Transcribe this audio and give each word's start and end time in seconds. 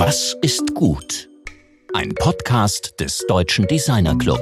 Was 0.00 0.36
ist 0.42 0.76
gut? 0.76 1.28
Ein 1.92 2.14
Podcast 2.14 2.94
des 3.00 3.24
Deutschen 3.26 3.66
Designer 3.66 4.16
Club. 4.16 4.38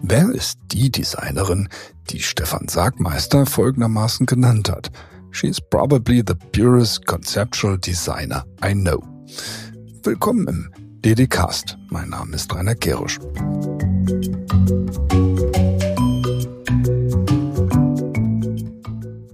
Wer 0.00 0.30
ist 0.30 0.58
die 0.72 0.90
Designerin, 0.90 1.68
die 2.08 2.20
Stefan 2.20 2.66
Sagmeister 2.66 3.44
folgendermaßen 3.44 4.24
genannt 4.24 4.70
hat? 4.70 4.90
She 5.32 5.48
is 5.48 5.60
probably 5.60 6.22
the 6.26 6.32
purest 6.52 7.04
conceptual 7.04 7.76
designer 7.76 8.46
I 8.64 8.72
know. 8.72 9.02
Willkommen 10.02 10.48
im 10.48 10.70
DD-Cast. 11.04 11.76
Mein 11.90 12.08
Name 12.08 12.34
ist 12.34 12.50
Rainer 12.54 12.74
Kerusch. 12.74 13.18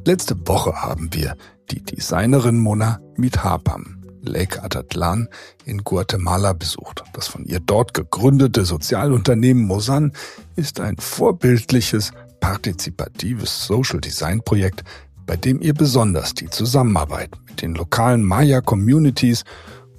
Letzte 0.05 0.37
Woche 0.49 0.75
haben 0.75 1.09
wir 1.13 1.37
die 1.71 1.85
Designerin 1.85 2.59
Mona 2.59 2.99
Mithapam 3.17 4.04
Lake 4.29 4.63
Atatlan 4.63 5.29
in 5.65 5.85
Guatemala 5.85 6.53
besucht. 6.53 7.05
Das 7.13 7.29
von 7.29 7.45
ihr 7.45 7.61
dort 7.61 7.95
gegründete 7.95 8.65
Sozialunternehmen 8.65 9.65
Mosan 9.67 10.13
ist 10.57 10.81
ein 10.81 10.97
vorbildliches, 10.97 12.13
partizipatives 12.41 13.67
Social 13.67 14.01
Design 14.01 14.43
Projekt, 14.43 14.85
bei 15.27 15.37
dem 15.37 15.63
ihr 15.63 15.73
besonders 15.73 16.35
die 16.35 16.51
Zusammenarbeit 16.51 17.31
mit 17.49 17.63
den 17.63 17.75
lokalen 17.75 18.23
Maya-Communities 18.23 19.45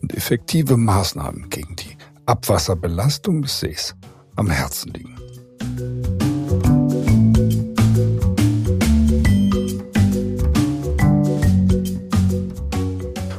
und 0.02 0.14
effektive 0.16 0.78
Maßnahmen 0.78 1.50
gegen 1.50 1.76
die 1.76 1.98
Abwasserbelastung 2.28 3.42
des 3.42 3.60
Sees 3.60 3.96
am 4.36 4.50
Herzen 4.50 4.94
liegen. 4.94 5.16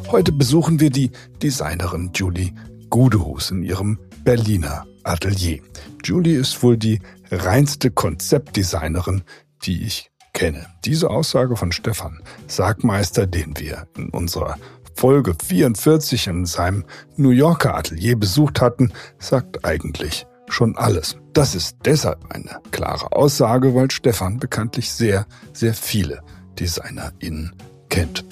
Heute 0.08 0.30
besuchen 0.30 0.78
wir 0.78 0.90
die 0.90 1.10
Designerin 1.42 2.10
Julie 2.14 2.52
Gudehus 2.90 3.50
in 3.50 3.64
ihrem 3.64 3.98
Berliner 4.22 4.86
Atelier. 5.02 5.60
Julie 6.04 6.38
ist 6.38 6.62
wohl 6.62 6.76
die 6.76 7.00
reinste 7.32 7.90
Konzeptdesignerin, 7.90 9.22
die 9.62 9.82
ich 9.82 10.10
kenne. 10.32 10.66
Diese 10.84 11.10
Aussage 11.10 11.56
von 11.56 11.72
Stefan 11.72 12.22
Sagmeister, 12.46 13.26
den 13.26 13.58
wir 13.58 13.88
in 13.96 14.10
unserer 14.10 14.56
Folge 14.94 15.34
44 15.44 16.28
in 16.28 16.46
seinem 16.46 16.84
New 17.16 17.30
Yorker 17.30 17.74
Atelier 17.76 18.16
besucht 18.16 18.60
hatten, 18.60 18.92
sagt 19.18 19.64
eigentlich 19.64 20.24
schon 20.48 20.76
alles. 20.76 21.16
Das 21.32 21.56
ist 21.56 21.78
deshalb 21.84 22.32
eine 22.32 22.60
klare 22.70 23.10
Aussage, 23.10 23.74
weil 23.74 23.90
Stefan 23.90 24.38
bekanntlich 24.38 24.92
sehr, 24.92 25.26
sehr 25.52 25.74
viele 25.74 26.22
DesignerInnen 26.58 27.56
kennt. 27.88 28.24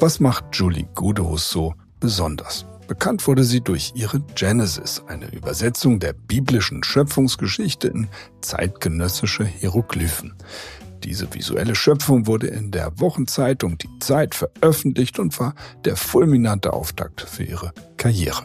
Was 0.00 0.20
macht 0.20 0.44
Julie 0.52 0.86
Gudehus 0.94 1.50
so 1.50 1.74
besonders? 1.98 2.64
Bekannt 2.86 3.26
wurde 3.26 3.42
sie 3.42 3.60
durch 3.60 3.92
ihre 3.96 4.20
Genesis, 4.36 5.02
eine 5.08 5.28
Übersetzung 5.32 5.98
der 5.98 6.12
biblischen 6.12 6.84
Schöpfungsgeschichte 6.84 7.88
in 7.88 8.06
zeitgenössische 8.40 9.44
Hieroglyphen. 9.44 10.34
Diese 11.02 11.34
visuelle 11.34 11.74
Schöpfung 11.74 12.28
wurde 12.28 12.46
in 12.46 12.70
der 12.70 13.00
Wochenzeitung 13.00 13.76
Die 13.76 13.88
Zeit 13.98 14.36
veröffentlicht 14.36 15.18
und 15.18 15.38
war 15.40 15.56
der 15.84 15.96
fulminante 15.96 16.72
Auftakt 16.72 17.22
für 17.22 17.42
ihre 17.42 17.72
Karriere. 17.96 18.44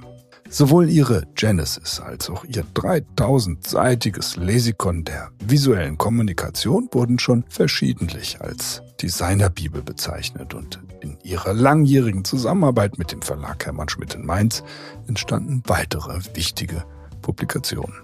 Sowohl 0.49 0.89
ihre 0.89 1.27
Genesis 1.35 1.99
als 1.99 2.31
auch 2.31 2.45
ihr 2.45 2.65
3000-seitiges 2.73 4.37
Lesikon 4.37 5.03
der 5.03 5.29
visuellen 5.39 5.99
Kommunikation 5.99 6.89
wurden 6.91 7.19
schon 7.19 7.43
verschiedentlich 7.47 8.41
als 8.41 8.81
Designerbibel 9.01 9.83
bezeichnet 9.83 10.53
und 10.53 10.79
in 11.03 11.17
ihrer 11.23 11.53
langjährigen 11.53 12.25
Zusammenarbeit 12.25 12.97
mit 12.97 13.11
dem 13.11 13.21
Verlag 13.21 13.65
Hermann 13.65 13.89
Schmidt 13.89 14.15
in 14.15 14.25
Mainz 14.25 14.63
entstanden 15.07 15.61
weitere 15.67 16.19
wichtige 16.33 16.83
Publikationen. 17.21 17.95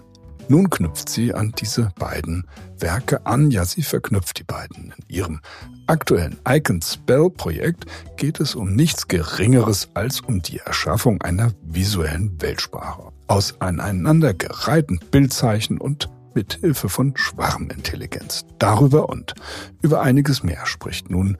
Nun 0.48 0.68
knüpft 0.68 1.08
sie 1.08 1.32
an 1.32 1.52
diese 1.56 1.90
beiden 1.96 2.44
Werke 2.76 3.24
an. 3.24 3.52
Ja, 3.52 3.64
sie 3.64 3.82
verknüpft 3.82 4.40
die 4.40 4.44
beiden. 4.44 4.92
In 4.96 5.14
ihrem 5.14 5.40
aktuellen 5.86 6.38
Icon 6.46 6.82
Spell 6.82 7.30
Projekt 7.30 7.86
geht 8.16 8.40
es 8.40 8.56
um 8.56 8.74
nichts 8.74 9.06
Geringeres 9.06 9.90
als 9.94 10.20
um 10.20 10.42
die 10.42 10.58
Erschaffung 10.58 11.22
einer 11.22 11.52
visuellen 11.62 12.34
Weltsprache. 12.42 13.12
Aus 13.28 13.60
aneinandergereihten 13.60 14.98
Bildzeichen 15.12 15.78
und 15.78 16.10
mit 16.34 16.54
Hilfe 16.54 16.88
von 16.88 17.16
Schwarmintelligenz. 17.16 18.44
Darüber 18.58 19.08
und 19.08 19.34
über 19.82 20.02
einiges 20.02 20.42
mehr 20.42 20.66
spricht 20.66 21.10
nun 21.10 21.38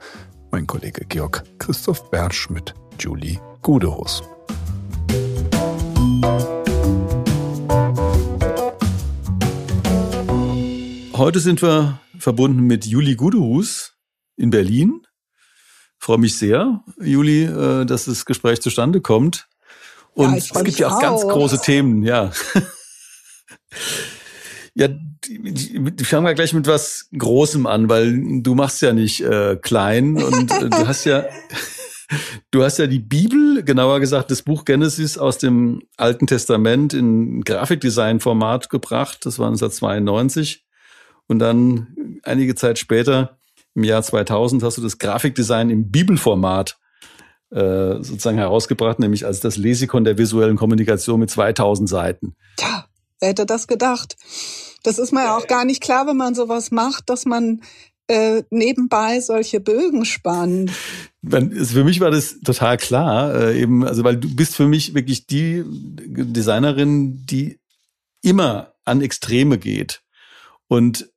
mein 0.51 0.67
Kollege 0.67 1.05
Georg 1.07 1.43
Christoph 1.59 2.09
Bertsch 2.11 2.49
mit 2.49 2.73
Julie 2.99 3.39
Gudehus. 3.61 4.21
Heute 11.13 11.39
sind 11.39 11.61
wir 11.61 11.99
verbunden 12.19 12.61
mit 12.61 12.85
Juli 12.85 13.15
Gudehus 13.15 13.95
in 14.35 14.49
Berlin. 14.49 15.01
Ich 15.99 16.05
freue 16.05 16.17
mich 16.17 16.37
sehr, 16.37 16.83
Juli, 16.99 17.43
äh, 17.43 17.85
dass 17.85 18.05
das 18.05 18.25
Gespräch 18.25 18.61
zustande 18.61 18.99
kommt. 18.99 19.47
Und 20.13 20.31
ja, 20.31 20.37
es 20.37 20.63
gibt 20.65 20.79
ja 20.79 20.89
auch, 20.89 20.95
auch 20.95 21.01
ganz 21.01 21.21
große 21.21 21.61
Themen, 21.61 22.03
ja. 22.03 22.31
ja, 24.73 24.89
fangen 26.03 26.23
mal 26.23 26.35
gleich 26.35 26.53
mit 26.53 26.67
was 26.67 27.07
Großem 27.17 27.65
an, 27.67 27.89
weil 27.89 28.41
du 28.41 28.55
machst 28.55 28.81
ja 28.81 28.93
nicht 28.93 29.21
äh, 29.21 29.57
klein 29.61 30.21
und 30.21 30.51
äh, 30.51 30.69
du 30.69 30.87
hast 30.87 31.05
ja 31.05 31.25
Du 32.51 32.63
hast 32.63 32.77
ja 32.77 32.87
die 32.87 32.99
Bibel, 32.99 33.63
genauer 33.63 33.99
gesagt 33.99 34.31
das 34.31 34.41
Buch 34.41 34.65
Genesis 34.65 35.17
aus 35.17 35.37
dem 35.37 35.81
Alten 35.97 36.27
Testament 36.27 36.93
in 36.93 37.41
Grafikdesign-Format 37.43 38.69
gebracht. 38.69 39.25
Das 39.25 39.39
war 39.39 39.47
1992. 39.47 40.65
Und 41.27 41.39
dann 41.39 42.19
einige 42.23 42.55
Zeit 42.55 42.77
später, 42.77 43.37
im 43.73 43.85
Jahr 43.85 44.03
2000, 44.03 44.63
hast 44.63 44.77
du 44.77 44.81
das 44.81 44.97
Grafikdesign 44.97 45.69
im 45.69 45.91
Bibelformat 45.91 46.77
äh, 47.51 47.95
sozusagen 48.01 48.37
herausgebracht, 48.37 48.99
nämlich 48.99 49.25
als 49.25 49.39
das 49.39 49.55
Lesikon 49.55 50.03
der 50.03 50.17
visuellen 50.17 50.57
Kommunikation 50.57 51.19
mit 51.21 51.29
2000 51.29 51.87
Seiten. 51.87 52.35
Tja, 52.57 52.85
wer 53.21 53.29
hätte 53.29 53.45
das 53.45 53.67
gedacht? 53.67 54.17
Das 54.83 54.99
ist 54.99 55.11
mir 55.11 55.23
ja 55.23 55.37
auch 55.37 55.47
gar 55.47 55.65
nicht 55.65 55.81
klar, 55.81 56.07
wenn 56.07 56.17
man 56.17 56.35
sowas 56.35 56.71
macht, 56.71 57.09
dass 57.09 57.25
man 57.25 57.61
äh, 58.07 58.43
nebenbei 58.49 59.19
solche 59.19 59.59
Bögen 59.59 60.05
spannt. 60.05 60.71
Also 61.31 61.75
für 61.75 61.83
mich 61.83 61.99
war 61.99 62.11
das 62.11 62.39
total 62.41 62.77
klar, 62.77 63.33
äh, 63.35 63.61
eben, 63.61 63.85
also 63.85 64.03
weil 64.03 64.17
du 64.17 64.35
bist 64.35 64.55
für 64.55 64.67
mich 64.67 64.93
wirklich 64.93 65.27
die 65.27 65.63
Designerin, 65.65 67.25
die 67.25 67.59
immer 68.21 68.73
an 68.85 69.01
Extreme 69.01 69.57
geht. 69.57 70.01
Und 70.67 71.09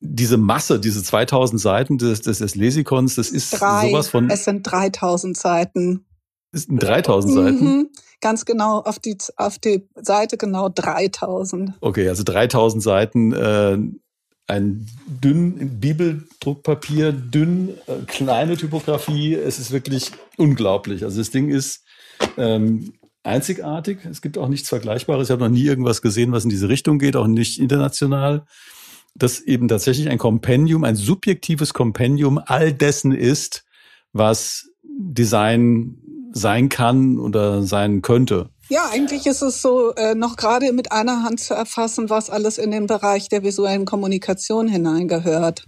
diese 0.00 0.36
Masse, 0.36 0.80
diese 0.80 1.02
2000 1.02 1.60
Seiten 1.60 1.98
des, 1.98 2.22
des, 2.22 2.38
des 2.38 2.54
Lesikons, 2.54 3.14
das 3.14 3.30
ist 3.30 3.50
Drei. 3.52 3.88
sowas 3.88 4.08
von. 4.08 4.30
Es 4.30 4.44
sind 4.44 4.62
3000 4.62 5.36
Seiten. 5.36 6.06
Es 6.52 6.64
sind 6.64 6.82
3000 6.82 7.34
mhm. 7.34 7.38
Seiten. 7.38 7.90
Ganz 8.20 8.44
genau 8.44 8.80
auf 8.80 8.98
die 8.98 9.16
auf 9.36 9.58
die 9.58 9.88
Seite 9.94 10.36
genau 10.36 10.68
3000. 10.68 11.72
Okay, 11.80 12.08
also 12.08 12.22
3000 12.22 12.82
Seiten. 12.82 13.32
Äh, 13.32 13.78
ein 14.48 14.86
dünn 15.06 15.80
Bibeldruckpapier, 15.80 17.12
dünn, 17.12 17.70
äh, 17.86 18.04
kleine 18.06 18.56
Typografie. 18.56 19.34
Es 19.34 19.58
ist 19.58 19.72
wirklich 19.72 20.12
unglaublich. 20.36 21.02
Also 21.02 21.18
das 21.18 21.30
Ding 21.30 21.48
ist 21.48 21.82
ähm, 22.36 22.92
einzigartig. 23.24 24.04
Es 24.08 24.22
gibt 24.22 24.38
auch 24.38 24.48
nichts 24.48 24.68
Vergleichbares. 24.68 25.28
Ich 25.28 25.32
habe 25.32 25.42
noch 25.42 25.50
nie 25.50 25.64
irgendwas 25.64 26.00
gesehen, 26.00 26.30
was 26.30 26.44
in 26.44 26.50
diese 26.50 26.68
Richtung 26.68 27.00
geht, 27.00 27.16
auch 27.16 27.26
nicht 27.26 27.58
international 27.58 28.44
das 29.18 29.40
eben 29.40 29.68
tatsächlich 29.68 30.08
ein 30.08 30.18
Kompendium, 30.18 30.84
ein 30.84 30.96
subjektives 30.96 31.72
Kompendium 31.72 32.38
all 32.44 32.72
dessen 32.72 33.12
ist, 33.12 33.64
was 34.12 34.68
Design 34.82 35.98
sein 36.36 36.68
kann 36.68 37.18
oder 37.18 37.62
sein 37.62 38.02
könnte. 38.02 38.50
Ja, 38.68 38.88
eigentlich 38.92 39.26
ist 39.26 39.42
es 39.42 39.62
so, 39.62 39.94
äh, 39.94 40.14
noch 40.14 40.36
gerade 40.36 40.72
mit 40.72 40.92
einer 40.92 41.22
Hand 41.22 41.40
zu 41.40 41.54
erfassen, 41.54 42.10
was 42.10 42.30
alles 42.30 42.58
in 42.58 42.70
den 42.70 42.86
Bereich 42.86 43.28
der 43.28 43.42
visuellen 43.42 43.84
Kommunikation 43.84 44.68
hineingehört. 44.68 45.66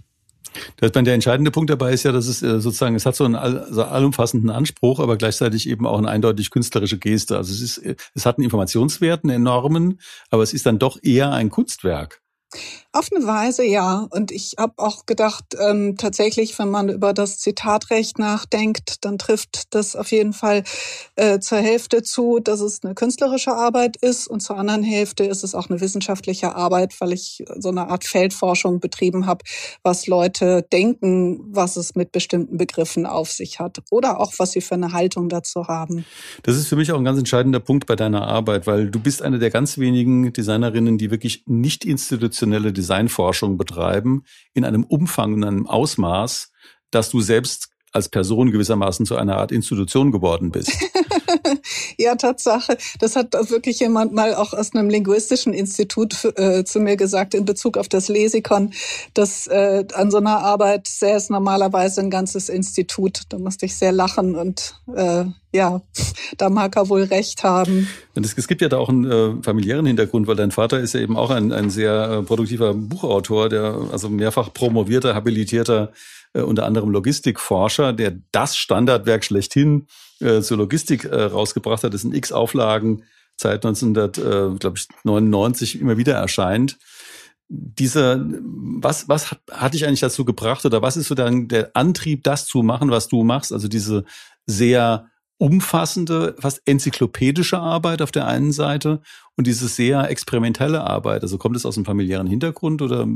Das, 0.77 0.91
der 0.91 1.13
entscheidende 1.13 1.51
Punkt 1.51 1.69
dabei 1.69 1.93
ist 1.93 2.03
ja, 2.03 2.11
dass 2.11 2.27
es 2.27 2.41
äh, 2.41 2.59
sozusagen, 2.59 2.95
es 2.95 3.05
hat 3.05 3.15
so 3.15 3.23
einen 3.23 3.35
allumfassenden 3.35 4.49
Anspruch, 4.49 4.99
aber 4.99 5.15
gleichzeitig 5.15 5.69
eben 5.69 5.85
auch 5.85 5.97
eine 5.97 6.09
eindeutig 6.09 6.49
künstlerische 6.49 6.97
Geste. 6.97 7.37
Also 7.37 7.53
es 7.53 7.61
ist, 7.61 7.81
es 8.15 8.25
hat 8.25 8.37
einen 8.37 8.45
Informationswert, 8.45 9.23
einen 9.23 9.35
enormen, 9.35 9.99
aber 10.29 10.43
es 10.43 10.53
ist 10.53 10.65
dann 10.65 10.79
doch 10.79 10.97
eher 11.01 11.31
ein 11.31 11.49
Kunstwerk. 11.49 12.21
Auf 12.91 13.09
eine 13.13 13.27
Weise 13.27 13.63
ja. 13.63 14.07
Und 14.09 14.31
ich 14.31 14.55
habe 14.57 14.73
auch 14.77 15.05
gedacht, 15.05 15.55
ähm, 15.59 15.95
tatsächlich, 15.95 16.57
wenn 16.57 16.71
man 16.71 16.89
über 16.89 17.13
das 17.13 17.37
Zitatrecht 17.37 18.17
nachdenkt, 18.17 19.05
dann 19.05 19.19
trifft 19.19 19.75
das 19.75 19.95
auf 19.95 20.09
jeden 20.11 20.33
Fall 20.33 20.63
äh, 21.15 21.39
zur 21.39 21.59
Hälfte 21.59 22.01
zu, 22.01 22.39
dass 22.39 22.61
es 22.61 22.83
eine 22.83 22.95
künstlerische 22.95 23.51
Arbeit 23.51 23.97
ist 23.97 24.27
und 24.27 24.39
zur 24.39 24.57
anderen 24.57 24.81
Hälfte 24.81 25.23
ist 25.23 25.43
es 25.43 25.53
auch 25.53 25.69
eine 25.69 25.81
wissenschaftliche 25.81 26.55
Arbeit, 26.55 26.99
weil 26.99 27.13
ich 27.13 27.43
so 27.59 27.69
eine 27.69 27.89
Art 27.89 28.05
Feldforschung 28.05 28.79
betrieben 28.79 29.27
habe, 29.27 29.45
was 29.83 30.07
Leute 30.07 30.65
denken, 30.73 31.41
was 31.53 31.77
es 31.77 31.93
mit 31.93 32.11
bestimmten 32.11 32.57
Begriffen 32.57 33.05
auf 33.05 33.31
sich 33.31 33.59
hat 33.59 33.83
oder 33.91 34.19
auch 34.19 34.33
was 34.39 34.53
sie 34.53 34.61
für 34.61 34.73
eine 34.73 34.93
Haltung 34.93 35.29
dazu 35.29 35.67
haben. 35.67 36.05
Das 36.41 36.55
ist 36.55 36.67
für 36.67 36.75
mich 36.75 36.91
auch 36.91 36.97
ein 36.97 37.05
ganz 37.05 37.19
entscheidender 37.19 37.59
Punkt 37.59 37.85
bei 37.85 37.95
deiner 37.95 38.27
Arbeit, 38.27 38.65
weil 38.65 38.89
du 38.89 38.99
bist 38.99 39.21
eine 39.21 39.37
der 39.37 39.51
ganz 39.51 39.77
wenigen 39.77 40.33
Designerinnen, 40.33 40.97
die 40.97 41.11
wirklich 41.11 41.43
nicht 41.45 41.85
institutionelle 41.85 42.78
Designforschung 42.79 43.57
betreiben 43.57 44.23
in 44.53 44.65
einem 44.65 44.83
Umfang 44.83 45.33
und 45.33 45.43
einem 45.43 45.67
Ausmaß, 45.67 46.51
dass 46.91 47.09
du 47.09 47.21
selbst 47.21 47.69
als 47.91 48.09
Person 48.09 48.51
gewissermaßen 48.51 49.05
zu 49.05 49.15
einer 49.15 49.37
Art 49.37 49.51
Institution 49.51 50.11
geworden 50.11 50.51
bist. 50.51 50.71
ja, 51.97 52.15
Tatsache. 52.15 52.77
Das 52.99 53.15
hat 53.15 53.33
wirklich 53.49 53.79
jemand 53.79 54.13
mal 54.13 54.33
auch 54.35 54.53
aus 54.53 54.73
einem 54.73 54.89
linguistischen 54.89 55.53
Institut 55.53 56.25
äh, 56.35 56.63
zu 56.63 56.79
mir 56.79 56.95
gesagt 56.97 57.33
in 57.33 57.45
Bezug 57.45 57.77
auf 57.77 57.87
das 57.87 58.07
Lesikon, 58.07 58.73
dass 59.13 59.47
äh, 59.47 59.85
an 59.93 60.11
so 60.11 60.17
einer 60.17 60.39
Arbeit 60.39 60.87
sähe 60.87 61.15
es 61.15 61.29
normalerweise 61.29 62.01
ein 62.01 62.09
ganzes 62.09 62.49
Institut. 62.49 63.21
Da 63.29 63.37
musste 63.37 63.65
ich 63.65 63.75
sehr 63.75 63.91
lachen 63.91 64.35
und 64.35 64.75
äh, 64.95 65.25
ja, 65.51 65.81
da 66.37 66.49
mag 66.49 66.75
er 66.75 66.89
wohl 66.89 67.03
recht 67.03 67.43
haben. 67.43 67.87
Und 68.15 68.25
es, 68.25 68.37
es 68.37 68.47
gibt 68.47 68.61
ja 68.61 68.69
da 68.69 68.77
auch 68.77 68.89
einen 68.89 69.09
äh, 69.09 69.43
familiären 69.43 69.85
Hintergrund, 69.85 70.27
weil 70.27 70.35
dein 70.35 70.51
Vater 70.51 70.79
ist 70.79 70.93
ja 70.93 70.99
eben 70.99 71.17
auch 71.17 71.31
ein, 71.31 71.51
ein 71.51 71.69
sehr 71.69 72.19
äh, 72.19 72.23
produktiver 72.23 72.73
Buchautor, 72.73 73.49
der 73.49 73.75
also 73.91 74.09
mehrfach 74.09 74.53
promovierter, 74.53 75.15
habilitierter 75.15 75.91
äh, 76.33 76.41
unter 76.41 76.65
anderem 76.65 76.89
Logistikforscher, 76.89 77.93
der 77.93 78.19
das 78.31 78.57
Standardwerk 78.57 79.23
schlechthin 79.23 79.87
äh, 80.19 80.41
zur 80.41 80.57
Logistik 80.57 81.05
äh, 81.05 81.23
rausgebracht 81.23 81.83
hat, 81.83 81.93
das 81.93 82.03
in 82.03 82.13
x 82.13 82.31
Auflagen 82.31 83.03
seit 83.35 83.65
1999 83.65 85.79
immer 85.79 85.97
wieder 85.97 86.15
erscheint. 86.15 86.77
Diese, 87.47 88.29
was, 88.43 89.09
was 89.09 89.31
hat, 89.31 89.39
hat 89.49 89.73
dich 89.73 89.87
eigentlich 89.87 90.01
dazu 90.01 90.23
gebracht 90.23 90.65
oder 90.65 90.81
was 90.81 90.97
ist 90.97 91.07
so 91.07 91.15
dann 91.15 91.47
der 91.47 91.71
Antrieb, 91.73 92.23
das 92.23 92.45
zu 92.45 92.61
machen, 92.61 92.91
was 92.91 93.07
du 93.07 93.23
machst? 93.23 93.51
Also 93.51 93.67
diese 93.67 94.03
sehr 94.45 95.09
umfassende, 95.39 96.35
fast 96.37 96.61
enzyklopädische 96.65 97.57
Arbeit 97.57 98.01
auf 98.01 98.11
der 98.11 98.27
einen 98.27 98.51
Seite 98.51 99.01
und 99.35 99.47
diese 99.47 99.67
sehr 99.67 100.09
experimentelle 100.09 100.81
Arbeit. 100.81 101.23
Also 101.23 101.37
kommt 101.37 101.55
es 101.55 101.65
aus 101.65 101.77
einem 101.77 101.85
familiären 101.85 102.27
Hintergrund 102.27 102.81
oder 102.81 103.07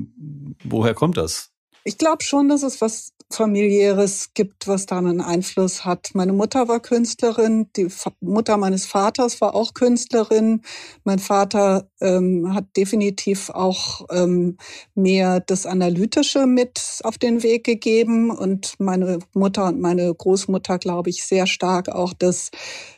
woher 0.63 0.94
kommt 0.94 1.18
das? 1.18 1.53
Ich 1.85 1.97
glaube 1.97 2.24
schon, 2.24 2.47
dass 2.47 2.63
es 2.63 2.80
was 2.80 3.13
familiäres 3.30 4.33
gibt, 4.33 4.68
was 4.68 4.85
da 4.85 4.97
einen 4.97 5.19
Einfluss 5.19 5.85
hat. 5.85 6.12
Meine 6.13 6.33
Mutter 6.33 6.68
war 6.68 6.80
Künstlerin, 6.80 7.68
die 7.75 7.88
Mutter 8.21 8.57
meines 8.57 8.85
Vaters 8.85 9.41
war 9.41 9.56
auch 9.56 9.74
Künstlerin. 9.74 10.62
Mein 11.03 11.19
Vater 11.19 11.89
ähm, 12.00 12.53
hat 12.53 12.65
definitiv 12.77 13.50
auch 13.50 14.06
ähm, 14.12 14.57
mehr 14.95 15.39
das 15.39 15.65
Analytische 15.65 16.45
mit 16.45 17.01
auf 17.03 17.18
den 17.18 17.44
Weg 17.44 17.63
gegeben 17.65 18.30
und 18.30 18.75
meine 18.80 19.19
Mutter 19.33 19.65
und 19.65 19.81
meine 19.81 20.13
Großmutter, 20.13 20.77
glaube 20.77 21.09
ich, 21.09 21.25
sehr 21.25 21.47
stark 21.47 21.89
auch 21.89 22.13
das 22.13 22.51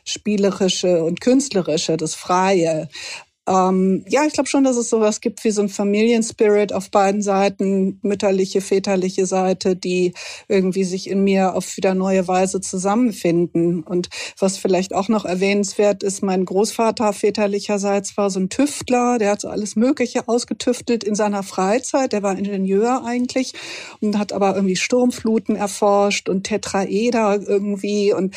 Spielerische 0.04 1.02
und 1.02 1.20
Künstlerische, 1.20 1.96
das 1.96 2.14
Freie. 2.14 2.88
Ähm, 3.48 4.04
ja, 4.08 4.24
ich 4.26 4.32
glaube 4.32 4.48
schon, 4.48 4.64
dass 4.64 4.76
es 4.76 4.90
sowas 4.90 5.20
gibt 5.20 5.44
wie 5.44 5.52
so 5.52 5.62
ein 5.62 5.68
Familienspirit 5.68 6.72
auf 6.72 6.90
beiden 6.90 7.22
Seiten, 7.22 8.00
mütterliche, 8.02 8.60
väterliche 8.60 9.24
Seite, 9.26 9.76
die 9.76 10.14
irgendwie 10.48 10.82
sich 10.82 11.08
in 11.08 11.22
mir 11.22 11.54
auf 11.54 11.76
wieder 11.76 11.94
neue 11.94 12.26
Weise 12.26 12.60
zusammenfinden. 12.60 13.84
Und 13.84 14.08
was 14.38 14.58
vielleicht 14.58 14.94
auch 14.94 15.08
noch 15.08 15.24
erwähnenswert 15.24 16.02
ist, 16.02 16.22
mein 16.22 16.44
Großvater 16.44 17.12
väterlicherseits 17.12 18.16
war 18.16 18.30
so 18.30 18.40
ein 18.40 18.48
Tüftler, 18.48 19.18
der 19.18 19.32
hat 19.32 19.40
so 19.40 19.48
alles 19.48 19.76
Mögliche 19.76 20.26
ausgetüftelt 20.26 21.04
in 21.04 21.14
seiner 21.14 21.44
Freizeit. 21.44 22.12
Der 22.12 22.24
war 22.24 22.36
Ingenieur 22.36 23.04
eigentlich 23.04 23.52
und 24.00 24.18
hat 24.18 24.32
aber 24.32 24.56
irgendwie 24.56 24.76
Sturmfluten 24.76 25.54
erforscht 25.54 26.28
und 26.28 26.44
Tetraeder 26.44 27.40
irgendwie 27.46 28.12
und 28.12 28.34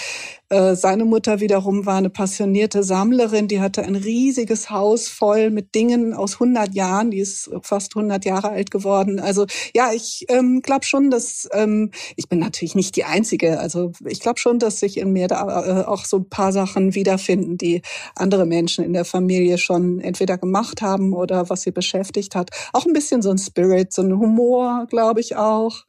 äh, 0.50 0.76
seine 0.76 1.06
Mutter 1.06 1.40
wiederum 1.40 1.86
war 1.86 1.98
eine 1.98 2.10
passionierte 2.10 2.84
Sammlerin, 2.84 3.48
die 3.48 3.60
hatte 3.60 3.84
ein 3.84 3.96
riesiges 3.96 4.72
Haus 4.72 4.99
voll 5.08 5.50
mit 5.50 5.76
Dingen 5.76 6.14
aus 6.14 6.34
100 6.34 6.74
Jahren, 6.74 7.12
die 7.12 7.20
ist 7.20 7.50
fast 7.62 7.96
100 7.96 8.26
Jahre 8.26 8.50
alt 8.50 8.72
geworden. 8.72 9.20
Also 9.20 9.46
ja, 9.74 9.94
ich 9.94 10.26
ähm, 10.28 10.62
glaube 10.62 10.86
schon, 10.86 11.10
dass 11.10 11.48
ähm, 11.54 11.92
ich 12.16 12.28
bin 12.28 12.40
natürlich 12.40 12.76
nicht 12.76 12.96
die 12.96 13.06
Einzige. 13.06 13.60
Also 13.60 13.92
ich 14.06 14.20
glaube 14.20 14.40
schon, 14.40 14.60
dass 14.60 14.80
sich 14.80 14.98
in 14.98 15.14
mir 15.14 15.28
da 15.28 15.82
äh, 15.82 15.86
auch 15.86 16.06
so 16.06 16.18
ein 16.18 16.30
paar 16.30 16.52
Sachen 16.52 16.96
wiederfinden, 16.96 17.58
die 17.58 17.82
andere 18.16 18.46
Menschen 18.46 18.84
in 18.84 18.94
der 18.94 19.06
Familie 19.06 19.58
schon 19.58 20.00
entweder 20.00 20.38
gemacht 20.38 20.82
haben 20.82 21.14
oder 21.14 21.50
was 21.50 21.62
sie 21.62 21.72
beschäftigt 21.72 22.36
hat. 22.36 22.50
Auch 22.74 22.86
ein 22.86 22.94
bisschen 22.94 23.22
so 23.22 23.30
ein 23.30 23.38
Spirit, 23.38 23.94
so 23.94 24.02
ein 24.02 24.18
Humor, 24.18 24.88
glaube 24.90 25.22
ich 25.22 25.36
auch. 25.36 25.86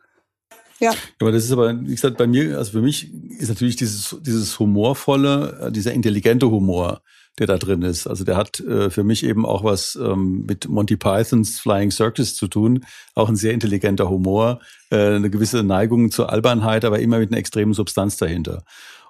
Ja. 0.80 0.94
Aber 1.20 1.30
das 1.30 1.44
ist 1.44 1.52
aber, 1.52 1.78
wie 1.78 1.94
gesagt, 1.94 2.16
bei 2.16 2.26
mir, 2.26 2.56
also 2.56 2.72
für 2.72 2.80
mich 2.80 3.12
ist 3.38 3.48
natürlich 3.48 3.76
dieses, 3.76 4.16
dieses 4.22 4.58
humorvolle, 4.58 5.66
äh, 5.66 5.72
dieser 5.72 5.92
intelligente 5.92 6.50
Humor, 6.50 7.02
der 7.40 7.46
da 7.46 7.58
drin 7.58 7.82
ist. 7.82 8.06
Also 8.06 8.24
der 8.24 8.36
hat 8.36 8.60
äh, 8.60 8.90
für 8.90 9.02
mich 9.02 9.24
eben 9.24 9.46
auch 9.46 9.64
was 9.64 9.96
ähm, 9.96 10.44
mit 10.46 10.68
Monty 10.68 10.96
Pythons 10.96 11.58
Flying 11.58 11.90
Circus 11.90 12.36
zu 12.36 12.46
tun. 12.48 12.84
Auch 13.14 13.28
ein 13.28 13.36
sehr 13.36 13.54
intelligenter 13.54 14.08
Humor, 14.08 14.60
äh, 14.90 15.14
eine 15.14 15.30
gewisse 15.30 15.62
Neigung 15.62 16.10
zur 16.10 16.30
Albernheit, 16.30 16.84
aber 16.84 17.00
immer 17.00 17.18
mit 17.18 17.30
einer 17.30 17.38
extremen 17.38 17.72
Substanz 17.72 18.18
dahinter. 18.18 18.62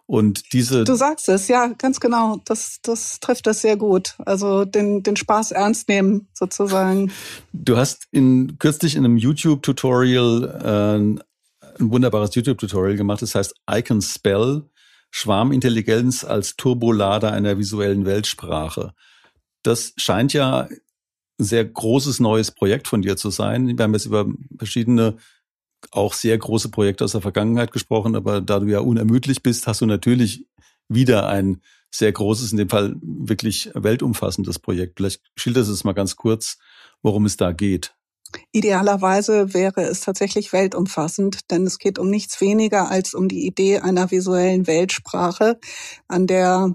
Und 0.07 0.53
diese. 0.53 0.85
Du 0.85 0.95
sagst 0.95 1.29
es, 1.29 1.49
ja, 1.49 1.69
ganz 1.79 2.01
genau. 2.01 2.41
Das, 2.45 2.79
das 2.83 3.21
trifft 3.21 3.47
das 3.47 3.61
sehr 3.61 3.77
gut. 3.77 4.15
Also 4.19 4.65
den, 4.65 5.03
den 5.03 5.17
Spaß 5.17 5.53
ernst 5.53 5.89
nehmen, 5.89 6.29
sozusagen. 6.33 7.13
Du 7.53 7.77
hast 7.77 8.09
in, 8.11 8.59
kürzlich 8.59 8.97
in 8.97 9.05
einem 9.05 9.17
YouTube-Tutorial 9.19 10.61
äh, 10.65 11.81
ein 11.81 11.91
wunderbares 11.91 12.35
YouTube-Tutorial 12.35 12.97
gemacht. 12.97 13.23
Das 13.23 13.35
heißt 13.35 13.55
Icon 13.71 14.03
Spell, 14.03 14.63
Schwarmintelligenz 15.11 16.25
als 16.25 16.57
Turbolader 16.57 17.33
einer 17.33 17.59
visuellen 17.59 18.05
Weltsprache. 18.05 18.95
Das 19.63 19.93
scheint 19.97 20.33
ja 20.33 20.63
ein 20.63 20.81
sehr 21.39 21.65
großes 21.65 22.21
neues 22.21 22.51
Projekt 22.51 22.89
von 22.89 23.03
dir 23.03 23.17
zu 23.17 23.31
sein. 23.31 23.77
Wir 23.77 23.83
haben 23.83 23.93
jetzt 23.93 24.07
über 24.07 24.27
verschiedene 24.59 25.17
auch 25.91 26.13
sehr 26.13 26.37
große 26.37 26.69
Projekte 26.69 27.05
aus 27.05 27.13
der 27.13 27.23
Vergangenheit 27.23 27.73
gesprochen, 27.73 28.15
aber 28.15 28.41
da 28.41 28.61
du 28.61 28.67
ja 28.67 28.81
unermüdlich 28.81 29.43
bist, 29.43 29.67
hast 29.67 29.81
du 29.81 29.87
natürlich 29.87 30.47
wieder 30.89 31.29
ein 31.29 31.63
sehr 31.91 32.13
großes, 32.13 32.53
in 32.53 32.59
dem 32.59 32.69
Fall 32.69 32.97
wirklich 33.03 33.71
weltumfassendes 33.75 34.59
Projekt. 34.59 34.99
Vielleicht 34.99 35.23
schilderst 35.37 35.69
du 35.69 35.73
es 35.73 35.85
mal 35.85 35.93
ganz 35.93 36.17
kurz, 36.17 36.59
worum 37.03 37.25
es 37.25 37.37
da 37.37 37.53
geht. 37.53 37.95
Idealerweise 38.53 39.55
wäre 39.55 39.83
es 39.83 40.01
tatsächlich 40.01 40.53
weltumfassend, 40.53 41.51
denn 41.51 41.67
es 41.67 41.79
geht 41.79 41.99
um 41.99 42.11
nichts 42.11 42.41
weniger 42.41 42.91
als 42.91 43.15
um 43.15 43.29
die 43.29 43.47
Idee 43.47 43.79
einer 43.79 44.11
visuellen 44.11 44.67
Weltsprache, 44.67 45.59
an 46.09 46.27
der 46.27 46.75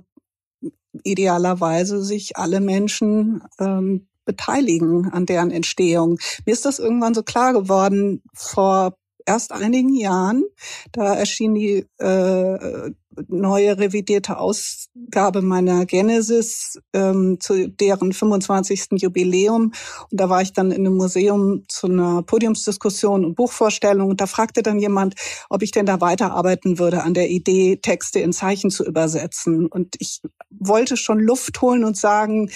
idealerweise 1.04 2.04
sich 2.04 2.38
alle 2.38 2.62
Menschen 2.62 3.44
ähm, 3.60 4.08
beteiligen 4.26 5.10
an 5.12 5.26
deren 5.26 5.52
Entstehung. 5.52 6.18
Mir 6.46 6.54
ist 6.54 6.66
das 6.66 6.80
irgendwann 6.80 7.14
so 7.14 7.24
klar 7.24 7.54
geworden 7.54 8.24
vor 8.34 8.98
erst 9.26 9.52
einigen 9.52 9.96
Jahren. 9.96 10.44
Da 10.92 11.16
erschien 11.16 11.54
die 11.56 11.86
äh, 12.00 12.92
neue 13.28 13.78
revidierte 13.78 14.38
Ausgabe 14.38 15.42
meiner 15.42 15.86
Genesis 15.86 16.80
ähm, 16.94 17.38
zu 17.40 17.70
deren 17.70 18.14
25. 18.14 18.88
Jubiläum. 18.98 19.74
Und 20.12 20.20
da 20.20 20.30
war 20.30 20.42
ich 20.42 20.54
dann 20.54 20.72
in 20.72 20.86
einem 20.86 20.98
Museum 20.98 21.64
zu 21.68 21.88
einer 21.88 22.24
Podiumsdiskussion 22.24 23.26
und 23.26 23.36
Buchvorstellung. 23.36 24.10
Und 24.10 24.22
da 24.22 24.28
fragte 24.28 24.64
dann 24.64 24.80
jemand, 24.80 25.16
ob 25.50 25.62
ich 25.62 25.72
denn 25.72 25.86
da 25.86 26.02
weiterarbeiten 26.02 26.80
würde 26.80 27.04
an 27.04 27.14
der 27.14 27.30
Idee, 27.30 27.78
Texte 27.78 28.20
in 28.20 28.34
Zeichen 28.34 28.70
zu 28.70 28.86
übersetzen. 28.86 29.68
Und 29.68 29.96
ich 30.00 30.22
wollte 30.50 30.98
schon 30.98 31.20
Luft 31.20 31.62
holen 31.62 31.84
und 31.84 31.98
sagen, 31.98 32.50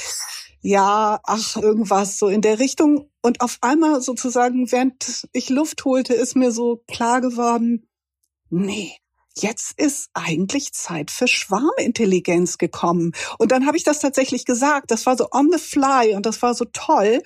ja, 0.62 1.20
ach, 1.24 1.56
irgendwas 1.58 2.18
so 2.18 2.28
in 2.28 2.42
der 2.42 2.60
Richtung. 2.60 3.10
Und 3.22 3.42
auf 3.42 3.58
einmal 3.62 4.02
sozusagen, 4.02 4.72
während 4.72 5.28
ich 5.32 5.50
Luft 5.50 5.86
holte, 5.86 6.14
ist 6.14 6.36
mir 6.36 6.52
so 6.52 6.84
klar 6.88 7.22
geworden, 7.22 7.88
nee, 8.50 8.98
jetzt 9.38 9.80
ist 9.80 10.10
eigentlich 10.14 10.74
Zeit 10.74 11.12
für 11.12 11.28
Schwarmintelligenz 11.28 12.58
gekommen. 12.58 13.14
Und 13.38 13.52
dann 13.52 13.66
habe 13.66 13.78
ich 13.78 13.84
das 13.84 14.00
tatsächlich 14.00 14.46
gesagt. 14.46 14.92
Das 14.92 15.06
war 15.06 15.18
so 15.18 15.28
on 15.32 15.50
the 15.52 15.60
fly 15.60 16.16
und 16.16 16.26
das 16.26 16.42
war 16.42 16.54
so 16.54 16.66
toll, 16.72 17.22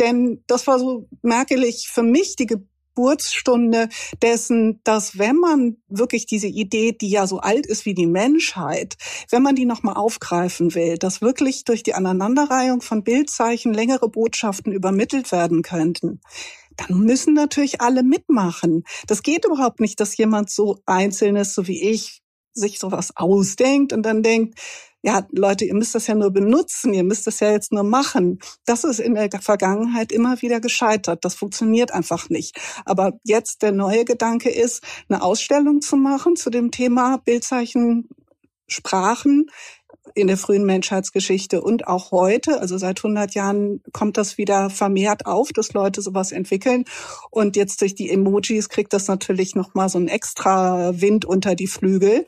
denn 0.00 0.42
das 0.46 0.66
war 0.66 0.78
so 0.78 1.08
merklich 1.22 1.88
für 1.88 2.02
mich 2.02 2.36
die 2.36 2.46
Geburtsstunde 2.46 3.88
dessen, 4.22 4.80
dass 4.82 5.18
wenn 5.18 5.36
man 5.36 5.76
wirklich 5.88 6.26
diese 6.26 6.48
Idee, 6.48 6.92
die 6.92 7.10
ja 7.10 7.26
so 7.26 7.38
alt 7.38 7.66
ist 7.66 7.84
wie 7.84 7.94
die 7.94 8.06
Menschheit, 8.06 8.96
wenn 9.30 9.42
man 9.42 9.54
die 9.54 9.66
nochmal 9.66 9.94
aufgreifen 9.94 10.74
will, 10.74 10.98
dass 10.98 11.22
wirklich 11.22 11.64
durch 11.64 11.82
die 11.82 11.94
Aneinanderreihung 11.94 12.82
von 12.82 13.04
Bildzeichen 13.04 13.72
längere 13.72 14.08
Botschaften 14.08 14.72
übermittelt 14.72 15.30
werden 15.30 15.62
könnten, 15.62 16.20
dann 16.78 17.00
müssen 17.00 17.34
natürlich 17.34 17.80
alle 17.80 18.02
mitmachen. 18.02 18.84
Das 19.06 19.22
geht 19.22 19.44
überhaupt 19.44 19.80
nicht, 19.80 20.00
dass 20.00 20.16
jemand 20.16 20.50
so 20.50 20.78
Einzelnes, 20.86 21.54
so 21.54 21.66
wie 21.66 21.82
ich, 21.90 22.22
sich 22.54 22.78
sowas 22.78 23.12
ausdenkt 23.14 23.92
und 23.92 24.02
dann 24.02 24.22
denkt, 24.22 24.58
ja, 25.02 25.26
Leute, 25.30 25.64
ihr 25.64 25.74
müsst 25.74 25.94
das 25.94 26.08
ja 26.08 26.14
nur 26.14 26.32
benutzen, 26.32 26.92
ihr 26.92 27.04
müsst 27.04 27.26
das 27.26 27.38
ja 27.38 27.52
jetzt 27.52 27.72
nur 27.72 27.84
machen. 27.84 28.40
Das 28.66 28.82
ist 28.82 28.98
in 28.98 29.14
der 29.14 29.30
Vergangenheit 29.40 30.10
immer 30.10 30.42
wieder 30.42 30.60
gescheitert. 30.60 31.24
Das 31.24 31.36
funktioniert 31.36 31.92
einfach 31.92 32.28
nicht. 32.30 32.58
Aber 32.84 33.12
jetzt 33.22 33.62
der 33.62 33.70
neue 33.70 34.04
Gedanke 34.04 34.50
ist, 34.50 34.82
eine 35.08 35.22
Ausstellung 35.22 35.82
zu 35.82 35.96
machen 35.96 36.34
zu 36.34 36.50
dem 36.50 36.72
Thema 36.72 37.18
Bildzeichen 37.18 38.08
Sprachen 38.66 39.46
in 40.18 40.26
der 40.26 40.36
frühen 40.36 40.64
Menschheitsgeschichte 40.64 41.60
und 41.60 41.86
auch 41.86 42.10
heute, 42.10 42.60
also 42.60 42.76
seit 42.78 42.98
100 42.98 43.34
Jahren 43.34 43.82
kommt 43.92 44.16
das 44.16 44.38
wieder 44.38 44.70
vermehrt 44.70 45.26
auf, 45.26 45.52
dass 45.52 45.72
Leute 45.72 46.02
sowas 46.02 46.32
entwickeln. 46.32 46.84
Und 47.30 47.56
jetzt 47.56 47.80
durch 47.80 47.94
die 47.94 48.10
Emojis 48.10 48.68
kriegt 48.68 48.92
das 48.92 49.08
natürlich 49.08 49.54
nochmal 49.54 49.88
so 49.88 49.98
einen 49.98 50.08
extra 50.08 51.00
Wind 51.00 51.24
unter 51.24 51.54
die 51.54 51.66
Flügel. 51.66 52.26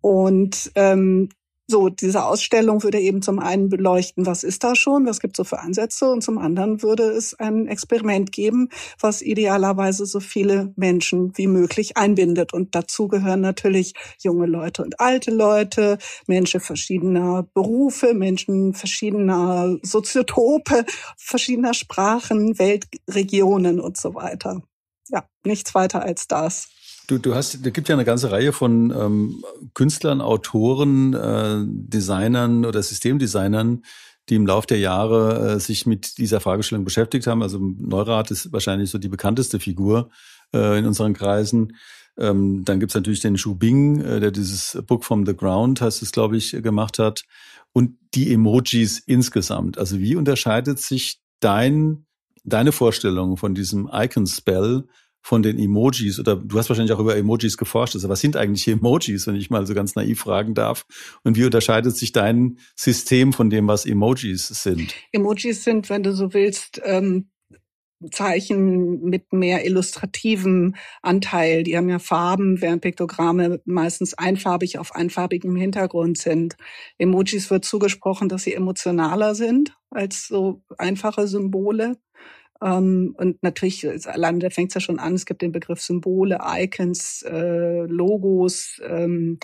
Und 0.00 0.70
ähm, 0.74 1.28
so, 1.66 1.88
diese 1.88 2.24
Ausstellung 2.24 2.82
würde 2.82 3.00
eben 3.00 3.22
zum 3.22 3.38
einen 3.38 3.70
beleuchten, 3.70 4.26
was 4.26 4.44
ist 4.44 4.64
da 4.64 4.76
schon, 4.76 5.06
was 5.06 5.20
gibt 5.20 5.34
es 5.34 5.36
so 5.38 5.44
für 5.44 5.60
Ansätze 5.60 6.10
und 6.10 6.22
zum 6.22 6.36
anderen 6.36 6.82
würde 6.82 7.04
es 7.04 7.32
ein 7.34 7.66
Experiment 7.68 8.32
geben, 8.32 8.68
was 9.00 9.22
idealerweise 9.22 10.04
so 10.04 10.20
viele 10.20 10.74
Menschen 10.76 11.32
wie 11.36 11.46
möglich 11.46 11.96
einbindet. 11.96 12.52
Und 12.52 12.74
dazu 12.74 13.08
gehören 13.08 13.40
natürlich 13.40 13.94
junge 14.22 14.44
Leute 14.46 14.82
und 14.82 15.00
alte 15.00 15.30
Leute, 15.30 15.96
Menschen 16.26 16.60
verschiedener 16.60 17.46
Berufe, 17.54 18.12
Menschen 18.12 18.74
verschiedener 18.74 19.78
Soziotope, 19.82 20.84
verschiedener 21.16 21.72
Sprachen, 21.72 22.58
Weltregionen 22.58 23.80
und 23.80 23.96
so 23.96 24.14
weiter. 24.14 24.62
Ja, 25.08 25.24
nichts 25.44 25.74
weiter 25.74 26.02
als 26.02 26.28
das. 26.28 26.68
Du, 27.06 27.18
du 27.18 27.34
hast, 27.34 27.64
da 27.64 27.70
gibt 27.70 27.88
ja 27.88 27.94
eine 27.94 28.04
ganze 28.04 28.30
Reihe 28.30 28.52
von 28.52 28.90
ähm, 28.90 29.44
Künstlern, 29.74 30.20
Autoren, 30.20 31.12
äh, 31.12 31.62
Designern 31.66 32.64
oder 32.64 32.82
Systemdesignern, 32.82 33.82
die 34.28 34.36
im 34.36 34.46
Laufe 34.46 34.66
der 34.66 34.78
Jahre 34.78 35.56
äh, 35.56 35.60
sich 35.60 35.84
mit 35.84 36.16
dieser 36.16 36.40
Fragestellung 36.40 36.84
beschäftigt 36.84 37.26
haben. 37.26 37.42
Also 37.42 37.58
Neurath 37.58 38.30
ist 38.30 38.52
wahrscheinlich 38.52 38.90
so 38.90 38.98
die 38.98 39.08
bekannteste 39.08 39.60
Figur 39.60 40.10
äh, 40.54 40.78
in 40.78 40.86
unseren 40.86 41.12
Kreisen. 41.12 41.76
Ähm, 42.16 42.64
dann 42.64 42.80
gibt's 42.80 42.94
natürlich 42.94 43.20
den 43.20 43.34
Xu 43.34 43.54
Bing, 43.54 44.00
äh, 44.00 44.20
der 44.20 44.30
dieses 44.30 44.80
Book 44.86 45.04
from 45.04 45.26
the 45.26 45.36
Ground, 45.36 45.82
heißt 45.82 46.00
es, 46.00 46.12
glaube 46.12 46.38
ich, 46.38 46.52
gemacht 46.62 46.98
hat. 46.98 47.24
Und 47.72 47.98
die 48.14 48.32
Emojis 48.32 49.00
insgesamt. 49.00 49.76
Also 49.76 49.98
wie 49.98 50.16
unterscheidet 50.16 50.78
sich 50.78 51.20
dein, 51.40 52.06
deine 52.44 52.72
Vorstellung 52.72 53.36
von 53.36 53.54
diesem 53.54 53.90
Icon-Spell 53.92 54.84
von 55.24 55.42
den 55.42 55.58
Emojis 55.58 56.20
oder 56.20 56.36
du 56.36 56.58
hast 56.58 56.68
wahrscheinlich 56.68 56.92
auch 56.92 57.00
über 57.00 57.16
Emojis 57.16 57.56
geforscht. 57.56 57.94
Also 57.94 58.10
was 58.10 58.20
sind 58.20 58.36
eigentlich 58.36 58.68
Emojis, 58.68 59.26
wenn 59.26 59.36
ich 59.36 59.48
mal 59.48 59.66
so 59.66 59.72
ganz 59.72 59.94
naiv 59.94 60.20
fragen 60.20 60.52
darf? 60.52 60.84
Und 61.22 61.38
wie 61.38 61.44
unterscheidet 61.44 61.96
sich 61.96 62.12
dein 62.12 62.58
System 62.76 63.32
von 63.32 63.48
dem, 63.48 63.66
was 63.66 63.86
Emojis 63.86 64.48
sind? 64.48 64.94
Emojis 65.12 65.64
sind, 65.64 65.88
wenn 65.88 66.02
du 66.02 66.12
so 66.12 66.34
willst, 66.34 66.82
ähm, 66.84 67.30
Zeichen 68.10 69.00
mit 69.00 69.32
mehr 69.32 69.64
illustrativem 69.64 70.74
Anteil. 71.00 71.62
Die 71.62 71.78
haben 71.78 71.88
ja 71.88 72.00
Farben, 72.00 72.60
während 72.60 72.82
Piktogramme 72.82 73.62
meistens 73.64 74.12
einfarbig 74.12 74.78
auf 74.78 74.94
einfarbigem 74.94 75.56
Hintergrund 75.56 76.18
sind. 76.18 76.56
Emojis 76.98 77.50
wird 77.50 77.64
zugesprochen, 77.64 78.28
dass 78.28 78.42
sie 78.42 78.52
emotionaler 78.52 79.34
sind 79.34 79.74
als 79.88 80.28
so 80.28 80.62
einfache 80.76 81.26
Symbole. 81.28 81.96
Ähm, 82.64 83.14
und 83.18 83.42
natürlich, 83.42 83.86
allein 84.08 84.40
da 84.40 84.48
fängt 84.48 84.70
es 84.70 84.74
ja 84.74 84.80
schon 84.80 84.98
an, 84.98 85.14
es 85.14 85.26
gibt 85.26 85.42
den 85.42 85.52
Begriff 85.52 85.82
Symbole, 85.82 86.38
Icons, 86.42 87.22
äh, 87.22 87.82
Logos, 87.82 88.80
ähm, 88.88 89.38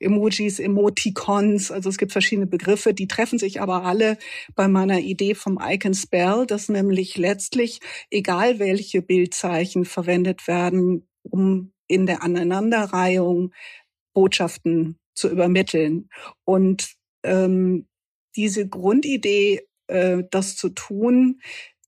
Emojis, 0.00 0.58
Emoticons, 0.58 1.70
also 1.70 1.90
es 1.90 1.98
gibt 1.98 2.12
verschiedene 2.12 2.46
Begriffe, 2.46 2.94
die 2.94 3.08
treffen 3.08 3.38
sich 3.38 3.60
aber 3.60 3.84
alle 3.84 4.16
bei 4.54 4.68
meiner 4.68 5.00
Idee 5.00 5.34
vom 5.34 5.58
Icon 5.62 5.92
Spell, 5.92 6.46
dass 6.46 6.70
nämlich 6.70 7.18
letztlich, 7.18 7.80
egal 8.10 8.58
welche 8.58 9.02
Bildzeichen 9.02 9.84
verwendet 9.84 10.48
werden, 10.48 11.06
um 11.22 11.72
in 11.88 12.06
der 12.06 12.22
Aneinanderreihung 12.22 13.52
Botschaften 14.14 14.98
zu 15.14 15.28
übermitteln. 15.28 16.08
Und 16.44 16.94
ähm, 17.22 17.86
diese 18.34 18.66
Grundidee, 18.66 19.68
äh, 19.88 20.22
das 20.30 20.56
zu 20.56 20.70
tun, 20.70 21.40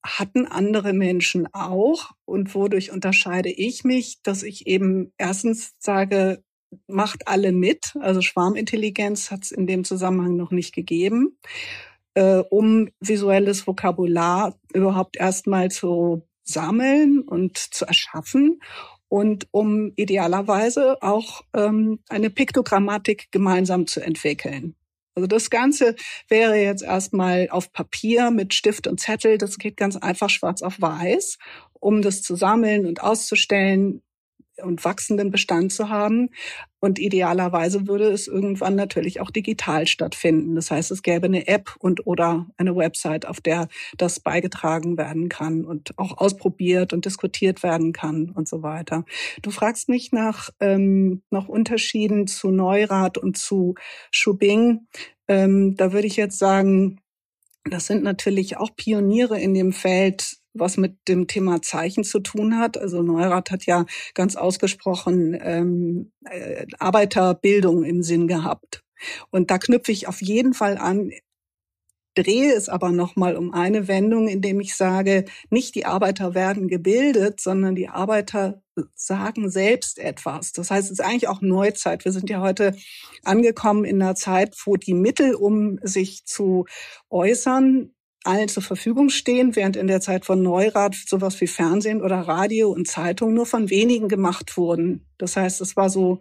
hatten 0.04 0.46
andere 0.46 0.92
Menschen 0.92 1.48
auch. 1.52 2.10
Und 2.24 2.54
wodurch 2.54 2.92
unterscheide 2.92 3.50
ich 3.50 3.84
mich, 3.84 4.22
dass 4.22 4.42
ich 4.42 4.66
eben 4.66 5.12
erstens 5.18 5.74
sage, 5.78 6.42
macht 6.86 7.26
alle 7.28 7.52
mit. 7.52 7.94
Also 8.00 8.20
Schwarmintelligenz 8.20 9.30
hat 9.30 9.44
es 9.44 9.52
in 9.52 9.66
dem 9.66 9.84
Zusammenhang 9.84 10.36
noch 10.36 10.50
nicht 10.50 10.74
gegeben, 10.74 11.38
äh, 12.14 12.42
um 12.50 12.90
visuelles 13.00 13.66
Vokabular 13.66 14.58
überhaupt 14.72 15.16
erstmal 15.16 15.70
zu 15.70 16.22
sammeln 16.44 17.20
und 17.20 17.56
zu 17.56 17.86
erschaffen 17.86 18.60
und 19.08 19.46
um 19.52 19.92
idealerweise 19.96 21.00
auch 21.02 21.42
ähm, 21.54 22.00
eine 22.08 22.30
Piktogrammatik 22.30 23.28
gemeinsam 23.30 23.86
zu 23.86 24.00
entwickeln. 24.00 24.74
Also 25.16 25.26
das 25.28 25.50
Ganze 25.50 25.94
wäre 26.28 26.56
jetzt 26.56 26.82
erstmal 26.82 27.48
auf 27.50 27.72
Papier 27.72 28.30
mit 28.30 28.52
Stift 28.54 28.86
und 28.86 29.00
Zettel. 29.00 29.38
Das 29.38 29.58
geht 29.58 29.76
ganz 29.76 29.96
einfach 29.96 30.28
schwarz 30.28 30.62
auf 30.62 30.80
weiß, 30.80 31.38
um 31.74 32.02
das 32.02 32.22
zu 32.22 32.34
sammeln 32.36 32.86
und 32.86 33.00
auszustellen 33.02 34.02
und 34.62 34.84
wachsenden 34.84 35.30
Bestand 35.30 35.72
zu 35.72 35.88
haben. 35.88 36.30
Und 36.80 36.98
idealerweise 36.98 37.86
würde 37.86 38.10
es 38.10 38.28
irgendwann 38.28 38.74
natürlich 38.74 39.20
auch 39.20 39.30
digital 39.30 39.86
stattfinden. 39.86 40.54
Das 40.54 40.70
heißt, 40.70 40.90
es 40.90 41.02
gäbe 41.02 41.26
eine 41.26 41.48
App 41.48 41.74
und 41.78 42.06
oder 42.06 42.46
eine 42.58 42.76
Website, 42.76 43.26
auf 43.26 43.40
der 43.40 43.68
das 43.96 44.20
beigetragen 44.20 44.98
werden 44.98 45.28
kann 45.28 45.64
und 45.64 45.98
auch 45.98 46.18
ausprobiert 46.18 46.92
und 46.92 47.06
diskutiert 47.06 47.62
werden 47.62 47.92
kann 47.92 48.30
und 48.30 48.48
so 48.48 48.62
weiter. 48.62 49.04
Du 49.42 49.50
fragst 49.50 49.88
mich 49.88 50.12
nach, 50.12 50.50
ähm, 50.60 51.22
nach 51.30 51.48
Unterschieden 51.48 52.26
zu 52.26 52.50
Neurath 52.50 53.16
und 53.16 53.38
zu 53.38 53.74
Schubing. 54.10 54.86
Ähm, 55.26 55.76
da 55.76 55.92
würde 55.92 56.06
ich 56.06 56.16
jetzt 56.16 56.38
sagen, 56.38 57.00
das 57.64 57.86
sind 57.86 58.02
natürlich 58.02 58.58
auch 58.58 58.76
Pioniere 58.76 59.40
in 59.40 59.54
dem 59.54 59.72
Feld 59.72 60.36
was 60.54 60.76
mit 60.76 60.96
dem 61.08 61.26
Thema 61.26 61.60
Zeichen 61.62 62.04
zu 62.04 62.20
tun 62.20 62.58
hat. 62.58 62.78
Also 62.78 63.02
Neurath 63.02 63.50
hat 63.50 63.66
ja 63.66 63.84
ganz 64.14 64.36
ausgesprochen 64.36 65.36
ähm, 65.40 66.12
äh, 66.24 66.66
Arbeiterbildung 66.78 67.84
im 67.84 68.02
Sinn 68.02 68.28
gehabt. 68.28 68.82
Und 69.30 69.50
da 69.50 69.58
knüpfe 69.58 69.92
ich 69.92 70.08
auf 70.08 70.22
jeden 70.22 70.54
Fall 70.54 70.78
an, 70.78 71.10
drehe 72.14 72.54
es 72.54 72.68
aber 72.68 72.90
nochmal 72.90 73.36
um 73.36 73.52
eine 73.52 73.88
Wendung, 73.88 74.28
indem 74.28 74.60
ich 74.60 74.76
sage, 74.76 75.24
nicht 75.50 75.74
die 75.74 75.84
Arbeiter 75.84 76.34
werden 76.34 76.68
gebildet, 76.68 77.40
sondern 77.40 77.74
die 77.74 77.88
Arbeiter 77.88 78.62
sagen 78.94 79.50
selbst 79.50 79.98
etwas. 79.98 80.52
Das 80.52 80.70
heißt, 80.70 80.86
es 80.86 80.98
ist 80.98 81.04
eigentlich 81.04 81.28
auch 81.28 81.40
Neuzeit. 81.40 82.04
Wir 82.04 82.12
sind 82.12 82.30
ja 82.30 82.40
heute 82.40 82.76
angekommen 83.22 83.84
in 83.84 84.00
einer 84.00 84.14
Zeit, 84.14 84.56
wo 84.64 84.76
die 84.76 84.94
Mittel, 84.94 85.34
um 85.34 85.78
sich 85.82 86.24
zu 86.24 86.66
äußern, 87.10 87.93
allen 88.24 88.48
zur 88.48 88.62
Verfügung 88.62 89.10
stehen, 89.10 89.54
während 89.56 89.76
in 89.76 89.86
der 89.86 90.00
Zeit 90.00 90.24
von 90.24 90.42
Neurath 90.42 90.94
sowas 90.94 91.40
wie 91.40 91.46
Fernsehen 91.46 92.02
oder 92.02 92.20
Radio 92.20 92.70
und 92.70 92.88
Zeitung 92.88 93.34
nur 93.34 93.46
von 93.46 93.70
wenigen 93.70 94.08
gemacht 94.08 94.56
wurden. 94.56 95.06
Das 95.18 95.36
heißt, 95.36 95.60
es 95.60 95.76
war 95.76 95.90
so, 95.90 96.20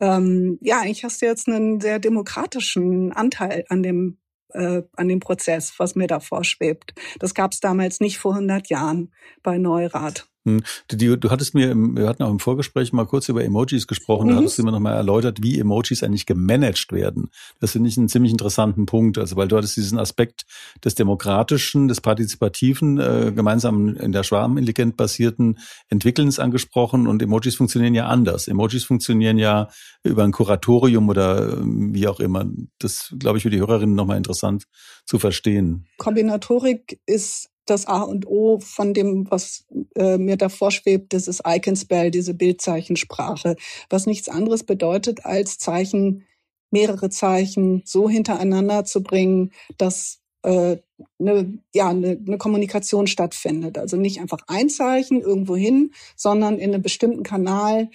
ähm, 0.00 0.58
ja, 0.60 0.80
eigentlich 0.80 1.04
hast 1.04 1.22
du 1.22 1.26
jetzt 1.26 1.48
einen 1.48 1.80
sehr 1.80 1.98
demokratischen 1.98 3.12
Anteil 3.12 3.64
an 3.68 3.82
dem 3.82 4.18
äh, 4.50 4.82
an 4.96 5.08
dem 5.08 5.20
Prozess, 5.20 5.74
was 5.78 5.94
mir 5.94 6.06
da 6.06 6.20
vorschwebt. 6.20 6.94
Das 7.18 7.34
gab 7.34 7.52
es 7.52 7.60
damals 7.60 8.00
nicht 8.00 8.18
vor 8.18 8.32
100 8.32 8.68
Jahren 8.68 9.12
bei 9.42 9.58
Neurath. 9.58 10.28
Du, 10.46 11.16
du 11.16 11.30
hattest 11.30 11.54
mir, 11.54 11.72
im, 11.72 11.96
wir 11.96 12.06
hatten 12.06 12.22
auch 12.22 12.30
im 12.30 12.38
Vorgespräch 12.38 12.92
mal 12.92 13.04
kurz 13.04 13.28
über 13.28 13.44
Emojis 13.44 13.86
gesprochen, 13.86 14.28
mhm. 14.28 14.30
da 14.30 14.36
hattest 14.36 14.58
du 14.58 14.62
mir 14.62 14.70
nochmal 14.70 14.94
erläutert, 14.94 15.42
wie 15.42 15.58
Emojis 15.58 16.02
eigentlich 16.02 16.24
gemanagt 16.24 16.92
werden. 16.92 17.30
Das 17.60 17.72
finde 17.72 17.88
ich 17.88 17.98
einen 17.98 18.08
ziemlich 18.08 18.30
interessanten 18.30 18.86
Punkt, 18.86 19.18
also 19.18 19.36
weil 19.36 19.48
du 19.48 19.56
hattest 19.56 19.76
diesen 19.76 19.98
Aspekt 19.98 20.46
des 20.84 20.94
demokratischen, 20.94 21.88
des 21.88 22.00
partizipativen, 22.00 22.98
äh, 22.98 23.32
gemeinsam 23.34 23.96
in 23.96 24.12
der 24.12 24.22
Schwarmintelligent 24.22 24.96
basierten 24.96 25.58
Entwickelns 25.88 26.38
angesprochen 26.38 27.08
und 27.08 27.22
Emojis 27.22 27.56
funktionieren 27.56 27.94
ja 27.94 28.06
anders. 28.06 28.46
Emojis 28.46 28.84
funktionieren 28.84 29.38
ja 29.38 29.68
über 30.04 30.22
ein 30.22 30.32
Kuratorium 30.32 31.08
oder 31.08 31.54
äh, 31.54 31.56
wie 31.64 32.06
auch 32.06 32.20
immer. 32.20 32.46
Das, 32.78 33.12
glaube 33.18 33.38
ich, 33.38 33.42
für 33.42 33.50
die 33.50 33.58
Hörerinnen 33.58 33.96
nochmal 33.96 34.16
interessant 34.16 34.64
zu 35.04 35.18
verstehen. 35.18 35.86
Kombinatorik 35.98 37.00
ist 37.06 37.50
das 37.66 37.86
A 37.86 38.02
und 38.02 38.26
O 38.26 38.58
von 38.60 38.94
dem, 38.94 39.30
was 39.30 39.64
äh, 39.96 40.18
mir 40.18 40.36
davor 40.36 40.70
schwebt, 40.70 41.12
das 41.12 41.28
ist 41.28 41.42
Icon-Spell, 41.46 42.10
diese 42.10 42.34
Bildzeichensprache, 42.34 43.56
was 43.90 44.06
nichts 44.06 44.28
anderes 44.28 44.64
bedeutet, 44.64 45.24
als 45.24 45.58
Zeichen, 45.58 46.24
mehrere 46.70 47.10
Zeichen 47.10 47.82
so 47.84 48.08
hintereinander 48.08 48.84
zu 48.84 49.02
bringen, 49.02 49.52
dass 49.78 50.20
äh, 50.42 50.78
eine, 51.18 51.58
ja, 51.74 51.88
eine, 51.88 52.18
eine 52.26 52.38
Kommunikation 52.38 53.06
stattfindet. 53.06 53.78
Also 53.78 53.96
nicht 53.96 54.20
einfach 54.20 54.38
ein 54.46 54.68
Zeichen 54.68 55.20
irgendwo 55.20 55.56
hin, 55.56 55.92
sondern 56.16 56.58
in 56.58 56.72
einem 56.72 56.82
bestimmten 56.82 57.22
Kanal 57.22 57.90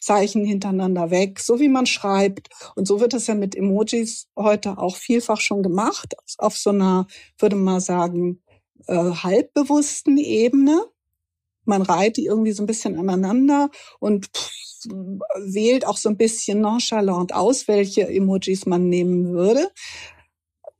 Zeichen 0.00 0.44
hintereinander 0.44 1.10
weg, 1.10 1.40
so 1.40 1.58
wie 1.58 1.68
man 1.68 1.86
schreibt. 1.86 2.48
Und 2.76 2.86
so 2.86 3.00
wird 3.00 3.14
es 3.14 3.26
ja 3.26 3.34
mit 3.34 3.56
Emojis 3.56 4.28
heute 4.36 4.78
auch 4.78 4.96
vielfach 4.96 5.40
schon 5.40 5.62
gemacht, 5.62 6.14
auf 6.38 6.56
so 6.56 6.70
einer, 6.70 7.06
würde 7.38 7.56
man 7.56 7.80
sagen, 7.80 8.40
äh, 8.86 8.94
halbbewussten 8.94 10.16
Ebene. 10.16 10.84
Man 11.64 11.82
reiht 11.82 12.16
die 12.16 12.24
irgendwie 12.24 12.52
so 12.52 12.62
ein 12.62 12.66
bisschen 12.66 12.98
aneinander 12.98 13.70
und 14.00 14.26
pff, 14.26 14.50
wählt 15.36 15.86
auch 15.86 15.96
so 15.96 16.08
ein 16.08 16.16
bisschen 16.16 16.60
nonchalant 16.60 17.34
aus, 17.34 17.68
welche 17.68 18.08
Emojis 18.08 18.66
man 18.66 18.88
nehmen 18.88 19.32
würde. 19.32 19.70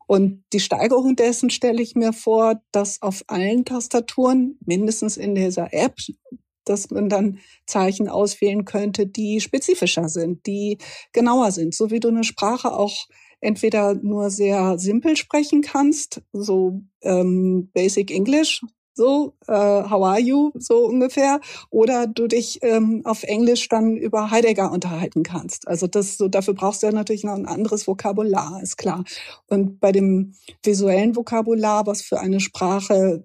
Und 0.07 0.43
die 0.55 0.61
Steigerung 0.61 1.17
dessen 1.17 1.51
stelle 1.51 1.83
ich 1.83 1.95
mir 1.95 2.15
vor, 2.15 2.63
dass 2.73 3.03
auf 3.03 3.25
allen 3.27 3.67
Tastaturen, 3.67 4.59
mindestens 4.65 5.19
in 5.19 5.35
dieser 5.35 5.75
App, 5.75 5.97
dass 6.65 6.91
man 6.91 7.09
dann 7.09 7.41
Zeichen 7.67 8.09
auswählen 8.09 8.65
könnte, 8.65 9.07
die 9.07 9.41
spezifischer 9.41 10.09
sind, 10.09 10.47
die 10.47 10.79
genauer 11.13 11.53
sind, 11.53 11.75
so 11.75 11.91
wie 11.91 12.01
du 12.01 12.09
eine 12.09 12.25
Sprache 12.25 12.73
auch 12.73 13.07
entweder 13.41 13.95
nur 13.95 14.31
sehr 14.31 14.79
simpel 14.79 15.17
sprechen 15.17 15.63
kannst, 15.63 16.23
so 16.33 16.83
ähm, 17.03 17.71
Basic 17.73 18.11
English, 18.11 18.63
so 18.95 19.35
äh, 19.47 19.53
How 19.53 20.05
are 20.05 20.21
you, 20.21 20.51
so 20.57 20.87
ungefähr, 20.87 21.41
oder 21.71 22.07
du 22.07 22.27
dich 22.27 22.59
ähm, 22.63 23.03
auf 23.05 23.23
Englisch 23.23 23.69
dann 23.69 23.97
über 23.97 24.31
Heidegger 24.31 24.73
unterhalten 24.73 25.23
kannst. 25.23 25.69
Also 25.69 25.87
das 25.87 26.19
so 26.19 26.29
dafür 26.29 26.55
brauchst 26.55 26.83
du 26.83 26.89
ja 26.89 26.93
natürlich 26.93 27.25
noch 27.25 27.35
ein 27.35 27.47
anderes 27.47 27.87
Vokabular, 27.87 28.61
ist 28.61 28.77
klar. 28.77 29.05
Und 29.47 29.79
bei 29.81 29.93
dem 29.93 30.35
visuellen 30.65 31.15
Vokabular, 31.15 31.87
was 31.87 32.03
für 32.03 32.19
eine 32.21 32.41
Sprache 32.41 33.25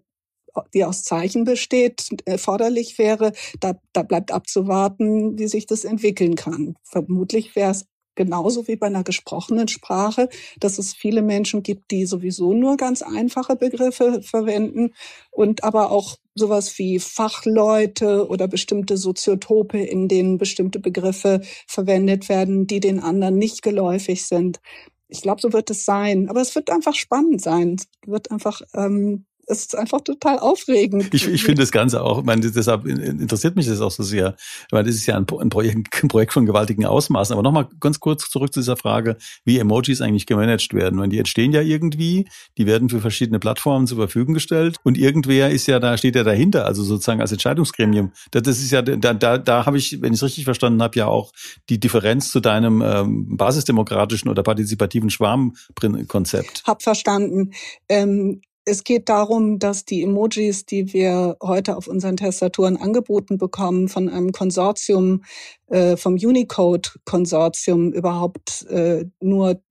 die 0.74 0.86
aus 0.86 1.04
Zeichen 1.04 1.46
besteht, 1.46 2.10
erforderlich 2.26 2.98
wäre, 2.98 3.34
da, 3.60 3.74
da 3.92 4.04
bleibt 4.04 4.32
abzuwarten, 4.32 5.38
wie 5.38 5.48
sich 5.48 5.66
das 5.66 5.84
entwickeln 5.84 6.36
kann. 6.36 6.76
Vermutlich 6.84 7.56
wäre 7.56 7.72
es 7.72 7.86
genauso 8.16 8.68
wie 8.68 8.76
bei 8.76 8.88
einer 8.88 9.04
gesprochenen 9.04 9.68
Sprache, 9.68 10.30
dass 10.60 10.78
es 10.78 10.94
viele 10.94 11.22
Menschen 11.22 11.64
gibt, 11.64 11.92
die 11.92 12.06
sowieso 12.06 12.54
nur 12.54 12.78
ganz 12.78 13.02
einfache 13.02 13.56
Begriffe 13.56 14.22
verwenden 14.22 14.94
und 15.32 15.64
aber 15.64 15.92
auch 15.92 16.18
sowas 16.36 16.78
wie 16.80 17.00
Fachleute 17.00 18.28
oder 18.28 18.48
bestimmte 18.48 18.98
Soziotope, 18.98 19.80
in 19.80 20.08
denen 20.08 20.38
bestimmte 20.38 20.80
Begriffe 20.80 21.42
verwendet 21.68 22.30
werden, 22.30 22.68
die 22.68 22.80
den 22.80 23.00
anderen 23.00 23.38
nicht 23.38 23.62
geläufig 23.62 24.26
sind. 24.26 24.60
Ich 25.08 25.22
glaube, 25.22 25.42
so 25.42 25.54
wird 25.54 25.70
es 25.70 25.86
sein. 25.86 26.30
Aber 26.30 26.42
es 26.42 26.56
wird 26.56 26.72
einfach 26.72 26.96
spannend 26.96 27.42
sein. 27.42 27.76
Es 27.76 27.88
wird 28.08 28.32
einfach 28.32 28.62
ähm, 28.74 29.26
es 29.48 29.60
ist 29.60 29.78
einfach 29.78 30.02
total 30.02 30.40
aufregend. 30.40 31.14
Ich, 31.14 31.28
ich 31.28 31.44
finde 31.44 31.62
das 31.62 31.72
Ganze 31.72 32.02
auch, 32.02 32.20
ich 32.20 32.26
meine, 32.26 32.50
deshalb 32.50 32.86
interessiert 32.86 33.56
mich 33.56 33.68
das 33.68 33.82
auch 33.82 33.92
so 33.92 34.04
sehr, 34.04 34.36
weil 34.72 34.84
das 34.84 34.96
ist 34.96 35.06
ja 35.06 35.16
ein, 35.16 35.26
ein, 35.40 35.50
Projekt, 35.50 36.04
ein 36.04 36.08
Projekt 36.08 36.34
von 36.34 36.46
gewaltigen 36.46 36.86
Ausmaßen. 36.86 37.34
Aber 37.34 37.44
nochmal 37.44 37.68
ganz 37.80 38.00
kurz 38.00 38.30
zurück 38.30 38.54
zu 38.54 38.62
dieser 38.62 38.78
Frage, 38.78 39.18
wie 39.46 39.60
Emojis 39.60 40.02
eigentlich 40.02 40.26
gemanagt 40.26 40.74
werden. 40.74 41.00
Und 41.00 41.10
die 41.10 41.20
entstehen 41.20 41.52
ja 41.52 41.62
irgendwie, 41.62 42.28
die 42.58 42.66
werden 42.66 42.90
für 42.90 43.00
verschiedene 43.00 43.40
Plattformen 43.40 43.88
zur 43.88 43.98
Verfügung 43.98 44.34
gestellt 44.34 44.78
und 44.84 44.98
irgendwer 44.98 45.50
ist 45.52 45.68
ja 45.68 45.80
da, 45.80 45.98
steht 45.98 46.16
ja 46.16 46.24
dahinter, 46.24 46.66
also 46.66 46.84
sozusagen 46.84 47.22
als 47.22 47.32
Entscheidungsgremium. 47.32 48.14
Das 48.32 48.48
ist 48.48 48.72
ja, 48.72 48.82
da, 48.82 49.14
da, 49.14 49.38
da 49.38 49.66
habe 49.66 49.78
ich, 49.78 50.02
wenn 50.02 50.14
ich 50.14 50.20
es 50.20 50.24
richtig 50.24 50.46
verstanden 50.46 50.82
habe, 50.82 50.98
ja 50.98 51.08
auch 51.08 51.32
die 51.70 51.80
Differenz 51.80 52.32
zu 52.32 52.40
deinem 52.40 52.82
ähm, 52.82 53.38
basisdemokratischen 53.38 54.30
oder 54.30 54.44
partizipativen 54.44 55.10
Schwarmkonzept. 55.10 56.64
Hab 56.66 56.84
verstanden. 56.84 57.52
Ähm, 57.90 58.42
es 58.66 58.84
geht 58.84 59.10
darum, 59.10 59.60
dass 59.60 59.86
die 59.86 60.04
Emojis, 60.04 60.66
die 60.66 60.94
wir 60.94 61.38
heute 61.42 61.76
auf 61.76 61.88
unseren 61.88 62.18
Tastaturen 62.18 62.78
angeboten 62.78 63.38
bekommen, 63.38 63.90
von 63.90 64.10
einem 64.10 64.32
Konsortium, 64.32 65.24
äh, 65.68 65.98
vom 65.98 66.14
Unicode-Konsortium 66.14 67.92
überhaupt 67.92 68.66
äh, 68.70 69.06
nur 69.20 69.62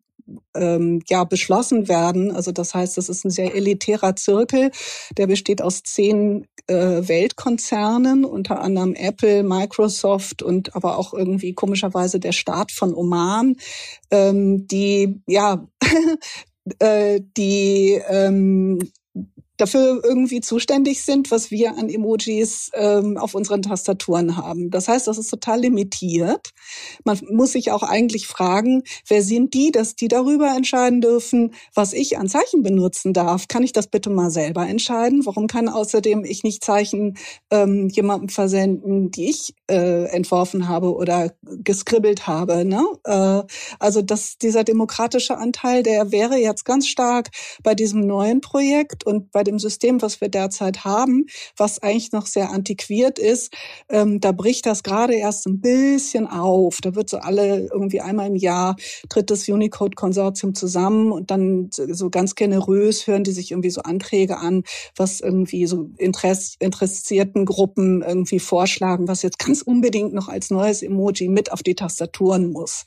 ähm, 0.55 1.03
ja 1.09 1.25
beschlossen 1.25 1.89
werden. 1.89 2.31
Also 2.31 2.53
das 2.53 2.75
heißt, 2.75 2.97
das 2.97 3.09
ist 3.09 3.25
ein 3.25 3.31
sehr 3.31 3.55
elitärer 3.55 4.17
Zirkel, 4.17 4.71
der 5.17 5.27
besteht 5.27 5.63
aus 5.63 5.83
zehn 5.83 6.47
äh, 6.67 6.75
Weltkonzernen, 7.09 8.25
unter 8.25 8.61
anderem 8.61 8.95
Apple, 8.95 9.43
Microsoft 9.43 10.43
und 10.43 10.77
aber 10.77 10.99
auch 10.99 11.13
irgendwie 11.13 11.55
komischerweise 11.55 12.21
der 12.21 12.33
Staat 12.33 12.73
von 12.73 12.95
Oman, 12.95 13.57
ähm, 14.11 14.67
die 14.67 15.21
ja 15.27 15.67
äh, 16.79 17.21
die 17.37 18.01
ähm, 18.09 18.79
dafür 19.63 20.03
irgendwie 20.03 20.41
zuständig 20.41 21.03
sind, 21.03 21.31
was 21.31 21.53
wir 21.53 21.79
an 21.79 21.89
Emojis 21.89 22.71
ähm, 22.75 23.17
auf 23.17 23.37
unseren 23.37 23.63
Tastaturen 23.63 24.37
haben. 24.37 24.71
Das 24.71 24.89
heißt, 24.89 25.07
das 25.07 25.19
ist 25.19 25.29
total 25.29 25.61
limitiert. 25.61 26.51
Man 27.05 27.21
muss 27.31 27.53
sich 27.53 27.71
auch 27.71 27.85
eigentlich 27.85 28.27
fragen, 28.27 28.83
wer 29.07 29.23
sind 29.23 29.55
die, 29.55 29.71
dass 29.71 29.95
die 29.95 30.09
darüber 30.09 30.53
entscheiden 30.57 31.01
dürfen, 31.01 31.55
was 31.75 31.93
ich 31.93 32.19
an 32.19 32.29
Zeichen 32.29 32.65
benutzen 32.65 33.13
darf. 33.13 33.47
Kann 33.47 33.63
ich 33.63 33.73
das 33.73 33.87
bitte 33.87 34.11
mal 34.11 34.33
selber 34.33 34.67
entscheiden? 34.67 35.25
Warum 35.25 35.47
kann 35.47 35.69
außerdem 35.69 36.25
ich 36.25 36.43
nicht 36.43 36.65
Zeichen 36.65 37.17
ähm, 37.53 37.89
jemandem 37.89 38.31
versenden, 38.31 39.13
die 39.13 39.31
ich 39.31 39.55
äh, 39.71 40.07
entworfen 40.07 40.69
habe 40.69 40.93
oder 40.93 41.31
geskribbelt 41.43 42.27
habe? 42.27 42.65
Ne? 42.65 42.85
Äh, 43.05 43.43
also 43.79 44.03
dass 44.03 44.39
dieser 44.39 44.65
demokratische 44.65 45.39
Anteil, 45.39 45.85
der 45.85 46.11
wäre 46.11 46.37
jetzt 46.37 46.65
ganz 46.65 46.89
stark 46.89 47.31
bei 47.63 47.77
diesem 47.77 48.05
neuen 48.05 48.41
Projekt 48.41 49.07
und 49.07 49.31
bei 49.31 49.45
dem 49.45 49.52
System, 49.59 50.03
was 50.03 50.21
wir 50.21 50.29
derzeit 50.29 50.85
haben, 50.85 51.27
was 51.57 51.83
eigentlich 51.83 52.13
noch 52.13 52.27
sehr 52.27 52.51
antiquiert 52.51 53.19
ist, 53.19 53.53
ähm, 53.89 54.21
da 54.21 54.33
bricht 54.33 54.67
das 54.67 54.83
gerade 54.83 55.15
erst 55.15 55.47
ein 55.47 55.61
bisschen 55.61 56.27
auf. 56.27 56.79
Da 56.81 56.95
wird 56.95 57.11
so 57.11 57.19
alle 57.19 57.69
irgendwie 57.73 58.01
einmal 58.01 58.29
im 58.29 58.37
Jahr 58.37 58.77
tritt 59.09 59.31
das 59.31 59.49
Unicode-Konsortium 59.49 60.55
zusammen 60.55 61.13
und 61.13 61.31
dann 61.31 61.69
so 61.71 62.11
ganz 62.11 62.35
generös 62.35 63.07
hören 63.07 63.25
die 63.25 63.33
sich 63.33 63.51
irgendwie 63.51 63.71
so 63.71 63.83
Anträge 63.83 64.39
an, 64.39 64.65
was 64.97 65.21
irgendwie 65.21 65.67
so 65.67 65.91
Interess 65.99 66.57
interessierten 66.59 67.45
Gruppen 67.45 68.03
irgendwie 68.03 68.39
vorschlagen, 68.39 69.09
was 69.09 69.23
jetzt 69.23 69.39
ganz 69.39 69.63
unbedingt 69.63 70.13
noch 70.13 70.29
als 70.29 70.51
neues 70.51 70.83
Emoji 70.83 71.29
mit 71.29 71.53
auf 71.53 71.63
die 71.63 71.75
Tastaturen 71.75 72.51
muss. 72.51 72.85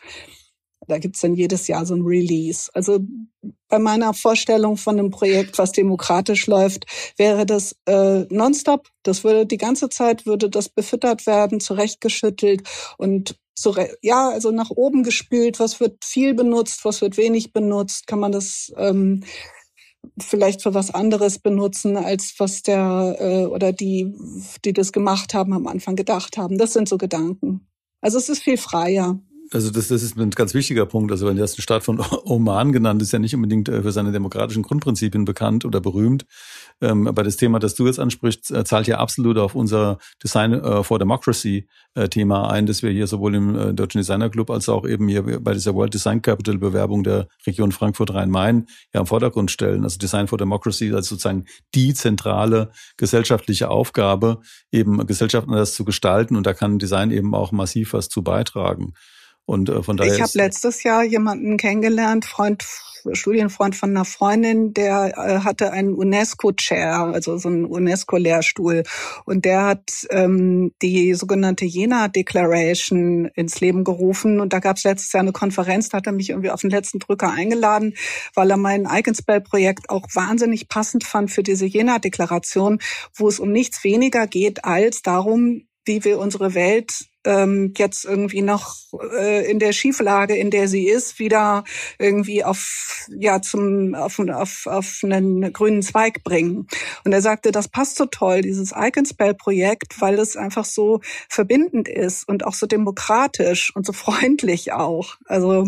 Da 0.88 0.98
gibt's 1.00 1.22
dann 1.22 1.36
jedes 1.36 1.68
Jahr 1.68 1.86
so 1.86 1.96
ein 1.96 2.02
Release. 2.02 2.70
Also 2.74 3.00
bei 3.68 3.80
meiner 3.80 4.14
Vorstellung 4.14 4.78
von 4.78 5.00
einem 5.00 5.12
Projekt, 5.12 5.58
was 5.58 5.72
demokratisch 5.72 6.48
läuft, 6.48 6.86
wäre 7.18 7.46
das 7.46 7.76
äh, 7.86 8.26
nonstop. 8.30 8.88
Das 9.04 9.24
würde 9.24 9.46
die 9.46 9.58
ganze 9.58 9.90
Zeit 9.90 10.26
würde 10.26 10.50
das 10.50 10.70
befüttert 10.70 11.26
werden, 11.28 11.60
zurechtgeschüttelt 11.60 12.64
und 12.98 13.36
zure 13.56 13.90
ja, 14.02 14.30
also 14.30 14.52
nach 14.52 14.70
oben 14.70 15.04
gespült. 15.04 15.60
Was 15.60 15.80
wird 15.80 16.04
viel 16.04 16.34
benutzt, 16.34 16.86
was 16.86 17.02
wird 17.02 17.18
wenig 17.18 17.54
benutzt? 17.54 18.08
Kann 18.08 18.20
man 18.20 18.32
das 18.32 18.74
ähm, 18.78 19.24
vielleicht 20.20 20.62
für 20.62 20.74
was 20.74 20.94
anderes 20.94 21.40
benutzen, 21.40 21.98
als 21.98 22.36
was 22.38 22.62
der 22.62 23.16
äh, 23.20 23.46
oder 23.46 23.74
die, 23.74 24.14
die 24.64 24.74
das 24.74 24.92
gemacht 24.92 25.34
haben, 25.34 25.54
am 25.54 25.68
Anfang 25.68 25.96
gedacht 25.96 26.38
haben. 26.38 26.58
Das 26.58 26.74
sind 26.74 26.88
so 26.88 26.98
Gedanken. 26.98 27.68
Also 28.02 28.18
es 28.18 28.30
ist 28.30 28.44
viel 28.44 28.58
freier. 28.58 29.20
Also 29.52 29.70
das, 29.70 29.90
das 29.90 30.02
ist 30.02 30.18
ein 30.18 30.32
ganz 30.32 30.54
wichtiger 30.54 30.86
Punkt. 30.86 31.12
Also 31.12 31.28
wenn 31.28 31.38
der 31.38 31.48
Staat 31.48 31.84
von 31.84 32.04
Oman 32.26 32.72
genannt 32.72 33.02
ist, 33.02 33.14
ja 33.14 33.20
nicht 33.20 33.36
unbedingt 33.36 33.70
äh, 33.70 33.84
für 33.84 33.92
seine 33.92 34.12
demokratischen 34.12 34.64
Grundprinzipien 34.64 35.26
bekannt 35.26 35.66
oder 35.66 35.82
berühmt. 35.82 36.26
Ähm, 36.82 37.08
aber 37.08 37.24
das 37.24 37.38
Thema, 37.38 37.60
das 37.60 37.76
du 37.76 37.86
jetzt 37.86 38.00
ansprichst, 38.00 38.52
äh, 38.52 38.64
zahlt 38.64 38.88
ja 38.88 38.98
absolut 38.98 39.38
auf 39.38 39.54
unser 39.54 40.00
Design 40.24 40.54
äh, 40.54 40.84
for 40.84 41.00
Democracy 41.00 41.68
Thema 42.10 42.50
ein, 42.50 42.66
das 42.66 42.84
wir 42.84 42.92
hier 42.92 43.08
sowohl 43.08 43.36
im 43.36 43.74
Deutschen 43.74 44.00
Designer 44.00 44.30
Club 44.30 44.50
als 44.50 44.68
auch 44.68 44.86
eben 44.86 45.08
hier 45.08 45.40
bei 45.40 45.54
dieser 45.54 45.76
World 45.76 45.94
Design 45.94 46.22
Capital 46.22 46.58
Bewerbung 46.58 47.06
der 47.06 47.30
Region 47.48 47.72
Frankfurt-Rhein-Main 47.72 48.66
ja 48.94 49.00
im 49.00 49.06
Vordergrund 49.06 49.50
stellen. 49.50 49.86
Also 49.86 49.98
Design 49.98 50.28
for 50.28 50.38
Democracy 50.38 50.92
als 50.94 51.08
sozusagen 51.08 51.46
die 51.74 51.94
zentrale 51.94 52.72
gesellschaftliche 52.98 53.70
Aufgabe, 53.70 54.42
eben 54.74 55.08
Gesellschaften 55.08 55.52
anders 55.52 55.74
zu 55.74 55.86
gestalten. 55.86 56.36
Und 56.36 56.46
da 56.46 56.54
kann 56.54 56.80
Design 56.80 57.12
eben 57.12 57.34
auch 57.34 57.54
massiv 57.54 57.94
was 57.94 58.10
zu 58.10 58.24
beitragen. 58.24 58.92
Und 59.46 59.70
äh, 59.70 59.84
von 59.84 59.98
daher. 59.98 60.14
Ich 60.14 60.22
habe 60.22 60.32
letztes 60.36 60.84
Jahr 60.84 61.04
jemanden 61.04 61.58
kennengelernt, 61.58 62.26
Freund 62.26 62.64
Studienfreund 63.14 63.76
von 63.76 63.92
einer 63.92 64.06
Freundin, 64.06 64.74
der 64.74 65.14
äh, 65.18 65.40
hatte 65.44 65.72
einen 65.72 65.94
UNESCO-Chair, 65.94 67.12
also 67.14 67.38
so 67.38 67.50
einen 67.50 67.66
UNESCO-Lehrstuhl. 67.66 68.84
Und 69.26 69.46
der 69.46 69.66
hat 69.66 69.92
ähm, 70.10 70.74
die 70.82 71.14
sogenannte 71.14 71.66
Jena 71.66 72.08
Declaration 72.08 73.26
ins 73.36 73.60
Leben 73.60 73.84
gerufen. 73.84 74.40
Und 74.40 74.54
da 74.54 74.60
gab 74.60 74.78
es 74.78 74.84
letztes 74.84 75.14
Jahr 75.14 75.22
eine 75.22 75.34
Konferenz, 75.34 75.90
da 75.90 75.98
hat 75.98 76.08
er 76.08 76.14
mich 76.14 76.30
irgendwie 76.30 76.52
auf 76.52 76.62
den 76.62 76.70
letzten 76.70 77.00
Drücker 77.00 77.32
eingeladen, 77.32 77.96
weil 78.34 78.50
er 78.50 78.58
mein 78.58 78.88
Icon-Spell-Projekt 78.90 79.90
auch 79.90 80.08
wahnsinnig 80.14 80.68
passend 80.68 81.04
fand 81.04 81.32
für 81.32 81.44
diese 81.44 81.66
Jena-Deklaration, 81.66 82.80
wo 83.14 83.28
es 83.28 83.40
um 83.40 83.52
nichts 83.52 83.84
weniger 83.84 84.28
geht 84.28 84.66
als 84.66 85.02
darum, 85.02 85.68
wie 85.86 86.04
wir 86.04 86.20
unsere 86.20 86.56
Welt 86.56 87.06
ähm, 87.26 87.74
jetzt 87.78 88.06
irgendwie 88.06 88.42
noch 88.42 88.76
äh, 89.18 89.50
in 89.50 89.60
der 89.60 89.74
Schieflage, 89.74 90.36
in 90.36 90.52
der 90.52 90.68
sie 90.68 90.88
ist, 90.88 91.20
wieder 91.20 91.64
irgendwie 92.00 92.44
auf 92.44 93.08
ja 93.10 93.42
zum 93.42 93.96
auf, 93.96 94.20
auf, 94.20 94.68
auf 94.68 95.00
einen 95.04 95.52
grünen 95.54 95.82
Zweig 95.82 96.24
bringen. 96.24 96.68
Und 97.04 97.14
er 97.14 97.22
sagte, 97.22 97.52
das 97.52 97.68
passt 97.68 97.98
so 97.98 98.06
toll, 98.06 98.42
dieses 98.42 98.74
Icon 98.76 99.06
Spell 99.06 99.34
Projekt, 99.34 100.00
weil 100.02 100.20
es 100.20 100.38
einfach 100.38 100.66
so 100.66 101.02
verbindend 101.30 101.88
ist 101.88 102.28
und 102.28 102.46
auch 102.46 102.54
so 102.54 102.68
demokratisch 102.68 103.76
und 103.76 103.86
so 103.86 103.94
freundlich 103.94 104.74
auch. 104.74 105.16
Also 105.26 105.68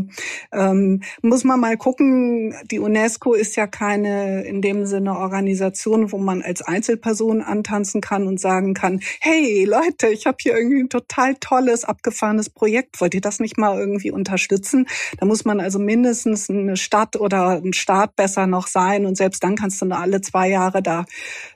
ähm, 0.52 1.02
muss 1.22 1.44
man 1.44 1.60
mal 1.60 1.78
gucken. 1.78 2.56
Die 2.72 2.80
UNESCO 2.80 3.34
ist 3.34 3.56
ja 3.56 3.68
keine 3.68 4.44
in 4.44 4.62
dem 4.62 4.86
Sinne 4.86 5.18
Organisation, 5.18 6.12
wo 6.12 6.18
man 6.18 6.42
als 6.42 6.62
Einzelperson 6.62 7.42
antanzen 7.42 8.02
kann 8.02 8.28
und 8.28 8.40
sagen 8.40 8.74
kann, 8.74 9.02
hey 9.20 9.66
Leute, 9.66 10.08
ich 10.08 10.26
habe 10.26 10.38
hier 10.40 10.56
irgendwie 10.56 10.82
ein 10.82 10.90
total 10.90 11.36
tolles, 11.48 11.86
abgefahrenes 11.86 12.50
Projekt. 12.50 13.00
Wollt 13.00 13.14
ihr 13.14 13.22
das 13.22 13.40
nicht 13.40 13.58
mal 13.58 13.80
irgendwie 13.80 14.12
unterstützen? 14.12 14.86
Da 15.18 15.26
muss 15.26 15.46
man 15.46 15.62
also 15.62 15.80
mindestens 15.80 16.50
eine 16.50 16.76
Stadt 16.76 17.16
oder 17.16 17.62
ein 17.64 17.74
Staat 17.74 18.16
besser 18.18 18.48
noch 18.48 18.68
sein. 18.68 19.06
Und 19.06 19.16
selbst 19.16 19.44
dann 19.44 19.56
kannst 19.56 19.82
du 19.82 19.86
nur 19.86 19.98
alle 19.98 20.20
zwei 20.20 20.50
Jahre 20.50 20.82
da 20.84 21.06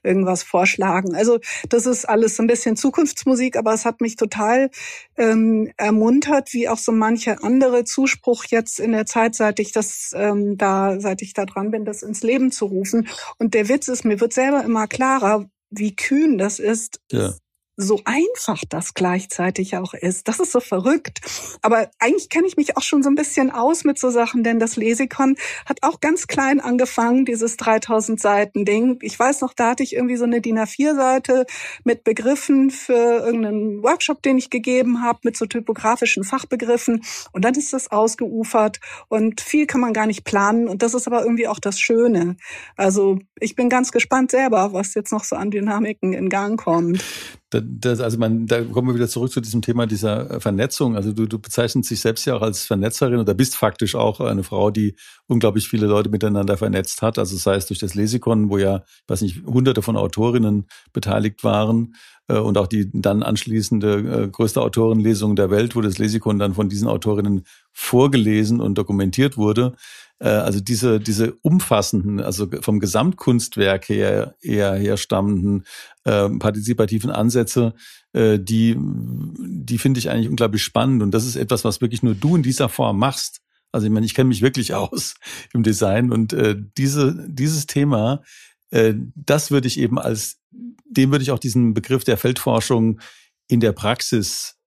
irgendwas 0.01 0.43
vorschlagen. 0.43 1.13
Also 1.13 1.39
das 1.67 1.85
ist 1.85 2.05
alles 2.05 2.39
ein 2.39 2.47
bisschen 2.47 2.77
Zukunftsmusik, 2.77 3.57
aber 3.57 3.73
es 3.73 3.83
hat 3.83 3.99
mich 3.99 4.15
total 4.15 4.69
ähm, 5.17 5.71
ermuntert, 5.75 6.53
wie 6.53 6.69
auch 6.69 6.77
so 6.77 6.93
manche 6.93 7.43
andere 7.43 7.83
Zuspruch 7.83 8.45
jetzt 8.45 8.79
in 8.79 8.93
der 8.93 9.05
Zeit, 9.05 9.35
seit 9.35 9.59
ich 9.59 9.73
das 9.73 10.11
ähm, 10.15 10.57
da, 10.57 10.99
seit 10.99 11.21
ich 11.21 11.33
da 11.33 11.45
dran 11.45 11.71
bin, 11.71 11.83
das 11.83 12.01
ins 12.01 12.23
Leben 12.23 12.51
zu 12.51 12.65
rufen. 12.65 13.09
Und 13.39 13.53
der 13.53 13.67
Witz 13.67 13.89
ist, 13.89 14.05
mir 14.05 14.21
wird 14.21 14.31
selber 14.31 14.63
immer 14.63 14.87
klarer, 14.87 15.49
wie 15.69 15.95
kühn 15.95 16.37
das 16.37 16.59
ist, 16.59 17.01
ja 17.11 17.33
so 17.81 17.99
einfach 18.05 18.61
das 18.69 18.93
gleichzeitig 18.93 19.75
auch 19.77 19.93
ist. 19.93 20.27
Das 20.27 20.39
ist 20.39 20.51
so 20.51 20.59
verrückt. 20.59 21.19
Aber 21.61 21.89
eigentlich 21.99 22.29
kenne 22.29 22.47
ich 22.47 22.57
mich 22.57 22.77
auch 22.77 22.83
schon 22.83 23.03
so 23.03 23.09
ein 23.09 23.15
bisschen 23.15 23.51
aus 23.51 23.83
mit 23.83 23.99
so 23.99 24.09
Sachen, 24.09 24.43
denn 24.43 24.59
das 24.59 24.75
Lesikon 24.75 25.35
hat 25.65 25.79
auch 25.81 25.99
ganz 25.99 26.27
klein 26.27 26.59
angefangen, 26.59 27.25
dieses 27.25 27.57
3000 27.57 28.19
Seiten 28.19 28.65
Ding. 28.65 28.99
Ich 29.01 29.17
weiß 29.17 29.41
noch, 29.41 29.53
da 29.53 29.71
hatte 29.71 29.83
ich 29.83 29.93
irgendwie 29.93 30.17
so 30.17 30.25
eine 30.25 30.41
DIN 30.41 30.59
A4 30.59 30.95
Seite 30.95 31.45
mit 31.83 32.03
Begriffen 32.03 32.69
für 32.69 33.25
irgendeinen 33.25 33.83
Workshop, 33.83 34.21
den 34.21 34.37
ich 34.37 34.49
gegeben 34.49 35.01
habe, 35.01 35.19
mit 35.23 35.37
so 35.37 35.45
typografischen 35.45 36.23
Fachbegriffen. 36.23 37.03
Und 37.31 37.45
dann 37.45 37.55
ist 37.55 37.73
das 37.73 37.91
ausgeufert 37.91 38.79
und 39.07 39.41
viel 39.41 39.65
kann 39.65 39.81
man 39.81 39.93
gar 39.93 40.05
nicht 40.05 40.23
planen. 40.23 40.67
Und 40.67 40.83
das 40.83 40.93
ist 40.93 41.07
aber 41.07 41.23
irgendwie 41.23 41.47
auch 41.47 41.59
das 41.59 41.79
Schöne. 41.79 42.37
Also 42.77 43.19
ich 43.39 43.55
bin 43.55 43.69
ganz 43.69 43.91
gespannt 43.91 44.31
selber, 44.31 44.73
was 44.73 44.93
jetzt 44.93 45.11
noch 45.11 45.23
so 45.23 45.35
an 45.35 45.51
Dynamiken 45.51 46.13
in 46.13 46.29
Gang 46.29 46.59
kommt. 46.59 47.03
Das, 47.51 47.99
also 47.99 48.17
man, 48.17 48.47
da 48.47 48.63
kommen 48.63 48.87
wir 48.87 48.95
wieder 48.95 49.09
zurück 49.09 49.31
zu 49.31 49.41
diesem 49.41 49.61
Thema 49.61 49.85
dieser 49.85 50.31
äh, 50.31 50.39
Vernetzung. 50.39 50.95
Also 50.95 51.11
du, 51.11 51.25
du 51.25 51.37
bezeichnest 51.37 51.91
dich 51.91 51.99
selbst 51.99 52.23
ja 52.25 52.35
auch 52.35 52.41
als 52.41 52.65
Vernetzerin 52.65 53.19
oder 53.19 53.33
bist 53.33 53.57
faktisch 53.57 53.95
auch 53.95 54.21
eine 54.21 54.43
Frau, 54.43 54.71
die 54.71 54.95
unglaublich 55.27 55.67
viele 55.67 55.85
Leute 55.85 56.09
miteinander 56.09 56.55
vernetzt 56.55 57.01
hat. 57.01 57.19
Also 57.19 57.35
sei 57.35 57.55
es 57.55 57.65
durch 57.65 57.79
das 57.79 57.93
Lesikon, 57.93 58.49
wo 58.49 58.57
ja, 58.57 58.83
weiß 59.07 59.21
nicht, 59.21 59.43
hunderte 59.45 59.81
von 59.81 59.97
Autorinnen 59.97 60.65
beteiligt 60.93 61.43
waren 61.43 61.95
äh, 62.29 62.37
und 62.37 62.57
auch 62.57 62.67
die 62.67 62.89
dann 62.93 63.21
anschließende 63.21 64.23
äh, 64.23 64.27
größte 64.29 64.61
Autorenlesung 64.61 65.35
der 65.35 65.51
Welt, 65.51 65.75
wo 65.75 65.81
das 65.81 65.97
Lesikon 65.97 66.39
dann 66.39 66.53
von 66.53 66.69
diesen 66.69 66.87
Autorinnen 66.87 67.43
vorgelesen 67.73 68.61
und 68.61 68.77
dokumentiert 68.77 69.35
wurde. 69.35 69.73
Äh, 70.21 70.29
also 70.29 70.59
diese, 70.61 70.99
diese 70.99 71.33
umfassenden, 71.41 72.21
also 72.21 72.47
vom 72.61 72.79
Gesamtkunstwerk 72.79 73.89
her 73.89 74.35
eher 74.41 74.75
herstammenden 74.75 75.65
äh, 76.03 76.29
partizipativen 76.29 77.11
Ansätze, 77.11 77.73
äh, 78.13 78.39
die, 78.39 78.75
die 78.77 79.77
finde 79.77 79.99
ich 79.99 80.09
eigentlich 80.09 80.29
unglaublich 80.29 80.63
spannend. 80.63 81.03
Und 81.03 81.11
das 81.11 81.25
ist 81.25 81.35
etwas, 81.35 81.63
was 81.63 81.81
wirklich 81.81 82.03
nur 82.03 82.15
du 82.15 82.35
in 82.35 82.43
dieser 82.43 82.69
Form 82.69 82.99
machst. 82.99 83.41
Also 83.71 83.87
ich 83.87 83.93
meine, 83.93 84.05
ich 84.05 84.13
kenne 84.13 84.29
mich 84.29 84.41
wirklich 84.41 84.73
aus 84.75 85.15
im 85.53 85.63
Design 85.63 86.11
und 86.11 86.33
äh, 86.33 86.55
diese, 86.77 87.25
dieses 87.27 87.67
Thema, 87.67 88.23
äh, 88.69 88.93
das 89.15 89.51
würde 89.51 89.67
ich 89.67 89.79
eben 89.79 89.99
als, 89.99 90.39
dem 90.85 91.11
würde 91.11 91.23
ich 91.23 91.31
auch 91.31 91.39
diesen 91.39 91.73
Begriff 91.73 92.03
der 92.03 92.17
Feldforschung 92.17 92.99
in 93.47 93.59
der 93.59 93.71
Praxis 93.71 94.57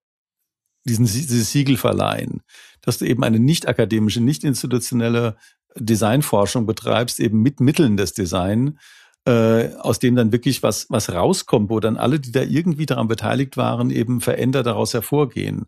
diesen, 0.86 1.06
dieses 1.06 1.50
Siegel 1.50 1.76
verleihen 1.76 2.42
dass 2.84 2.98
du 2.98 3.06
eben 3.06 3.24
eine 3.24 3.40
nicht 3.40 3.66
akademische, 3.66 4.20
nicht 4.20 4.44
institutionelle 4.44 5.36
Designforschung 5.76 6.66
betreibst, 6.66 7.18
eben 7.18 7.42
mit 7.42 7.60
Mitteln 7.60 7.96
des 7.96 8.12
Design, 8.12 8.78
äh, 9.26 9.74
aus 9.76 9.98
dem 9.98 10.16
dann 10.16 10.32
wirklich 10.32 10.62
was, 10.62 10.86
was 10.90 11.10
rauskommt, 11.10 11.70
wo 11.70 11.80
dann 11.80 11.96
alle, 11.96 12.20
die 12.20 12.32
da 12.32 12.42
irgendwie 12.42 12.86
daran 12.86 13.08
beteiligt 13.08 13.56
waren, 13.56 13.90
eben 13.90 14.20
verändert 14.20 14.66
daraus 14.66 14.92
hervorgehen. 14.94 15.66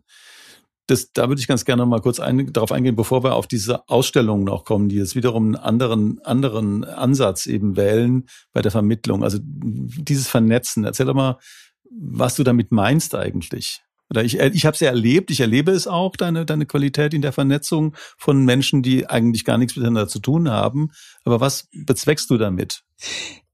Das, 0.85 1.11
da 1.11 1.27
würde 1.27 1.41
ich 1.41 1.47
ganz 1.47 1.65
gerne 1.65 1.85
mal 1.85 1.99
kurz 1.99 2.19
ein, 2.19 2.53
darauf 2.53 2.71
eingehen, 2.71 2.95
bevor 2.95 3.23
wir 3.23 3.35
auf 3.35 3.47
diese 3.47 3.87
Ausstellungen 3.89 4.45
noch 4.45 4.63
kommen, 4.63 4.87
die 4.87 4.95
jetzt 4.95 5.15
wiederum 5.15 5.47
einen 5.47 5.55
anderen, 5.55 6.19
anderen 6.23 6.85
Ansatz 6.85 7.45
eben 7.45 7.75
wählen 7.75 8.25
bei 8.53 8.61
der 8.61 8.71
Vermittlung. 8.71 9.23
Also 9.23 9.39
dieses 9.41 10.29
Vernetzen. 10.29 10.85
Erzähl 10.85 11.07
doch 11.07 11.13
mal, 11.13 11.39
was 11.89 12.35
du 12.35 12.43
damit 12.43 12.71
meinst 12.71 13.15
eigentlich. 13.15 13.81
Oder 14.09 14.23
ich, 14.23 14.39
ich 14.39 14.65
habe 14.65 14.75
es 14.75 14.79
ja 14.79 14.89
erlebt, 14.89 15.31
ich 15.31 15.41
erlebe 15.41 15.71
es 15.71 15.87
auch, 15.87 16.15
deine, 16.15 16.45
deine 16.45 16.65
Qualität 16.65 17.13
in 17.13 17.21
der 17.21 17.33
Vernetzung 17.33 17.93
von 18.17 18.45
Menschen, 18.45 18.81
die 18.81 19.09
eigentlich 19.09 19.43
gar 19.43 19.57
nichts 19.57 19.75
miteinander 19.75 20.07
zu 20.07 20.19
tun 20.19 20.49
haben. 20.49 20.91
Aber 21.25 21.41
was 21.41 21.67
bezweckst 21.73 22.29
du 22.29 22.37
damit? 22.37 22.83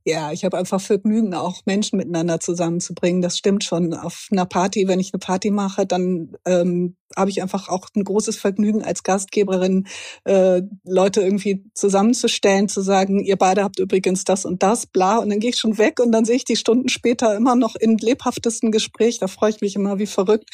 Ja, 0.05 0.33
ich 0.33 0.43
habe 0.43 0.57
einfach 0.57 0.81
Vergnügen, 0.81 1.33
auch 1.33 1.61
Menschen 1.65 1.97
miteinander 1.97 2.39
zusammenzubringen. 2.41 3.21
Das 3.21 3.37
stimmt 3.37 3.63
schon. 3.63 3.93
Auf 3.93 4.27
einer 4.31 4.45
Party, 4.45 4.87
wenn 4.87 4.99
ich 4.99 5.13
eine 5.13 5.19
Party 5.19 5.49
mache, 5.49 5.85
dann 5.85 6.35
ähm, 6.45 6.97
habe 7.15 7.29
ich 7.29 7.41
einfach 7.41 7.69
auch 7.69 7.87
ein 7.95 8.03
großes 8.03 8.37
Vergnügen 8.37 8.83
als 8.83 9.03
Gastgeberin, 9.03 9.87
äh, 10.25 10.61
Leute 10.85 11.21
irgendwie 11.21 11.63
zusammenzustellen, 11.73 12.69
zu 12.69 12.81
sagen, 12.81 13.23
ihr 13.23 13.37
beide 13.37 13.63
habt 13.63 13.79
übrigens 13.79 14.23
das 14.23 14.45
und 14.45 14.63
das, 14.63 14.85
bla, 14.85 15.17
und 15.17 15.29
dann 15.29 15.39
gehe 15.39 15.51
ich 15.51 15.57
schon 15.57 15.77
weg 15.77 15.99
und 15.99 16.11
dann 16.11 16.25
sehe 16.25 16.35
ich 16.35 16.45
die 16.45 16.55
Stunden 16.55 16.89
später 16.89 17.35
immer 17.35 17.55
noch 17.55 17.75
in 17.75 17.97
lebhaftesten 17.97 18.71
Gespräch. 18.71 19.19
Da 19.19 19.27
freue 19.27 19.51
ich 19.51 19.61
mich 19.61 19.75
immer 19.75 19.99
wie 19.99 20.07
verrückt. 20.07 20.49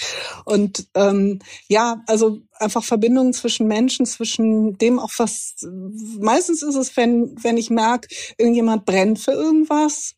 Und 0.45 0.87
ähm, 0.95 1.39
ja, 1.67 2.03
also 2.07 2.39
einfach 2.53 2.83
Verbindungen 2.83 3.33
zwischen 3.33 3.67
Menschen, 3.67 4.05
zwischen 4.05 4.77
dem 4.77 4.99
auch 4.99 5.11
was. 5.17 5.55
Meistens 6.19 6.61
ist 6.61 6.75
es, 6.75 6.95
wenn 6.97 7.35
wenn 7.41 7.57
ich 7.57 7.69
merke, 7.69 8.07
irgendjemand 8.37 8.85
brennt 8.85 9.19
für 9.19 9.31
irgendwas, 9.31 10.15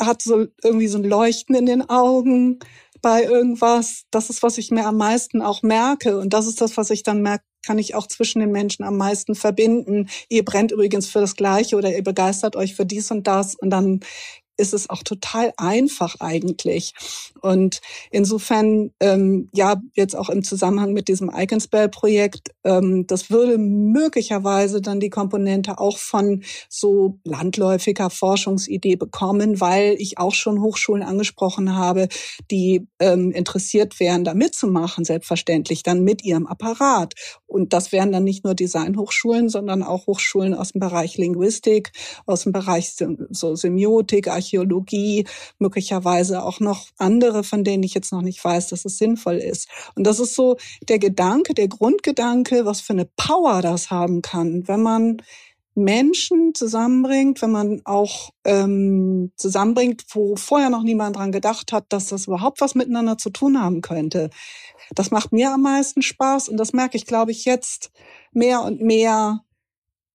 hat 0.00 0.22
so 0.22 0.46
irgendwie 0.62 0.88
so 0.88 0.98
ein 0.98 1.04
Leuchten 1.04 1.54
in 1.54 1.66
den 1.66 1.88
Augen 1.88 2.58
bei 3.02 3.24
irgendwas. 3.24 4.04
Das 4.10 4.30
ist, 4.30 4.42
was 4.42 4.58
ich 4.58 4.70
mir 4.70 4.86
am 4.86 4.96
meisten 4.96 5.42
auch 5.42 5.62
merke. 5.62 6.18
Und 6.18 6.32
das 6.32 6.46
ist 6.46 6.60
das, 6.60 6.76
was 6.76 6.90
ich 6.90 7.02
dann 7.02 7.20
merke, 7.22 7.44
kann 7.64 7.78
ich 7.78 7.94
auch 7.94 8.06
zwischen 8.06 8.40
den 8.40 8.50
Menschen 8.50 8.84
am 8.84 8.96
meisten 8.96 9.34
verbinden. 9.34 10.08
Ihr 10.28 10.44
brennt 10.44 10.72
übrigens 10.72 11.08
für 11.08 11.20
das 11.20 11.36
Gleiche 11.36 11.76
oder 11.76 11.94
ihr 11.94 12.02
begeistert 12.02 12.56
euch 12.56 12.74
für 12.74 12.86
dies 12.86 13.10
und 13.10 13.26
das. 13.26 13.54
Und 13.54 13.70
dann 13.70 14.00
ist 14.62 14.72
es 14.72 14.88
auch 14.88 15.02
total 15.02 15.52
einfach 15.56 16.14
eigentlich. 16.20 16.94
Und 17.40 17.80
insofern, 18.12 18.92
ähm, 19.00 19.48
ja, 19.52 19.82
jetzt 19.94 20.16
auch 20.16 20.30
im 20.30 20.44
Zusammenhang 20.44 20.92
mit 20.92 21.08
diesem 21.08 21.30
Iconspell-Projekt, 21.34 22.50
ähm, 22.62 23.04
das 23.08 23.28
würde 23.28 23.58
möglicherweise 23.58 24.80
dann 24.80 25.00
die 25.00 25.10
Komponente 25.10 25.78
auch 25.78 25.98
von 25.98 26.44
so 26.68 27.18
landläufiger 27.24 28.08
Forschungsidee 28.08 28.94
bekommen, 28.94 29.60
weil 29.60 29.96
ich 29.98 30.18
auch 30.18 30.34
schon 30.34 30.62
Hochschulen 30.62 31.02
angesprochen 31.02 31.74
habe, 31.74 32.06
die 32.52 32.86
ähm, 33.00 33.32
interessiert 33.32 33.98
wären, 33.98 34.22
da 34.22 34.34
mitzumachen, 34.34 35.04
selbstverständlich, 35.04 35.82
dann 35.82 36.04
mit 36.04 36.24
ihrem 36.24 36.46
Apparat. 36.46 37.14
Und 37.48 37.72
das 37.72 37.90
wären 37.90 38.12
dann 38.12 38.22
nicht 38.22 38.44
nur 38.44 38.54
Designhochschulen, 38.54 39.48
sondern 39.48 39.82
auch 39.82 40.06
Hochschulen 40.06 40.54
aus 40.54 40.70
dem 40.72 40.80
Bereich 40.80 41.18
Linguistik, 41.18 41.90
aus 42.26 42.44
dem 42.44 42.52
Bereich 42.52 42.94
so 43.30 43.56
Semiotik, 43.56 44.28
Archäologie, 44.52 45.26
möglicherweise 45.58 46.42
auch 46.42 46.60
noch 46.60 46.86
andere, 46.98 47.44
von 47.44 47.64
denen 47.64 47.82
ich 47.82 47.94
jetzt 47.94 48.12
noch 48.12 48.22
nicht 48.22 48.44
weiß, 48.44 48.68
dass 48.68 48.84
es 48.84 48.98
sinnvoll 48.98 49.36
ist. 49.36 49.68
Und 49.94 50.06
das 50.06 50.20
ist 50.20 50.34
so 50.34 50.56
der 50.88 50.98
Gedanke, 50.98 51.54
der 51.54 51.68
Grundgedanke, 51.68 52.64
was 52.64 52.80
für 52.80 52.92
eine 52.92 53.08
Power 53.16 53.62
das 53.62 53.90
haben 53.90 54.22
kann, 54.22 54.68
wenn 54.68 54.82
man 54.82 55.22
Menschen 55.74 56.54
zusammenbringt, 56.54 57.40
wenn 57.40 57.50
man 57.50 57.80
auch 57.84 58.30
ähm, 58.44 59.32
zusammenbringt, 59.36 60.04
wo 60.10 60.36
vorher 60.36 60.68
noch 60.68 60.82
niemand 60.82 61.16
dran 61.16 61.32
gedacht 61.32 61.72
hat, 61.72 61.86
dass 61.88 62.08
das 62.08 62.26
überhaupt 62.26 62.60
was 62.60 62.74
miteinander 62.74 63.16
zu 63.16 63.30
tun 63.30 63.58
haben 63.58 63.80
könnte. 63.80 64.28
Das 64.94 65.10
macht 65.10 65.32
mir 65.32 65.50
am 65.50 65.62
meisten 65.62 66.02
Spaß 66.02 66.50
und 66.50 66.58
das 66.58 66.74
merke 66.74 66.98
ich, 66.98 67.06
glaube 67.06 67.30
ich, 67.30 67.46
jetzt 67.46 67.90
mehr 68.32 68.62
und 68.62 68.82
mehr, 68.82 69.40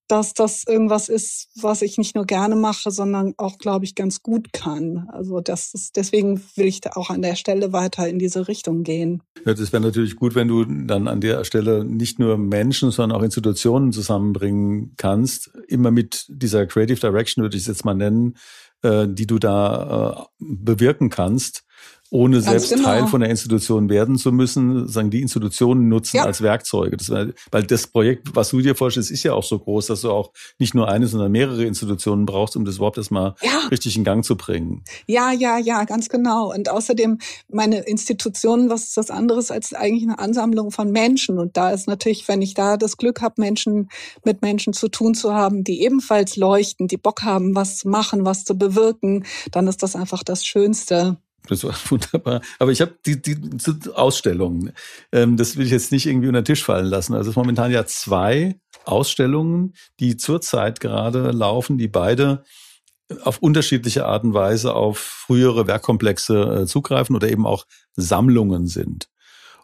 dass 0.08 0.34
das 0.34 0.64
irgendwas 0.66 1.10
ist, 1.10 1.50
was 1.62 1.82
ich 1.82 1.98
nicht 1.98 2.16
nur 2.16 2.26
gerne 2.26 2.56
mache, 2.56 2.92
sondern 2.92 3.34
auch, 3.38 3.58
glaube 3.58 3.86
ich, 3.86 3.96
ganz 3.96 4.22
gut 4.22 4.54
kann. 4.54 5.08
Also 5.12 5.42
das 5.42 5.74
ist, 5.74 5.98
deswegen 5.98 6.42
will 6.56 6.68
ich 6.68 6.82
da 6.82 6.92
auch 6.96 7.10
an 7.10 7.22
der 7.22 7.36
Stelle 7.36 7.74
weiter 7.74 8.08
in 8.08 8.20
diese 8.20 8.48
Richtung 8.48 8.84
gehen. 8.84 9.22
Ja, 9.46 9.54
das 9.54 9.74
wäre 9.74 9.84
natürlich 9.84 10.16
gut, 10.16 10.36
wenn 10.36 10.48
du 10.48 10.66
dann 10.66 11.08
an 11.08 11.22
der 11.22 11.44
Stelle 11.44 11.84
nicht 11.84 12.20
nur 12.20 12.38
Menschen, 12.38 12.92
sondern 12.92 13.18
auch 13.18 13.24
Institutionen 13.24 13.92
zusammenbringen 13.92 14.94
kannst. 14.98 15.52
Immer 15.68 15.92
mit 15.92 16.26
dieser 16.30 16.66
Creative 16.66 17.00
Direction 17.00 17.44
würde 17.44 17.58
ich 17.58 17.64
es 17.64 17.68
jetzt 17.68 17.86
mal 17.86 17.94
nennen, 17.94 18.38
äh, 18.84 19.08
die 19.10 19.28
du 19.28 19.40
da 19.40 20.28
äh, 20.30 20.34
bewirken 20.40 21.10
kannst 21.10 21.67
ohne 22.10 22.38
Ganz 22.38 22.46
selbst 22.46 22.70
genau. 22.70 22.86
Teil 22.86 23.08
von 23.08 23.20
der 23.20 23.30
Institution 23.30 23.90
werden 23.90 24.18
zu 24.18 24.32
müssen, 24.32 24.88
sagen 24.88 25.10
die 25.10 25.22
Institutionen 25.22 25.90
nutzen 25.90 26.18
ja. 26.18 26.24
als 26.24 26.42
Werkzeuge. 26.42 26.96
Das, 26.96 27.10
weil 27.10 27.64
das 27.64 27.88
Projekt, 27.88 28.30
was 28.34 28.50
du 28.50 28.62
dir 28.62 28.76
vorstellst, 28.76 29.12
ist 29.12 29.24
ja 29.24 29.34
auch 29.34 29.44
so 29.44 29.60
groß, 29.60 29.88
dass 29.88 30.02
du 30.02 30.12
auch 30.12 30.32
nicht 30.58 30.74
nur 30.74 30.88
eine, 30.88 31.08
sondern 31.08 31.32
mehrere 31.32 31.66
Institutionen 31.66 32.26
brauchst, 32.26 32.56
um 32.56 32.64
das 32.64 32.78
überhaupt 32.78 32.98
erstmal 32.98 33.36
ja. 33.42 33.68
richtig 33.72 33.98
in 33.98 34.06
Gang 34.06 34.24
zu 34.24 34.38
bringen. 34.38 34.84
Ja, 35.06 35.34
ja, 35.34 35.58
ja, 35.58 35.84
ganz 35.84 36.08
genau. 36.08 36.54
Und 36.54 36.70
außerdem 36.70 37.18
meine 37.50 37.80
Institutionen, 37.80 38.70
was 38.70 38.86
ist 38.86 38.98
das 38.98 39.12
anderes 39.12 39.52
als 39.52 39.74
eigentlich 39.74 40.04
eine 40.04 40.20
Ansammlung 40.20 40.72
von 40.72 40.92
Menschen? 40.92 41.38
Und 41.38 41.58
da 41.58 41.72
ist 41.72 41.88
natürlich, 41.88 42.28
wenn 42.30 42.42
ich 42.42 42.54
da 42.54 42.78
das 42.78 42.96
Glück 42.96 43.22
habe, 43.22 43.36
Menschen 43.42 43.90
mit 44.24 44.42
Menschen 44.42 44.72
zu 44.72 44.88
tun 44.88 45.14
zu 45.14 45.34
haben, 45.34 45.66
die 45.66 45.84
ebenfalls 45.84 46.38
leuchten, 46.38 46.88
die 46.88 46.98
Bock 46.98 47.24
haben, 47.24 47.54
was 47.54 47.80
zu 47.80 47.90
machen, 47.90 48.24
was 48.24 48.46
zu 48.46 48.58
bewirken, 48.58 49.26
dann 49.52 49.68
ist 49.68 49.84
das 49.84 49.98
einfach 49.98 50.24
das 50.24 50.46
Schönste. 50.46 51.18
Das 51.48 51.64
war 51.64 51.74
wunderbar. 51.90 52.42
Aber 52.60 52.72
ich 52.72 52.82
habe 52.82 52.96
die, 53.06 53.22
die 53.22 53.38
Ausstellungen, 53.94 54.74
ähm, 55.12 55.38
das 55.38 55.58
will 55.58 55.66
ich 55.66 55.72
jetzt 55.72 55.92
nicht 55.92 56.06
irgendwie 56.06 56.28
unter 56.28 56.42
den 56.42 56.46
Tisch 56.46 56.64
fallen 56.64 56.86
lassen. 56.86 57.14
Also 57.14 57.30
es 57.30 57.34
ist 57.34 57.38
momentan 57.38 57.72
ja 57.72 57.86
zwei 57.86 58.60
Ausstellungen, 58.86 59.74
die 60.00 60.18
zurzeit 60.18 60.80
gerade 60.80 61.32
laufen, 61.32 61.78
die 61.78 61.88
beide 61.88 62.44
auf 63.24 63.40
unterschiedliche 63.40 64.06
Art 64.06 64.24
und 64.24 64.34
Weise 64.34 64.76
auf 64.76 65.00
frühere 65.00 65.68
Werkkomplexe 65.68 66.62
äh, 66.62 66.66
zugreifen 66.66 67.16
oder 67.16 67.30
eben 67.30 67.46
auch 67.46 67.66
Sammlungen 67.96 68.68
sind. 68.68 69.08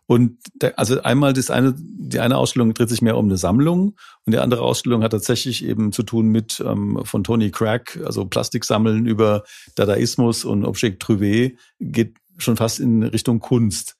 Und 0.05 0.37
der, 0.55 0.77
also 0.77 1.01
einmal 1.01 1.33
das 1.33 1.49
eine, 1.49 1.73
die 1.77 2.19
eine 2.19 2.37
Ausstellung 2.37 2.73
dreht 2.73 2.89
sich 2.89 3.01
mehr 3.01 3.17
um 3.17 3.25
eine 3.25 3.37
Sammlung 3.37 3.95
und 4.25 4.33
die 4.33 4.39
andere 4.39 4.61
Ausstellung 4.61 5.01
hat 5.01 5.11
tatsächlich 5.11 5.63
eben 5.63 5.93
zu 5.93 6.03
tun 6.03 6.27
mit 6.27 6.61
ähm, 6.65 6.99
von 7.03 7.23
Tony 7.23 7.51
Crack, 7.51 7.99
also 8.05 8.25
Plastiksammeln 8.25 9.05
über 9.05 9.43
Dadaismus 9.75 10.43
und 10.43 10.65
Objekt 10.65 11.03
Trouvé, 11.03 11.55
geht 11.79 12.17
schon 12.37 12.57
fast 12.57 12.79
in 12.79 13.03
Richtung 13.03 13.39
Kunst. 13.39 13.95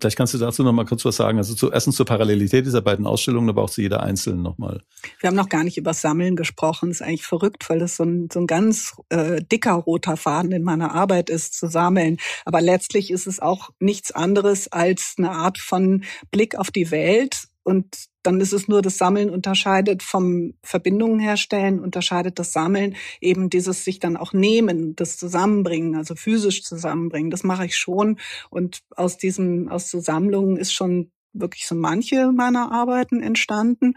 Vielleicht 0.00 0.16
kannst 0.16 0.32
du 0.32 0.38
dazu 0.38 0.62
noch 0.62 0.72
mal 0.72 0.84
kurz 0.84 1.04
was 1.04 1.16
sagen. 1.16 1.38
Also 1.38 1.54
zu, 1.54 1.72
erstens 1.72 1.96
zur 1.96 2.06
Parallelität 2.06 2.64
dieser 2.64 2.82
beiden 2.82 3.04
Ausstellungen, 3.04 3.48
aber 3.48 3.62
auch 3.62 3.70
zu 3.70 3.82
jeder 3.82 4.02
einzelnen 4.02 4.40
nochmal. 4.40 4.80
Wir 5.20 5.28
haben 5.28 5.36
noch 5.36 5.48
gar 5.48 5.64
nicht 5.64 5.76
über 5.76 5.92
Sammeln 5.92 6.36
gesprochen. 6.36 6.90
Das 6.90 7.00
ist 7.00 7.06
eigentlich 7.06 7.26
verrückt, 7.26 7.68
weil 7.68 7.80
das 7.80 7.96
so 7.96 8.04
ein, 8.04 8.28
so 8.32 8.38
ein 8.38 8.46
ganz 8.46 8.94
äh, 9.08 9.42
dicker 9.42 9.72
roter 9.72 10.16
Faden 10.16 10.52
in 10.52 10.62
meiner 10.62 10.94
Arbeit 10.94 11.30
ist, 11.30 11.58
zu 11.58 11.66
sammeln. 11.66 12.18
Aber 12.44 12.60
letztlich 12.60 13.10
ist 13.10 13.26
es 13.26 13.40
auch 13.40 13.70
nichts 13.80 14.12
anderes 14.12 14.70
als 14.70 15.14
eine 15.18 15.32
Art 15.32 15.58
von 15.58 16.04
Blick 16.30 16.54
auf 16.54 16.70
die 16.70 16.92
Welt 16.92 17.48
und 17.64 18.08
dann 18.22 18.40
ist 18.40 18.52
es 18.52 18.68
nur 18.68 18.82
das 18.82 18.98
Sammeln 18.98 19.30
unterscheidet 19.30 20.02
vom 20.02 20.54
Verbindungen 20.62 21.18
herstellen, 21.18 21.80
unterscheidet 21.80 22.38
das 22.38 22.52
Sammeln 22.52 22.96
eben 23.20 23.50
dieses 23.50 23.84
sich 23.84 23.98
dann 23.98 24.16
auch 24.16 24.32
nehmen, 24.32 24.94
das 24.96 25.16
Zusammenbringen, 25.16 25.96
also 25.96 26.14
physisch 26.14 26.62
zusammenbringen. 26.62 27.30
Das 27.30 27.44
mache 27.44 27.66
ich 27.66 27.76
schon. 27.76 28.18
Und 28.50 28.80
aus 28.96 29.16
diesem, 29.16 29.68
aus 29.68 29.90
so 29.90 30.00
Sammlungen 30.00 30.56
ist 30.56 30.72
schon 30.72 31.10
wirklich 31.32 31.66
so 31.66 31.74
manche 31.74 32.30
meiner 32.32 32.72
Arbeiten 32.72 33.22
entstanden. 33.22 33.94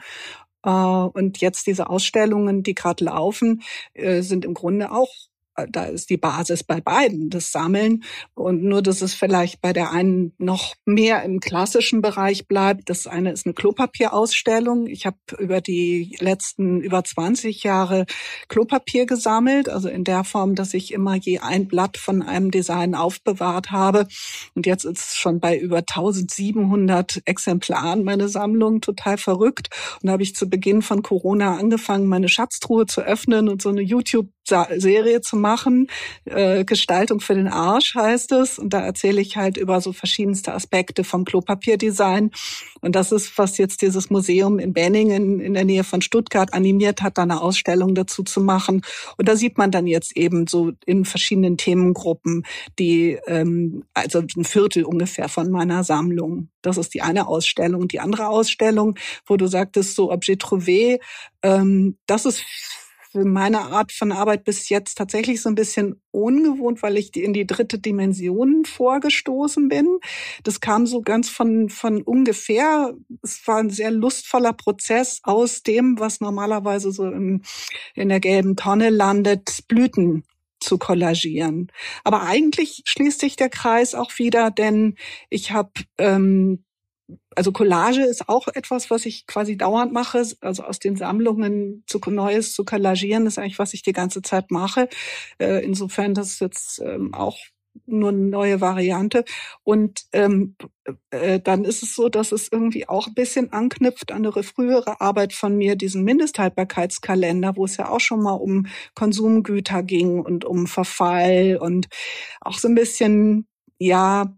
Äh, 0.63 0.69
und 0.69 1.39
jetzt 1.39 1.67
diese 1.67 1.89
Ausstellungen, 1.89 2.63
die 2.63 2.75
gerade 2.75 3.05
laufen, 3.05 3.61
äh, 3.93 4.21
sind 4.21 4.45
im 4.45 4.53
Grunde 4.53 4.91
auch 4.91 5.09
da 5.69 5.85
ist 5.85 6.09
die 6.09 6.17
Basis 6.17 6.63
bei 6.63 6.81
beiden, 6.81 7.29
das 7.29 7.51
Sammeln. 7.51 8.03
Und 8.33 8.63
nur, 8.63 8.81
dass 8.81 9.01
es 9.01 9.13
vielleicht 9.13 9.61
bei 9.61 9.73
der 9.73 9.91
einen 9.91 10.33
noch 10.37 10.75
mehr 10.85 11.23
im 11.23 11.39
klassischen 11.39 12.01
Bereich 12.01 12.47
bleibt. 12.47 12.89
Das 12.89 13.07
eine 13.07 13.31
ist 13.31 13.45
eine 13.45 13.53
Klopapierausstellung. 13.53 14.87
Ich 14.87 15.05
habe 15.05 15.17
über 15.39 15.61
die 15.61 16.17
letzten 16.19 16.81
über 16.81 17.03
20 17.03 17.63
Jahre 17.63 18.05
Klopapier 18.47 19.05
gesammelt, 19.05 19.69
also 19.69 19.87
in 19.89 20.03
der 20.03 20.23
Form, 20.23 20.55
dass 20.55 20.73
ich 20.73 20.91
immer 20.93 21.15
je 21.15 21.39
ein 21.39 21.67
Blatt 21.67 21.97
von 21.97 22.21
einem 22.21 22.51
Design 22.51 22.95
aufbewahrt 22.95 23.71
habe. 23.71 24.07
Und 24.55 24.65
jetzt 24.65 24.83
ist 24.85 24.99
es 24.99 25.15
schon 25.15 25.39
bei 25.39 25.57
über 25.57 25.77
1700 25.77 27.21
Exemplaren 27.25 28.03
meine 28.03 28.29
Sammlung, 28.29 28.81
total 28.81 29.17
verrückt. 29.17 29.69
Und 30.01 30.07
da 30.07 30.13
habe 30.13 30.23
ich 30.23 30.35
zu 30.35 30.49
Beginn 30.49 30.81
von 30.81 31.01
Corona 31.01 31.57
angefangen, 31.57 32.07
meine 32.07 32.29
Schatztruhe 32.29 32.85
zu 32.85 33.01
öffnen 33.01 33.49
und 33.49 33.61
so 33.61 33.69
eine 33.69 33.81
YouTube-Serie 34.45 35.21
zu 35.21 35.35
machen. 35.35 35.87
Äh, 36.25 36.65
Gestaltung 36.65 37.19
für 37.19 37.35
den 37.35 37.47
Arsch 37.47 37.95
heißt 37.95 38.31
es. 38.33 38.59
Und 38.59 38.73
da 38.73 38.81
erzähle 38.81 39.21
ich 39.21 39.37
halt 39.37 39.57
über 39.57 39.81
so 39.81 39.93
verschiedenste 39.93 40.53
Aspekte 40.53 41.03
vom 41.03 41.25
Klopapierdesign. 41.25 42.31
Und 42.81 42.95
das 42.95 43.11
ist, 43.11 43.37
was 43.37 43.57
jetzt 43.57 43.81
dieses 43.81 44.09
Museum 44.09 44.59
in 44.59 44.73
Benningen 44.73 45.39
in 45.39 45.53
der 45.53 45.65
Nähe 45.65 45.83
von 45.83 46.01
Stuttgart 46.01 46.53
animiert 46.53 47.01
hat, 47.01 47.17
da 47.17 47.23
eine 47.23 47.41
Ausstellung 47.41 47.95
dazu 47.95 48.23
zu 48.23 48.41
machen. 48.41 48.81
Und 49.17 49.27
da 49.27 49.35
sieht 49.35 49.57
man 49.57 49.71
dann 49.71 49.87
jetzt 49.87 50.15
eben 50.15 50.47
so 50.47 50.71
in 50.85 51.05
verschiedenen 51.05 51.57
Themengruppen, 51.57 52.45
die, 52.79 53.17
ähm, 53.27 53.83
also 53.93 54.19
ein 54.19 54.45
Viertel 54.45 54.83
ungefähr 54.83 55.29
von 55.29 55.49
meiner 55.49 55.83
Sammlung. 55.83 56.49
Das 56.61 56.77
ist 56.77 56.93
die 56.93 57.01
eine 57.01 57.27
Ausstellung. 57.27 57.87
Die 57.87 57.99
andere 57.99 58.27
Ausstellung, 58.27 58.95
wo 59.25 59.37
du 59.37 59.47
sagtest, 59.47 59.95
so 59.95 60.11
Objet 60.11 60.41
Trouvé, 60.41 60.99
ähm, 61.43 61.97
das 62.07 62.25
ist 62.25 62.43
für 63.15 63.23
meine 63.23 63.61
Art 63.61 63.93
von 63.93 64.11
Arbeit 64.11 64.43
bis 64.43 64.67
jetzt 64.67 64.97
tatsächlich 64.97 65.41
so 65.41 65.47
ein 65.47 65.55
bisschen 65.55 66.01
ungewohnt, 66.11 66.83
weil 66.83 66.97
ich 66.97 67.15
in 67.15 67.31
die 67.31 67.47
dritte 67.47 67.79
Dimension 67.79 68.65
vorgestoßen 68.65 69.69
bin. 69.69 69.99
Das 70.43 70.59
kam 70.59 70.85
so 70.85 71.01
ganz 71.01 71.29
von, 71.29 71.69
von 71.69 72.01
ungefähr. 72.01 72.93
Es 73.21 73.47
war 73.47 73.59
ein 73.59 73.69
sehr 73.69 73.91
lustvoller 73.91 74.51
Prozess 74.51 75.21
aus 75.23 75.63
dem, 75.63 75.97
was 75.97 76.19
normalerweise 76.19 76.91
so 76.91 77.05
im, 77.05 77.41
in 77.93 78.09
der 78.09 78.19
gelben 78.19 78.57
Tonne 78.57 78.89
landet, 78.89 79.59
Blüten 79.69 80.25
zu 80.59 80.77
kollagieren. 80.77 81.71
Aber 82.03 82.23
eigentlich 82.23 82.83
schließt 82.85 83.21
sich 83.21 83.37
der 83.37 83.49
Kreis 83.49 83.95
auch 83.95 84.11
wieder, 84.17 84.51
denn 84.51 84.95
ich 85.29 85.51
habe 85.51 85.71
ähm, 85.99 86.65
also 87.35 87.51
Collage 87.51 88.03
ist 88.03 88.29
auch 88.29 88.47
etwas, 88.47 88.89
was 88.89 89.05
ich 89.05 89.27
quasi 89.27 89.57
dauernd 89.57 89.91
mache. 89.91 90.23
Also 90.41 90.63
aus 90.63 90.79
den 90.79 90.95
Sammlungen 90.95 91.83
zu 91.87 91.99
Neues 92.07 92.53
zu 92.53 92.65
collagieren, 92.65 93.27
ist 93.27 93.37
eigentlich, 93.37 93.59
was 93.59 93.73
ich 93.73 93.83
die 93.83 93.93
ganze 93.93 94.21
Zeit 94.21 94.51
mache. 94.51 94.89
Äh, 95.39 95.63
insofern, 95.63 96.13
das 96.13 96.33
ist 96.33 96.41
jetzt 96.41 96.79
ähm, 96.79 97.13
auch 97.13 97.37
nur 97.85 98.09
eine 98.09 98.19
neue 98.19 98.61
Variante. 98.61 99.25
Und 99.63 100.05
ähm, 100.13 100.55
äh, 101.11 101.39
dann 101.39 101.65
ist 101.65 101.83
es 101.83 101.95
so, 101.95 102.09
dass 102.09 102.31
es 102.31 102.49
irgendwie 102.51 102.87
auch 102.87 103.07
ein 103.07 103.13
bisschen 103.13 103.51
anknüpft 103.53 104.11
an 104.11 104.25
eine 104.25 104.43
frühere 104.43 105.01
Arbeit 105.01 105.33
von 105.33 105.57
mir, 105.57 105.75
diesen 105.75 106.03
Mindesthaltbarkeitskalender, 106.03 107.55
wo 107.55 107.65
es 107.65 107.77
ja 107.77 107.89
auch 107.89 107.99
schon 107.99 108.21
mal 108.21 108.33
um 108.33 108.67
Konsumgüter 108.95 109.83
ging 109.83 110.19
und 110.19 110.45
um 110.45 110.67
Verfall 110.67 111.57
und 111.59 111.87
auch 112.41 112.57
so 112.57 112.67
ein 112.67 112.75
bisschen, 112.75 113.47
ja, 113.77 114.33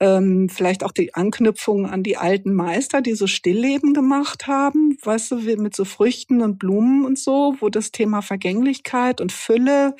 ähm, 0.00 0.48
vielleicht 0.48 0.84
auch 0.84 0.92
die 0.92 1.14
Anknüpfung 1.14 1.86
an 1.86 2.02
die 2.02 2.16
alten 2.16 2.54
Meister, 2.54 3.00
die 3.00 3.14
so 3.14 3.26
Stillleben 3.26 3.94
gemacht 3.94 4.46
haben, 4.46 4.96
weißt 5.02 5.32
du, 5.32 5.36
mit 5.56 5.74
so 5.74 5.84
Früchten 5.84 6.40
und 6.40 6.58
Blumen 6.58 7.04
und 7.04 7.18
so, 7.18 7.56
wo 7.60 7.68
das 7.68 7.90
Thema 7.90 8.22
Vergänglichkeit 8.22 9.20
und 9.20 9.32
Fülle 9.32 9.96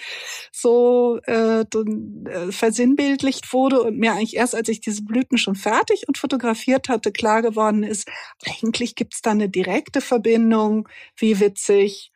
so 0.52 1.18
äh, 1.26 1.60
äh, 1.62 2.52
versinnbildlicht 2.52 3.52
wurde 3.52 3.82
und 3.82 3.98
mir 3.98 4.12
eigentlich 4.12 4.36
erst, 4.36 4.54
als 4.54 4.68
ich 4.68 4.80
diese 4.80 5.04
Blüten 5.04 5.36
schon 5.36 5.56
fertig 5.56 6.04
und 6.06 6.16
fotografiert 6.18 6.88
hatte, 6.88 7.10
klar 7.10 7.42
geworden 7.42 7.82
ist, 7.82 8.08
eigentlich 8.46 8.94
gibt's 8.94 9.22
da 9.22 9.32
eine 9.32 9.48
direkte 9.48 10.00
Verbindung, 10.00 10.88
wie 11.16 11.40
witzig, 11.40 12.12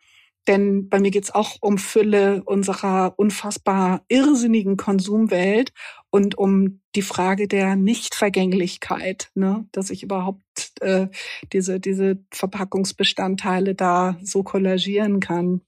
denn 0.49 0.89
bei 0.89 0.99
mir 0.99 1.11
geht's 1.11 1.33
auch 1.33 1.57
um 1.61 1.79
Fülle 1.79 2.43
unserer 2.45 3.15
unfassbar 3.17 4.03
irrsinnigen 4.09 4.77
Konsumwelt 4.77 5.73
und 6.13 6.37
um 6.37 6.81
die 6.95 7.03
Frage 7.03 7.49
der 7.49 7.75
Nichtvergänglichkeit, 7.75 9.31
ne? 9.35 9.67
dass 9.73 9.89
ich 9.89 10.03
überhaupt 10.03 10.43
äh, 10.81 11.09
diese, 11.55 11.81
diese 11.81 12.19
Verpackungsbestandteile 12.31 13.75
da 13.75 14.19
so 14.23 14.43
kollagieren 14.43 15.21
kann. 15.21 15.63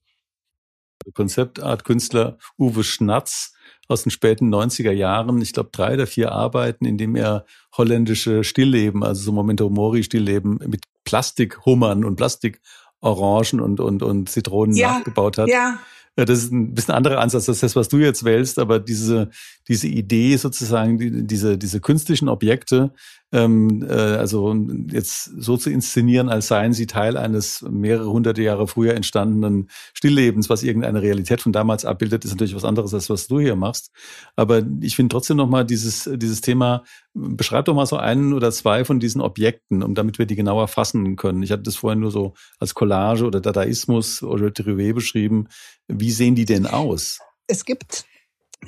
Konzeptartkünstler 1.15 2.39
Uwe 2.59 2.85
Schnatz 2.85 3.55
aus 3.89 4.03
den 4.03 4.11
späten 4.11 4.55
90er 4.55 4.93
Jahren, 4.93 5.41
ich 5.41 5.55
glaube 5.55 5.71
drei 5.73 5.95
oder 5.95 6.07
vier 6.07 6.33
Arbeiten, 6.33 6.85
in 6.85 6.99
dem 6.99 7.17
er 7.17 7.47
holländische 7.77 8.45
Stillleben, 8.45 9.03
also 9.03 9.23
so 9.23 9.33
Momento 9.33 9.71
Mori 9.71 10.03
Stillleben 10.03 10.59
mit 10.67 10.85
Plastikhummern 11.05 12.05
und 12.05 12.17
Plastik 12.17 12.61
Orangen 13.01 13.61
und, 13.61 13.81
und, 13.81 14.03
und 14.03 14.29
Zitronen 14.29 14.77
Ja, 14.77 14.99
nachgebaut 14.99 15.39
hat. 15.39 15.49
Ja, 15.49 15.79
Das 16.17 16.31
ist 16.31 16.53
ein 16.53 16.75
bisschen 16.75 16.95
anderer 16.95 17.19
Ansatz 17.21 17.49
als 17.49 17.61
das, 17.61 17.75
was 17.75 17.89
du 17.89 17.99
jetzt 17.99 18.25
wählst, 18.25 18.61
aber 18.61 18.79
diese, 18.79 19.31
diese 19.67 19.89
Idee 19.89 20.37
sozusagen, 20.37 20.97
die, 20.97 21.27
diese, 21.27 21.59
diese 21.59 21.81
künstlichen 21.81 22.29
Objekte, 22.29 22.93
ähm, 23.35 23.85
äh, 23.89 23.93
also 23.93 24.55
jetzt 24.91 25.25
so 25.25 25.57
zu 25.57 25.69
inszenieren, 25.69 26.29
als 26.29 26.47
seien 26.47 26.73
sie 26.73 26.87
Teil 26.87 27.17
eines 27.17 27.63
mehrere 27.69 28.09
hunderte 28.11 28.43
Jahre 28.43 28.69
früher 28.69 28.95
entstandenen 28.95 29.69
Stilllebens, 29.93 30.49
was 30.49 30.63
irgendeine 30.63 31.03
Realität 31.03 31.43
von 31.43 31.53
damals 31.53 31.85
abbildet, 31.85 32.25
ist 32.25 32.31
natürlich 32.31 32.55
was 32.55 32.65
anderes, 32.65 32.95
als 32.95 33.11
was 33.11 33.27
du 33.27 33.41
hier 33.41 33.57
machst. 33.57 33.91
Aber 34.37 34.63
ich 34.81 34.95
finde 34.97 35.13
trotzdem 35.13 35.37
nochmal 35.37 35.65
dieses, 35.65 36.09
dieses 36.15 36.41
Thema, 36.41 36.85
beschreib 37.13 37.65
doch 37.65 37.75
mal 37.75 37.87
so 37.87 37.97
einen 37.97 38.33
oder 38.33 38.53
zwei 38.53 38.85
von 38.85 39.01
diesen 39.01 39.21
Objekten, 39.21 39.83
um 39.83 39.95
damit 39.95 40.19
wir 40.19 40.27
die 40.27 40.37
genauer 40.37 40.69
fassen 40.69 41.17
können. 41.17 41.43
Ich 41.43 41.51
hatte 41.51 41.63
das 41.63 41.77
vorhin 41.77 42.01
nur 42.01 42.13
so 42.13 42.35
als 42.61 42.75
Collage 42.75 43.25
oder 43.25 43.41
Dadaismus 43.41 44.23
oder 44.23 44.47
Derivé 44.47 44.95
beschrieben. 44.95 45.49
Wie 45.89 46.13
sehen 46.13 46.37
die 46.37 46.45
denn 46.45 46.67
aus? 46.67 47.19
es 47.47 47.65
gibt 47.65 48.07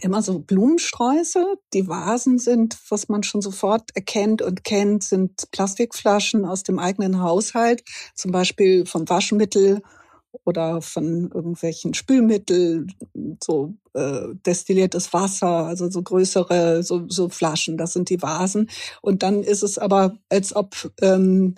immer 0.00 0.22
so 0.22 0.38
Blumensträuße. 0.38 1.58
Die 1.72 1.88
Vasen 1.88 2.38
sind, 2.38 2.78
was 2.88 3.08
man 3.08 3.22
schon 3.22 3.42
sofort 3.42 3.90
erkennt 3.94 4.42
und 4.42 4.64
kennt, 4.64 5.04
sind 5.04 5.50
Plastikflaschen 5.50 6.44
aus 6.44 6.62
dem 6.62 6.78
eigenen 6.78 7.20
Haushalt, 7.20 7.82
zum 8.14 8.32
Beispiel 8.32 8.86
vom 8.86 9.08
Waschmittel 9.08 9.82
oder 10.44 10.82
von 10.82 11.30
irgendwelchen 11.32 11.94
Spülmittel, 11.94 12.86
so 13.42 13.74
äh, 13.94 14.28
destilliertes 14.44 15.12
Wasser, 15.12 15.66
also 15.66 15.90
so 15.90 16.02
größere 16.02 16.82
so, 16.82 17.08
so 17.08 17.28
Flaschen. 17.28 17.76
Das 17.76 17.92
sind 17.92 18.10
die 18.10 18.22
Vasen. 18.22 18.70
Und 19.02 19.22
dann 19.22 19.42
ist 19.42 19.62
es 19.62 19.78
aber, 19.78 20.18
als 20.28 20.54
ob 20.54 20.90
ähm, 21.00 21.54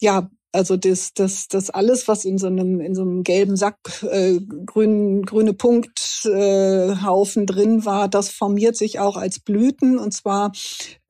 ja 0.00 0.30
also 0.54 0.76
das, 0.76 1.12
das, 1.14 1.48
das 1.48 1.70
alles, 1.70 2.06
was 2.06 2.24
in 2.24 2.38
so 2.38 2.46
einem, 2.46 2.80
in 2.80 2.94
so 2.94 3.02
einem 3.02 3.24
gelben 3.24 3.56
Sack, 3.56 3.76
äh, 4.10 4.38
grün, 4.64 5.22
grüne 5.22 5.52
Punkthaufen 5.52 7.42
äh, 7.42 7.46
drin 7.46 7.84
war, 7.84 8.08
das 8.08 8.30
formiert 8.30 8.76
sich 8.76 9.00
auch 9.00 9.16
als 9.16 9.40
Blüten. 9.40 9.98
Und 9.98 10.12
zwar 10.12 10.52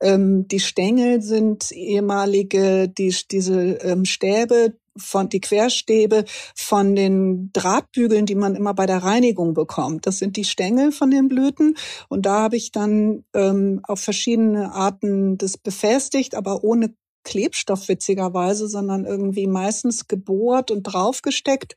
ähm, 0.01 0.47
die 0.47 0.59
Stängel 0.59 1.21
sind 1.21 1.71
ehemalige, 1.71 2.89
die, 2.89 3.15
diese 3.31 3.73
ähm, 3.81 4.05
Stäbe, 4.05 4.73
von 4.97 5.27
die 5.27 5.41
Querstäbe 5.41 6.23
von 6.55 6.95
den 6.95 7.51
Drahtbügeln, 7.51 8.25
die 8.25 8.35
man 8.35 8.55
immer 8.55 8.73
bei 8.73 8.85
der 8.85 9.03
Reinigung 9.03 9.53
bekommt. 9.53 10.07
Das 10.07 10.19
sind 10.19 10.37
die 10.37 10.45
Stängel 10.45 10.93
von 10.93 11.11
den 11.11 11.27
Blüten. 11.27 11.75
Und 12.07 12.25
da 12.25 12.43
habe 12.43 12.55
ich 12.55 12.71
dann 12.71 13.25
ähm, 13.33 13.81
auf 13.83 13.99
verschiedene 13.99 14.71
Arten 14.71 15.37
das 15.37 15.57
befestigt, 15.57 16.33
aber 16.33 16.63
ohne 16.63 16.93
Klebstoff 17.25 17.89
witzigerweise, 17.89 18.69
sondern 18.69 19.03
irgendwie 19.03 19.47
meistens 19.47 20.07
gebohrt 20.07 20.71
und 20.71 20.83
draufgesteckt. 20.83 21.75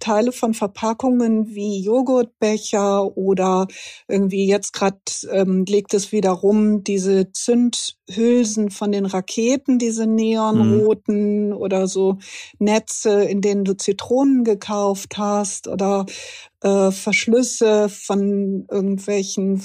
Teile 0.00 0.32
von 0.32 0.54
Verpackungen 0.54 1.54
wie 1.54 1.82
Joghurtbecher 1.82 3.16
oder 3.16 3.66
irgendwie 4.08 4.46
jetzt 4.46 4.72
gerade 4.72 4.96
ähm, 5.30 5.64
liegt 5.68 5.92
es 5.92 6.12
wieder 6.12 6.30
rum, 6.30 6.82
diese 6.84 7.30
Zündhülsen 7.32 8.70
von 8.70 8.92
den 8.92 9.04
Raketen, 9.04 9.78
diese 9.78 10.06
neonroten 10.06 11.48
mhm. 11.48 11.56
oder 11.56 11.86
so 11.86 12.18
Netze, 12.58 13.24
in 13.24 13.42
denen 13.42 13.64
du 13.64 13.76
Zitronen 13.76 14.44
gekauft 14.44 15.18
hast 15.18 15.68
oder 15.68 16.06
äh, 16.64 16.90
Verschlüsse 16.90 17.88
von 17.88 18.66
irgendwelchen 18.70 19.62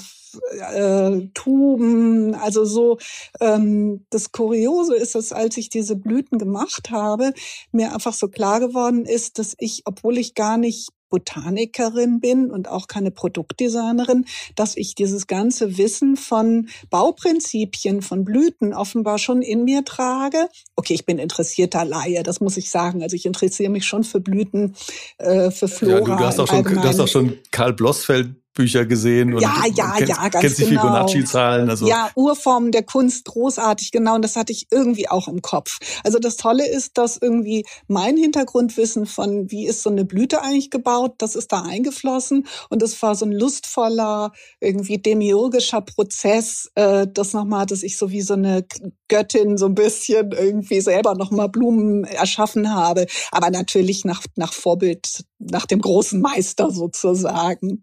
äh, 0.74 1.28
Tuben, 1.34 2.34
also 2.34 2.64
so. 2.64 2.98
Ähm, 3.40 4.06
das 4.10 4.32
Kuriose 4.32 4.94
ist, 4.96 5.14
dass 5.14 5.32
als 5.32 5.56
ich 5.56 5.70
diese 5.70 5.96
Blüten 5.96 6.38
gemacht 6.38 6.90
habe, 6.90 7.32
mir 7.72 7.94
einfach 7.94 8.12
so 8.12 8.28
klar 8.28 8.60
geworden 8.60 9.06
ist, 9.06 9.38
dass 9.38 9.54
ich, 9.58 9.82
obwohl 9.86 10.18
ich 10.18 10.34
gar 10.34 10.58
nicht 10.58 10.90
Botanikerin 11.10 12.20
bin 12.20 12.50
und 12.50 12.68
auch 12.68 12.86
keine 12.88 13.10
Produktdesignerin, 13.10 14.24
dass 14.54 14.76
ich 14.76 14.94
dieses 14.94 15.26
ganze 15.26 15.76
Wissen 15.76 16.16
von 16.16 16.68
Bauprinzipien, 16.88 18.00
von 18.00 18.24
Blüten 18.24 18.72
offenbar 18.72 19.18
schon 19.18 19.42
in 19.42 19.64
mir 19.64 19.84
trage. 19.84 20.48
Okay, 20.76 20.94
ich 20.94 21.04
bin 21.04 21.18
interessierter 21.18 21.84
Laie, 21.84 22.22
das 22.22 22.40
muss 22.40 22.56
ich 22.56 22.70
sagen. 22.70 23.02
Also 23.02 23.16
ich 23.16 23.26
interessiere 23.26 23.70
mich 23.70 23.84
schon 23.84 24.04
für 24.04 24.20
Blüten, 24.20 24.74
äh, 25.18 25.50
für 25.50 25.68
Flora. 25.68 25.98
Ja, 25.98 26.00
du, 26.00 26.16
du 26.16 26.24
hast 26.24 26.38
auch 26.38 26.48
schon, 26.48 26.64
du 26.64 26.82
hast 26.82 27.00
auch 27.00 27.08
schon 27.08 27.38
Karl 27.50 27.74
Blossfeld 27.74 28.34
Bücher 28.60 28.84
gesehen 28.84 29.32
und 29.32 29.40
ja, 29.40 29.64
ja, 29.74 29.94
kennst, 29.96 30.08
ja, 30.10 30.28
ganz 30.28 30.42
kennst 30.42 30.58
die 30.58 30.64
genau. 30.64 30.82
Fibonacci-Zahlen. 30.82 31.70
Also. 31.70 31.88
Ja, 31.88 32.10
Urformen 32.14 32.72
der 32.72 32.82
Kunst, 32.82 33.24
großartig, 33.24 33.90
genau. 33.90 34.16
Und 34.16 34.22
das 34.22 34.36
hatte 34.36 34.52
ich 34.52 34.66
irgendwie 34.70 35.08
auch 35.08 35.28
im 35.28 35.40
Kopf. 35.40 35.78
Also 36.04 36.18
das 36.18 36.36
Tolle 36.36 36.68
ist, 36.68 36.98
dass 36.98 37.16
irgendwie 37.16 37.64
mein 37.88 38.18
Hintergrundwissen 38.18 39.06
von, 39.06 39.50
wie 39.50 39.66
ist 39.66 39.82
so 39.82 39.88
eine 39.88 40.04
Blüte 40.04 40.42
eigentlich 40.42 40.70
gebaut, 40.70 41.14
das 41.18 41.36
ist 41.36 41.52
da 41.52 41.62
eingeflossen. 41.62 42.46
Und 42.68 42.82
es 42.82 43.00
war 43.00 43.14
so 43.14 43.24
ein 43.24 43.32
lustvoller, 43.32 44.32
irgendwie 44.60 44.98
demiurgischer 44.98 45.80
Prozess, 45.80 46.70
äh, 46.74 47.06
das 47.10 47.32
nochmal, 47.32 47.64
dass 47.64 47.82
ich 47.82 47.96
so 47.96 48.10
wie 48.10 48.20
so 48.20 48.34
eine 48.34 48.66
Göttin 49.08 49.56
so 49.56 49.66
ein 49.66 49.74
bisschen 49.74 50.32
irgendwie 50.32 50.82
selber 50.82 51.14
nochmal 51.14 51.48
Blumen 51.48 52.04
erschaffen 52.04 52.74
habe. 52.74 53.06
Aber 53.32 53.50
natürlich 53.50 54.04
nach, 54.04 54.22
nach 54.36 54.52
Vorbild, 54.52 55.24
nach 55.40 55.66
dem 55.66 55.80
großen 55.80 56.20
Meister 56.20 56.70
sozusagen. 56.70 57.82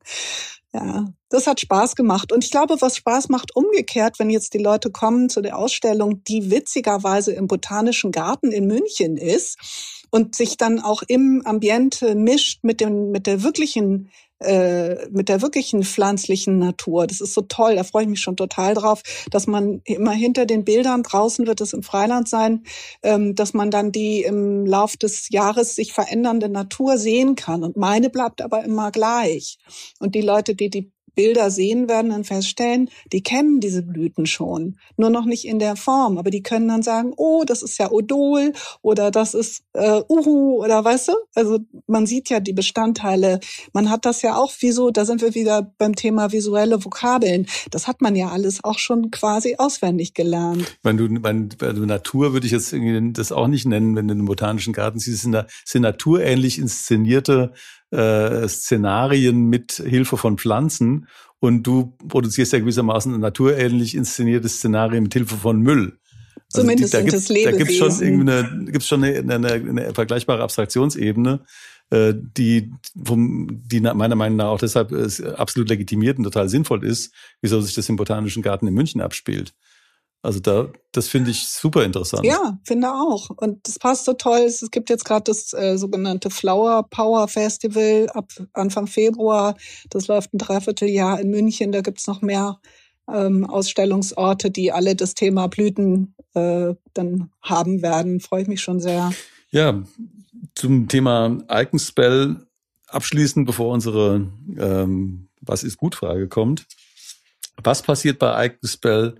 Ja, 0.74 1.06
das 1.30 1.48
hat 1.48 1.60
Spaß 1.60 1.96
gemacht. 1.96 2.32
Und 2.32 2.43
ich 2.43 2.52
glaube, 2.52 2.78
was 2.80 2.98
Spaß 2.98 3.30
macht 3.30 3.56
umgekehrt, 3.56 4.20
wenn 4.20 4.30
jetzt 4.30 4.54
die 4.54 4.60
Leute 4.60 4.91
kommen 4.91 5.30
zu 5.30 5.41
der 5.41 5.58
Ausstellung, 5.58 6.24
die 6.26 6.52
witzigerweise 6.52 7.32
im 7.34 7.48
Botanischen 7.48 8.12
Garten 8.12 8.52
in 8.52 8.67
München 8.67 9.17
ist 9.17 9.58
und 10.12 10.36
sich 10.36 10.58
dann 10.58 10.80
auch 10.80 11.04
im 11.08 11.41
Ambiente 11.46 12.15
mischt 12.15 12.63
mit 12.63 12.80
dem, 12.80 13.12
mit 13.12 13.28
der 13.28 13.43
wirklichen 13.43 14.12
äh, 14.39 15.08
mit 15.10 15.30
der 15.30 15.41
wirklichen 15.41 15.84
pflanzlichen 15.84 16.60
Natur. 16.60 17.08
Das 17.08 17.21
ist 17.21 17.34
so 17.34 17.41
toll, 17.41 17.76
da 17.76 17.84
freue 17.84 18.04
ich 18.04 18.10
mich 18.10 18.21
schon 18.21 18.38
total 18.38 18.73
drauf, 18.73 19.02
dass 19.32 19.47
man 19.47 19.82
immer 19.86 20.12
hinter 20.12 20.45
den 20.45 20.63
Bildern, 20.63 21.04
draußen 21.04 21.47
wird 21.47 21.62
es 21.62 21.73
im 21.73 21.84
Freiland 21.84 22.30
sein, 22.30 22.63
ähm, 23.04 23.36
dass 23.36 23.54
man 23.54 23.71
dann 23.71 23.91
die 23.91 24.23
im 24.23 24.65
Lauf 24.65 24.97
des 24.97 25.30
Jahres 25.30 25.76
sich 25.76 25.93
verändernde 25.93 26.50
Natur 26.50 26.97
sehen 26.97 27.36
kann. 27.36 27.63
Und 27.63 27.78
meine 27.78 28.10
bleibt 28.10 28.41
aber 28.41 28.63
immer 28.63 28.91
gleich. 28.91 29.58
Und 30.00 30.15
die 30.15 30.21
Leute, 30.21 30.56
die 30.56 30.69
die 30.69 30.91
Bilder 31.17 31.49
sehen, 31.49 31.89
werden 31.89 32.12
dann 32.12 32.23
feststellen, 32.23 32.89
die 33.12 33.23
kennen 33.23 33.60
diese 33.60 33.82
Blüten 33.82 34.27
schon, 34.27 34.77
nur 34.97 35.10
noch 35.10 35.25
nicht 35.25 35.45
in 35.45 35.60
der 35.60 35.75
Form, 35.75 36.17
aber 36.17 36.30
die 36.30 36.43
können 36.43 36.67
dann 36.67 36.84
sagen, 36.84 37.12
oh, 37.17 37.43
das 37.45 37.63
ist 37.63 37.80
ja 37.80 37.91
Odol 37.91 38.53
oder 38.82 39.10
das 39.12 39.34
ist 39.34 39.63
äh, 39.73 40.01
Uhu 40.08 40.63
oder 40.63 40.86
weißt 40.86 41.10
du? 41.10 41.13
Also 41.34 41.60
man 41.88 42.06
sieht 42.06 42.30
ja 42.30 42.39
die 42.39 42.53
Bestandteile. 42.53 43.39
Man 43.73 43.89
hat 43.89 44.06
das 44.06 44.21
ja 44.21 44.36
auch, 44.38 44.53
wieso, 44.60 44.91
da 44.91 45.06
sind 45.06 45.21
wir 45.21 45.34
wieder 45.34 45.73
beim 45.80 45.95
Thema 45.95 46.32
visuelle 46.32 46.86
Vokabeln. 46.86 47.47
Das 47.71 47.88
hat 47.88 47.99
man 47.99 48.15
ja 48.15 48.30
alles 48.30 48.63
auch 48.63 48.77
schon 48.77 49.10
quasi 49.10 49.56
auswendig 49.58 50.13
gelernt. 50.13 50.77
Wenn 50.84 50.97
du, 50.97 51.08
wenn, 51.23 51.49
also 51.60 51.84
Natur 51.84 52.34
würde 52.34 52.45
ich 52.45 52.51
jetzt 52.51 52.71
irgendwie 52.71 53.12
das 53.13 53.32
auch 53.32 53.47
nicht 53.47 53.65
nennen, 53.65 53.95
wenn 53.95 54.08
du 54.08 54.12
in 54.12 54.19
den 54.19 54.27
botanischen 54.27 54.73
Garten 54.73 54.99
siehst, 54.99 55.23
sind, 55.23 55.32
da, 55.32 55.47
sind 55.65 55.82
naturähnlich 55.82 56.60
inszenierte 56.60 57.53
äh, 57.91 58.47
Szenarien 58.47 59.45
mit 59.45 59.73
Hilfe 59.73 60.17
von 60.17 60.38
Pflanzen 60.38 61.08
und 61.39 61.63
du 61.63 61.95
produzierst 62.08 62.54
ja 62.54 62.60
gewissermaßen 62.60 63.13
ein 63.13 63.21
naturähnlich 63.21 63.95
inszeniertes 63.95 64.58
Szenario 64.58 65.02
mit 65.02 65.13
Hilfe 65.13 65.36
von 65.36 65.60
Müll. 65.62 65.97
Also 66.54 66.62
Zumindest 66.62 66.93
die, 66.93 66.97
da 66.97 67.04
es 67.17 67.28
Da 67.28 67.52
gibt 67.52 67.71
es 67.71 67.78
schon 67.78 68.02
irgendwie 68.02 68.32
eine, 68.32 68.65
gibt's 68.71 68.88
schon 68.88 69.04
eine, 69.04 69.36
eine, 69.36 69.52
eine 69.52 69.93
vergleichbare 69.93 70.43
Abstraktionsebene, 70.43 71.41
äh, 71.89 72.13
die, 72.15 72.71
die 72.95 73.82
meiner 73.82 74.15
Meinung 74.15 74.38
nach 74.38 74.47
auch 74.47 74.60
deshalb 74.60 74.91
äh, 74.91 75.08
absolut 75.36 75.69
legitimiert 75.69 76.17
und 76.17 76.23
total 76.23 76.50
sinnvoll 76.50 76.86
ist, 76.86 77.13
wieso 77.41 77.60
sich 77.62 77.76
das 77.76 77.89
im 77.89 77.97
Botanischen 77.97 78.43
Garten 78.43 78.67
in 78.67 78.73
München 78.73 79.02
abspielt. 79.02 79.54
Also 80.27 80.41
da, 80.41 80.67
das 80.91 81.07
finde 81.07 81.31
ich 81.31 81.47
super 81.47 81.85
interessant. 81.85 82.25
Ja, 82.25 82.59
finde 82.65 82.91
auch. 82.91 83.29
Und 83.29 83.65
das 83.65 83.79
passt 83.79 84.03
so 84.03 84.11
toll. 84.11 84.39
Es 84.39 84.69
gibt 84.71 84.89
jetzt 84.89 85.05
gerade 85.05 85.23
das 85.23 85.53
äh, 85.53 85.77
sogenannte 85.77 86.29
Flower 86.29 86.83
Power 86.89 87.29
Festival 87.29 88.09
ab 88.13 88.29
Anfang 88.51 88.87
Februar. 88.87 89.55
Das 89.89 90.09
läuft 90.09 90.33
ein 90.33 90.37
Dreivierteljahr 90.37 91.21
in 91.21 91.29
München. 91.29 91.71
Da 91.71 91.79
gibt's 91.79 92.07
noch 92.07 92.21
mehr 92.21 92.59
ähm, 93.09 93.45
Ausstellungsorte, 93.45 94.51
die 94.51 94.73
alle 94.73 94.97
das 94.97 95.13
Thema 95.13 95.47
Blüten 95.47 96.13
äh, 96.33 96.73
dann 96.93 97.31
haben 97.41 97.81
werden. 97.81 98.19
Freue 98.19 98.41
ich 98.41 98.49
mich 98.49 98.59
schon 98.59 98.81
sehr. 98.81 99.13
Ja, 99.51 99.81
zum 100.55 100.89
Thema 100.89 101.37
Alkenspell 101.47 102.45
abschließend, 102.87 103.45
bevor 103.45 103.71
unsere 103.73 104.29
ähm, 104.57 105.29
Was 105.39 105.63
ist 105.63 105.77
gut 105.77 105.95
Frage 105.95 106.27
kommt. 106.27 106.67
Was 107.63 107.81
passiert 107.81 108.19
bei 108.19 108.33
Alkenspell? 108.33 109.15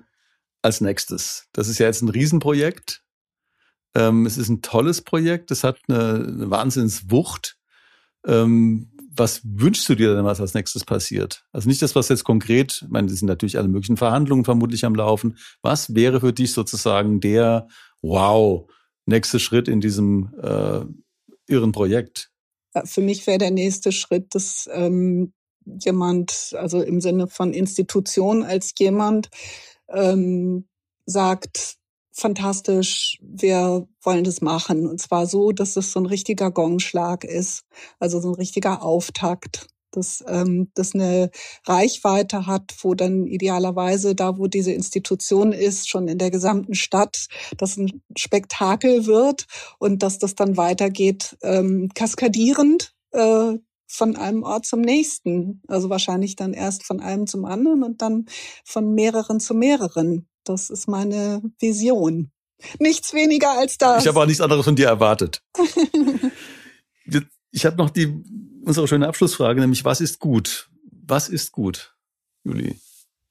Als 0.68 0.82
nächstes? 0.82 1.48
Das 1.54 1.68
ist 1.68 1.80
ja 1.80 1.88
jetzt 1.88 2.02
ein 2.02 2.10
Riesenprojekt. 2.10 3.04
Ähm, 3.96 4.26
es 4.26 4.38
ist 4.38 4.50
ein 4.50 4.62
tolles 4.62 5.02
Projekt. 5.02 5.52
Es 5.52 5.64
hat 5.64 5.80
eine, 5.88 6.26
eine 6.28 6.50
Wahnsinnswucht. 6.52 7.58
Ähm, 8.26 8.92
was 9.10 9.42
wünschst 9.44 9.90
du 9.90 9.96
dir 9.96 10.14
denn, 10.14 10.26
was 10.26 10.40
als 10.40 10.54
nächstes 10.54 10.86
passiert? 10.86 11.44
Also 11.52 11.68
nicht 11.68 11.82
das, 11.82 11.96
was 11.96 12.10
jetzt 12.10 12.24
konkret, 12.24 12.84
ich 12.84 12.90
meine, 12.90 13.08
das 13.08 13.18
sind 13.18 13.28
natürlich 13.28 13.58
alle 13.58 13.68
möglichen 13.68 13.98
Verhandlungen 13.98 14.46
vermutlich 14.46 14.86
am 14.86 14.94
Laufen. 14.94 15.38
Was 15.64 15.96
wäre 15.96 16.20
für 16.20 16.34
dich 16.34 16.54
sozusagen 16.54 17.20
der, 17.20 17.68
wow, 18.04 18.70
nächste 19.08 19.40
Schritt 19.40 19.68
in 19.68 19.82
diesem, 19.82 20.36
äh, 20.40 20.86
irren 21.48 21.72
Projekt. 21.72 22.30
Für 22.86 23.02
mich 23.02 23.26
wäre 23.26 23.40
der 23.40 23.52
nächste 23.52 23.92
Schritt, 23.92 24.36
dass 24.36 24.70
ähm, 24.72 25.34
jemand, 25.66 26.54
also 26.58 26.82
im 26.82 27.02
Sinne 27.02 27.28
von 27.28 27.54
Institution 27.54 28.44
als 28.44 28.74
jemand, 28.78 29.30
ähm, 29.90 30.68
sagt, 31.06 31.78
fantastisch, 32.12 33.20
wir 33.22 33.88
wollen 34.02 34.24
das 34.24 34.42
machen. 34.42 34.88
Und 34.88 35.00
zwar 35.00 35.28
so, 35.28 35.52
dass 35.52 35.76
es 35.76 35.92
so 35.92 36.00
ein 36.00 36.06
richtiger 36.06 36.52
Gongschlag 36.52 37.24
ist, 37.24 37.64
also 38.00 38.20
so 38.20 38.30
ein 38.30 38.36
richtiger 38.36 38.82
Auftakt 38.82 39.68
dass 39.92 40.24
ähm, 40.28 40.70
das 40.76 40.94
eine 40.94 41.32
Reichweite 41.66 42.46
hat, 42.46 42.76
wo 42.82 42.94
dann 42.94 43.26
idealerweise 43.26 44.16
da, 44.16 44.38
wo 44.38 44.48
diese 44.48 44.72
Institution 44.72 45.52
ist, 45.54 45.90
schon 45.90 46.08
in 46.08 46.18
der 46.18 46.32
gesamten 46.32 46.76
Stadt, 46.76 47.28
dass 47.58 47.78
ein 47.78 48.02
Spektakel 48.16 49.06
wird 49.06 49.46
und 49.80 50.04
dass 50.04 50.20
das 50.20 50.36
dann 50.36 50.56
weitergeht, 50.58 51.38
ähm, 51.42 51.90
kaskadierend 51.96 52.94
äh, 53.12 53.54
von 53.88 54.16
einem 54.16 54.44
Ort 54.44 54.66
zum 54.66 54.82
nächsten. 54.82 55.62
Also 55.68 55.90
wahrscheinlich 55.90 56.36
dann 56.36 56.54
erst 56.54 56.84
von 56.84 57.00
einem 57.00 57.28
zum 57.28 57.46
anderen 57.46 57.84
und 57.84 58.02
dann 58.02 58.26
von 58.64 58.94
mehreren 58.94 59.40
zu 59.40 59.54
mehreren. 59.54 60.28
Das 60.44 60.70
ist 60.70 60.88
meine 60.88 61.42
Vision. 61.60 62.32
Nichts 62.80 63.14
weniger 63.14 63.52
als 63.52 63.78
das. 63.78 64.04
Ich 64.04 64.08
habe 64.08 64.20
auch 64.22 64.26
nichts 64.26 64.42
anderes 64.42 64.66
von 64.66 64.76
dir 64.76 64.88
erwartet. 64.88 65.44
ich 67.52 67.66
habe 67.66 67.78
noch 67.78 67.90
die 67.90 68.24
unsere 68.64 68.88
schöne 68.88 69.08
Abschlussfrage, 69.08 69.62
nämlich 69.62 69.86
was 69.86 70.02
ist 70.02 70.20
gut? 70.20 70.70
Was 70.92 71.30
ist 71.30 71.52
gut, 71.52 71.96
Juli? 72.44 72.80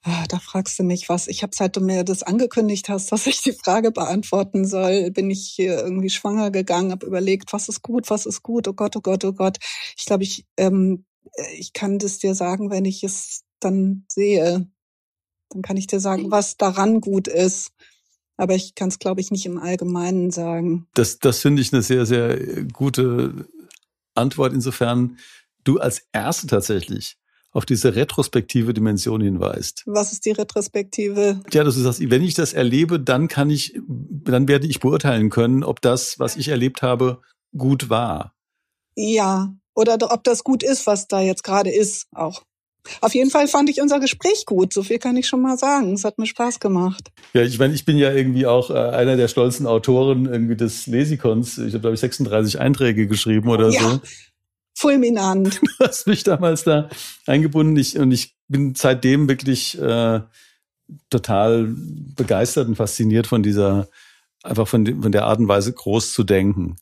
Ah, 0.08 0.24
da 0.28 0.38
fragst 0.38 0.78
du 0.78 0.84
mich 0.84 1.08
was. 1.08 1.26
Ich 1.26 1.42
habe 1.42 1.52
seit 1.52 1.74
du 1.74 1.80
mir 1.80 2.04
das 2.04 2.22
angekündigt 2.22 2.88
hast, 2.88 3.10
dass 3.10 3.26
ich 3.26 3.42
die 3.42 3.50
Frage 3.52 3.90
beantworten 3.90 4.64
soll, 4.64 5.10
bin 5.10 5.32
ich 5.32 5.48
hier 5.48 5.78
irgendwie 5.78 6.10
schwanger 6.10 6.52
gegangen, 6.52 6.92
habe 6.92 7.06
überlegt, 7.06 7.52
was 7.52 7.68
ist 7.68 7.82
gut, 7.82 8.08
was 8.08 8.24
ist 8.24 8.44
gut, 8.44 8.68
oh 8.68 8.72
Gott, 8.72 8.94
oh 8.94 9.00
Gott, 9.00 9.24
oh 9.24 9.32
Gott. 9.32 9.58
Ich 9.98 10.04
glaube, 10.04 10.22
ich, 10.22 10.46
ähm, 10.58 11.04
ich 11.58 11.72
kann 11.72 11.98
das 11.98 12.18
dir 12.20 12.36
sagen, 12.36 12.70
wenn 12.70 12.84
ich 12.84 13.02
es 13.02 13.42
dann 13.58 14.04
sehe. 14.08 14.70
Dann 15.50 15.62
kann 15.62 15.76
ich 15.76 15.88
dir 15.88 15.98
sagen, 15.98 16.30
was 16.30 16.56
daran 16.56 17.00
gut 17.00 17.26
ist. 17.26 17.72
Aber 18.36 18.54
ich 18.54 18.76
kann 18.76 18.90
es, 18.90 19.00
glaube 19.00 19.20
ich, 19.20 19.32
nicht 19.32 19.46
im 19.46 19.58
Allgemeinen 19.58 20.30
sagen. 20.30 20.86
Das, 20.94 21.18
das 21.18 21.40
finde 21.40 21.62
ich 21.62 21.72
eine 21.72 21.82
sehr, 21.82 22.06
sehr 22.06 22.62
gute 22.66 23.48
Antwort 24.14 24.52
insofern 24.52 25.18
du 25.64 25.80
als 25.80 26.06
Erste 26.12 26.46
tatsächlich 26.46 27.16
auf 27.56 27.64
diese 27.64 27.96
retrospektive 27.96 28.74
Dimension 28.74 29.22
hinweist. 29.22 29.82
Was 29.86 30.12
ist 30.12 30.26
die 30.26 30.32
Retrospektive? 30.32 31.40
Ja, 31.50 31.64
dass 31.64 31.74
du 31.74 31.80
sagst, 31.80 32.10
wenn 32.10 32.22
ich 32.22 32.34
das 32.34 32.52
erlebe, 32.52 33.00
dann 33.00 33.28
kann 33.28 33.48
ich, 33.48 33.80
dann 33.88 34.46
werde 34.46 34.66
ich 34.66 34.78
beurteilen 34.78 35.30
können, 35.30 35.64
ob 35.64 35.80
das, 35.80 36.18
was 36.18 36.36
ich 36.36 36.48
erlebt 36.48 36.82
habe, 36.82 37.22
gut 37.56 37.88
war. 37.88 38.34
Ja, 38.94 39.54
oder 39.74 39.96
ob 40.12 40.22
das 40.24 40.44
gut 40.44 40.62
ist, 40.62 40.86
was 40.86 41.08
da 41.08 41.22
jetzt 41.22 41.44
gerade 41.44 41.70
ist, 41.70 42.08
auch. 42.14 42.42
Auf 43.00 43.14
jeden 43.14 43.30
Fall 43.30 43.48
fand 43.48 43.70
ich 43.70 43.80
unser 43.80 44.00
Gespräch 44.00 44.44
gut. 44.44 44.72
So 44.72 44.82
viel 44.82 44.98
kann 44.98 45.16
ich 45.16 45.26
schon 45.26 45.40
mal 45.40 45.56
sagen. 45.56 45.94
Es 45.94 46.04
hat 46.04 46.18
mir 46.18 46.26
Spaß 46.26 46.60
gemacht. 46.60 47.10
Ja, 47.32 47.42
ich 47.42 47.58
meine, 47.58 47.74
ich 47.74 47.84
bin 47.84 47.96
ja 47.96 48.12
irgendwie 48.12 48.46
auch 48.46 48.70
äh, 48.70 48.74
einer 48.74 49.16
der 49.16 49.28
stolzen 49.28 49.66
Autoren 49.66 50.26
irgendwie 50.26 50.56
des 50.56 50.86
Lesikons. 50.86 51.58
Ich 51.58 51.72
habe, 51.72 51.80
glaube 51.80 51.94
ich, 51.94 52.00
36 52.00 52.60
Einträge 52.60 53.06
geschrieben 53.06 53.48
oder 53.48 53.70
ja. 53.70 53.80
so. 53.80 54.00
Fulminant. 54.76 55.60
Du 55.78 55.84
hast 55.84 56.06
mich 56.06 56.22
damals 56.22 56.64
da 56.64 56.88
eingebunden 57.26 57.76
ich, 57.76 57.98
und 57.98 58.12
ich 58.12 58.36
bin 58.48 58.74
seitdem 58.74 59.28
wirklich 59.28 59.78
äh, 59.80 60.20
total 61.10 61.74
begeistert 62.16 62.68
und 62.68 62.76
fasziniert 62.76 63.26
von 63.26 63.42
dieser, 63.42 63.88
einfach 64.42 64.68
von, 64.68 65.02
von 65.02 65.12
der 65.12 65.24
Art 65.24 65.38
und 65.38 65.48
Weise 65.48 65.72
groß 65.72 66.12
zu 66.12 66.24
denken. 66.24 66.76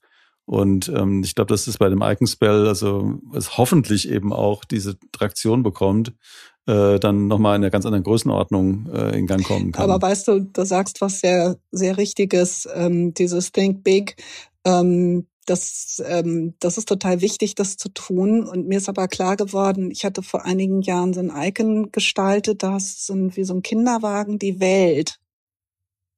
Und 0.47 0.89
ähm, 0.89 1.23
ich 1.25 1.35
glaube, 1.35 1.49
dass 1.49 1.67
es 1.67 1.79
bei 1.79 1.89
dem 1.89 2.03
Icon-Spell, 2.03 2.69
also 2.69 3.19
es 3.35 3.57
hoffentlich 3.57 4.09
eben 4.11 4.33
auch 4.33 4.65
diese 4.65 4.97
Traktion 5.13 5.63
bekommt, 5.63 6.13
äh, 6.67 6.99
dann 6.99 7.29
nochmal 7.29 7.57
in 7.57 7.63
einer 7.63 7.71
ganz 7.71 7.87
anderen 7.87 8.05
Größenordnung 8.05 8.89
äh, 8.93 9.19
in 9.19 9.27
Gang 9.27 9.45
kommen 9.45 9.73
kann. 9.73 9.91
Aber 9.91 10.07
weißt 10.07 10.29
du, 10.29 10.41
du 10.41 10.65
sagst 10.65 11.01
was 11.01 11.21
sehr, 11.21 11.57
sehr 11.73 11.97
Richtiges, 11.97 12.69
ähm, 12.75 13.15
dieses 13.15 13.53
Think 13.53 13.85
Big. 13.85 14.17
Ähm, 14.65 15.27
das, 15.45 16.03
ähm, 16.07 16.55
das 16.61 16.79
ist 16.79 16.89
total 16.89 17.21
wichtig, 17.21 17.55
das 17.55 17.77
zu 17.77 17.89
tun. 17.89 18.47
Und 18.47 18.67
mir 18.67 18.79
ist 18.79 18.89
aber 18.89 19.09
klar 19.09 19.37
geworden, 19.37 19.91
ich 19.91 20.05
hatte 20.05 20.23
vor 20.23 20.45
einigen 20.45 20.83
Jahren 20.83 21.13
so 21.13 21.21
ein 21.21 21.33
Icon 21.35 21.91
gestaltet, 21.93 22.63
das 22.63 23.07
sind 23.07 23.37
wie 23.37 23.45
so 23.45 23.55
ein 23.55 23.63
Kinderwagen, 23.63 24.39
die 24.39 24.61
Welt. 24.61 25.19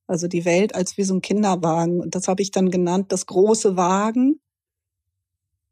Also 0.07 0.29
die 0.29 0.45
Welt 0.45 0.75
als 0.75 0.97
wie 0.97 1.05
so 1.05 1.15
ein 1.15 1.23
Kinderwagen. 1.23 2.01
Und 2.01 2.15
das 2.15 2.29
habe 2.29 2.43
ich 2.43 2.51
dann 2.51 2.71
genannt, 2.71 3.13
das 3.13 3.27
große 3.27 3.77
Wagen. 3.77 4.41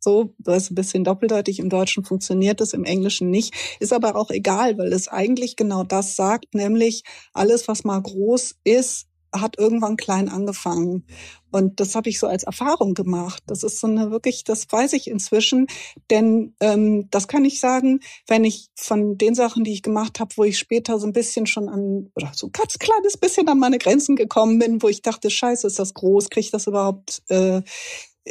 So, 0.00 0.34
das 0.38 0.64
ist 0.64 0.70
ein 0.72 0.74
bisschen 0.74 1.05
doppeldeutig. 1.05 1.61
Im 1.61 1.70
Deutschen 1.70 2.05
funktioniert 2.05 2.61
es, 2.61 2.74
im 2.74 2.84
Englischen 2.84 3.30
nicht. 3.30 3.55
Ist 3.80 3.92
aber 3.92 4.16
auch 4.16 4.30
egal, 4.30 4.76
weil 4.76 4.92
es 4.92 5.09
eigentlich 5.09 5.57
genau 5.57 5.82
das 5.82 6.14
sagt, 6.16 6.55
nämlich 6.55 7.05
alles, 7.32 7.68
was 7.68 7.84
mal 7.84 8.02
groß 8.02 8.57
ist, 8.64 9.07
hat 9.41 9.59
irgendwann 9.59 9.97
klein 9.97 10.28
angefangen. 10.28 11.05
Und 11.51 11.78
das 11.78 11.95
habe 11.95 12.09
ich 12.09 12.18
so 12.18 12.26
als 12.26 12.43
Erfahrung 12.43 12.95
gemacht. 12.95 13.43
Das 13.47 13.62
ist 13.62 13.78
so 13.78 13.87
eine 13.87 14.11
wirklich, 14.11 14.43
das 14.43 14.66
weiß 14.70 14.93
ich 14.95 15.09
inzwischen. 15.09 15.68
Denn 16.11 16.55
ähm, 16.61 17.09
das 17.11 17.28
kann 17.28 17.45
ich 17.45 17.61
sagen, 17.61 18.01
wenn 18.26 18.45
ich 18.45 18.68
von 18.74 19.16
den 19.18 19.35
Sachen, 19.35 19.62
die 19.62 19.72
ich 19.72 19.82
gemacht 19.82 20.18
habe, 20.18 20.37
wo 20.37 20.45
ich 20.45 20.59
später 20.59 20.99
so 20.99 21.07
ein 21.07 21.12
bisschen 21.12 21.47
schon 21.47 21.68
an, 21.68 22.11
oder 22.16 22.32
so 22.35 22.49
ein 22.49 22.53
ganz 22.53 22.78
kleines 22.78 23.16
bisschen 23.16 23.49
an 23.49 23.59
meine 23.59 23.78
Grenzen 23.78 24.16
gekommen 24.16 24.59
bin, 24.59 24.82
wo 24.82 24.89
ich 24.89 25.03
dachte, 25.03 25.30
scheiße, 25.30 25.66
ist 25.66 25.78
das 25.78 25.95
groß, 25.95 26.30
kriege 26.30 26.47
ich 26.47 26.51
das 26.51 26.66
überhaupt, 26.66 27.22
äh, 27.28 27.62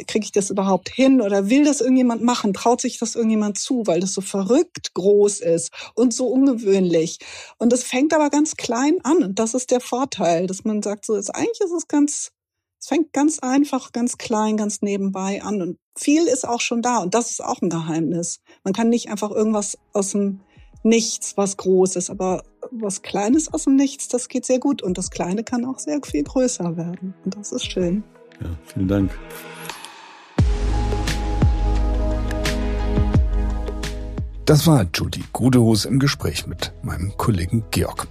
kriege 0.06 0.24
ich 0.24 0.32
das 0.32 0.50
überhaupt 0.50 0.88
hin 0.88 1.20
oder 1.20 1.48
will 1.48 1.64
das 1.64 1.80
irgendjemand 1.80 2.22
machen? 2.22 2.52
Traut 2.52 2.80
sich 2.80 2.98
das 2.98 3.14
irgendjemand 3.14 3.58
zu, 3.58 3.86
weil 3.86 4.00
das 4.00 4.12
so 4.12 4.20
verrückt 4.20 4.94
groß 4.94 5.40
ist 5.40 5.70
und 5.94 6.12
so 6.12 6.26
ungewöhnlich. 6.26 7.18
Und 7.58 7.72
das 7.72 7.84
fängt 7.84 8.12
aber 8.12 8.30
ganz 8.30 8.56
klein 8.56 8.98
an 9.04 9.22
und 9.22 9.38
das 9.38 9.54
ist 9.54 9.70
der 9.70 9.80
Vorteil, 9.80 10.46
dass 10.46 10.64
man 10.64 10.82
sagt, 10.82 11.06
so 11.06 11.14
ist 11.14 11.30
eigentlich 11.30 11.60
ist 11.60 11.72
es 11.72 11.88
ganz, 11.88 12.32
es 12.80 12.88
fängt 12.88 13.12
ganz 13.12 13.38
einfach, 13.38 13.92
ganz 13.92 14.18
klein, 14.18 14.56
ganz 14.56 14.82
nebenbei 14.82 15.42
an 15.42 15.62
und 15.62 15.78
viel 15.96 16.26
ist 16.26 16.46
auch 16.46 16.60
schon 16.60 16.82
da 16.82 16.98
und 16.98 17.14
das 17.14 17.30
ist 17.30 17.44
auch 17.44 17.62
ein 17.62 17.70
Geheimnis. 17.70 18.40
Man 18.64 18.74
kann 18.74 18.88
nicht 18.88 19.10
einfach 19.10 19.30
irgendwas 19.30 19.78
aus 19.92 20.10
dem 20.10 20.40
Nichts, 20.86 21.38
was 21.38 21.56
groß 21.56 21.96
ist, 21.96 22.10
aber 22.10 22.42
was 22.70 23.00
Kleines 23.00 23.50
aus 23.54 23.64
dem 23.64 23.74
Nichts, 23.74 24.08
das 24.08 24.28
geht 24.28 24.44
sehr 24.44 24.58
gut 24.58 24.82
und 24.82 24.98
das 24.98 25.10
Kleine 25.10 25.42
kann 25.42 25.64
auch 25.64 25.78
sehr 25.78 25.98
viel 26.04 26.24
größer 26.24 26.76
werden 26.76 27.14
und 27.24 27.36
das 27.36 27.52
ist 27.52 27.64
schön. 27.64 28.04
Ja, 28.42 28.50
vielen 28.66 28.88
Dank. 28.88 29.10
Das 34.46 34.66
war 34.66 34.84
Judy 34.92 35.24
Gudehus 35.32 35.86
im 35.86 35.98
Gespräch 35.98 36.46
mit 36.46 36.74
meinem 36.82 37.16
Kollegen 37.16 37.64
Georg. 37.70 38.06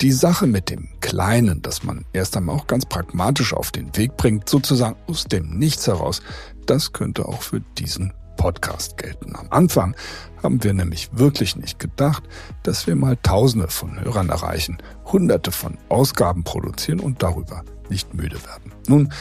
Die 0.00 0.10
Sache 0.10 0.46
mit 0.46 0.70
dem 0.70 0.88
Kleinen, 1.00 1.60
das 1.60 1.84
man 1.84 2.06
erst 2.14 2.38
einmal 2.38 2.56
auch 2.56 2.66
ganz 2.66 2.86
pragmatisch 2.86 3.52
auf 3.52 3.70
den 3.70 3.94
Weg 3.94 4.16
bringt, 4.16 4.48
sozusagen 4.48 4.96
aus 5.06 5.24
dem 5.24 5.58
Nichts 5.58 5.86
heraus, 5.86 6.22
das 6.64 6.94
könnte 6.94 7.26
auch 7.26 7.42
für 7.42 7.60
diesen 7.76 8.14
Podcast 8.38 8.96
gelten. 8.96 9.36
Am 9.36 9.48
Anfang 9.50 9.94
haben 10.42 10.64
wir 10.64 10.72
nämlich 10.72 11.10
wirklich 11.12 11.54
nicht 11.54 11.78
gedacht, 11.78 12.22
dass 12.62 12.86
wir 12.86 12.96
mal 12.96 13.18
Tausende 13.22 13.68
von 13.68 14.00
Hörern 14.00 14.30
erreichen, 14.30 14.78
Hunderte 15.04 15.52
von 15.52 15.76
Ausgaben 15.90 16.44
produzieren 16.44 16.98
und 16.98 17.22
darüber 17.22 17.62
nicht 17.90 18.14
müde 18.14 18.42
werden. 18.46 18.72
Nun, 18.88 19.12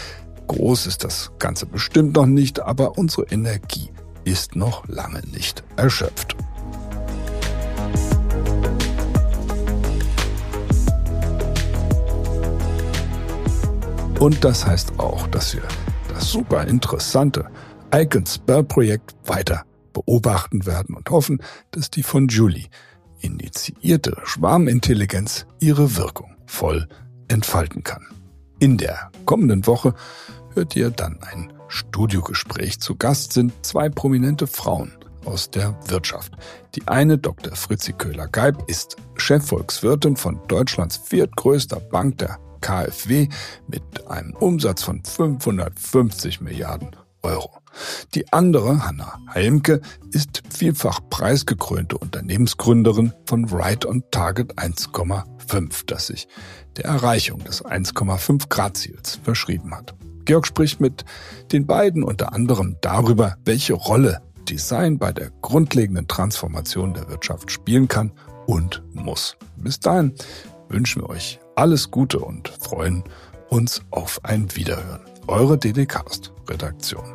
groß 0.48 0.88
ist 0.88 1.04
das 1.04 1.34
Ganze 1.40 1.66
bestimmt 1.66 2.16
noch 2.16 2.26
nicht, 2.26 2.62
aber 2.62 2.98
unsere 2.98 3.24
Energie 3.24 3.92
ist 4.24 4.55
noch 4.55 4.88
lange 4.88 5.22
nicht 5.28 5.63
erschöpft. 5.76 6.36
Und 14.19 14.43
das 14.43 14.67
heißt 14.67 14.99
auch, 14.99 15.26
dass 15.28 15.55
wir 15.55 15.63
das 16.13 16.32
super 16.32 16.67
interessante 16.67 17.49
Icon 17.93 18.26
Spell 18.26 18.63
Projekt 18.63 19.15
weiter 19.26 19.63
beobachten 19.93 20.65
werden 20.65 20.95
und 20.95 21.09
hoffen, 21.09 21.41
dass 21.72 21.89
die 21.89 22.03
von 22.03 22.28
Julie 22.28 22.67
initiierte 23.19 24.15
Schwarmintelligenz 24.24 25.45
ihre 25.59 25.95
Wirkung 25.97 26.36
voll 26.45 26.88
entfalten 27.28 27.84
kann. 27.84 28.05
In 28.59 28.78
der 28.78 29.09
kommenden 29.26 29.65
Woche 29.65 29.95
hört 30.53 30.76
ihr 30.76 30.91
dann 30.91 31.17
ein 31.24 31.51
Studiogespräch. 31.72 32.80
Zu 32.80 32.95
Gast 32.95 33.34
sind 33.34 33.53
zwei 33.65 33.89
prominente 33.89 34.45
Frauen 34.45 34.93
aus 35.26 35.49
der 35.49 35.78
Wirtschaft. 35.88 36.34
Die 36.76 36.88
eine, 36.88 37.17
Dr. 37.17 37.55
Fritzi 37.55 37.93
Köhler-Geib, 37.93 38.69
ist 38.69 38.97
Chefvolkswirtin 39.15 40.17
von 40.17 40.39
Deutschlands 40.47 40.97
viertgrößter 40.97 41.80
Bank, 41.80 42.17
der 42.17 42.39
KfW, 42.59 43.30
mit 43.67 44.07
einem 44.07 44.34
Umsatz 44.36 44.84
von 44.84 45.03
550 45.03 46.41
Milliarden 46.41 46.95
Euro. 47.24 47.51
Die 48.15 48.32
andere, 48.34 48.86
Hanna 48.86 49.19
Heimke, 49.34 49.82
ist 50.11 50.43
vielfach 50.49 50.99
preisgekrönte 51.09 51.97
Unternehmensgründerin 51.97 53.13
von 53.26 53.45
Right 53.45 53.86
on 53.86 54.03
Target 54.11 54.57
1,5, 54.57 55.84
das 55.86 56.07
sich 56.07 56.28
der 56.78 56.86
Erreichung 56.86 57.39
des 57.43 57.63
1,5 57.63 58.49
Grad 58.49 58.78
Ziels 58.78 59.19
verschrieben 59.24 59.74
hat. 59.76 59.95
Georg 60.26 60.47
spricht 60.47 60.80
mit 60.80 61.05
den 61.51 61.65
beiden 61.65 62.03
unter 62.03 62.34
anderem 62.34 62.78
darüber, 62.82 63.36
welche 63.45 63.74
Rolle 63.74 64.22
Design 64.49 64.97
bei 64.97 65.11
der 65.11 65.32
grundlegenden 65.41 66.07
Transformation 66.07 66.93
der 66.93 67.07
Wirtschaft 67.09 67.51
spielen 67.51 67.88
kann 67.88 68.11
und 68.47 68.84
muss. 68.93 69.38
Bis 69.57 69.80
dahin 69.80 70.13
wünschen 70.69 71.03
wir 71.03 71.09
euch 71.09 71.39
alles 71.55 71.91
Gute 71.91 72.19
und 72.19 72.49
freuen 72.59 73.03
uns 73.49 73.82
auf 73.91 74.19
ein 74.24 74.55
Wiederhören. 74.55 75.01
Eure 75.28 75.57
DDcast 75.57 76.32
Redaktion. 76.49 77.05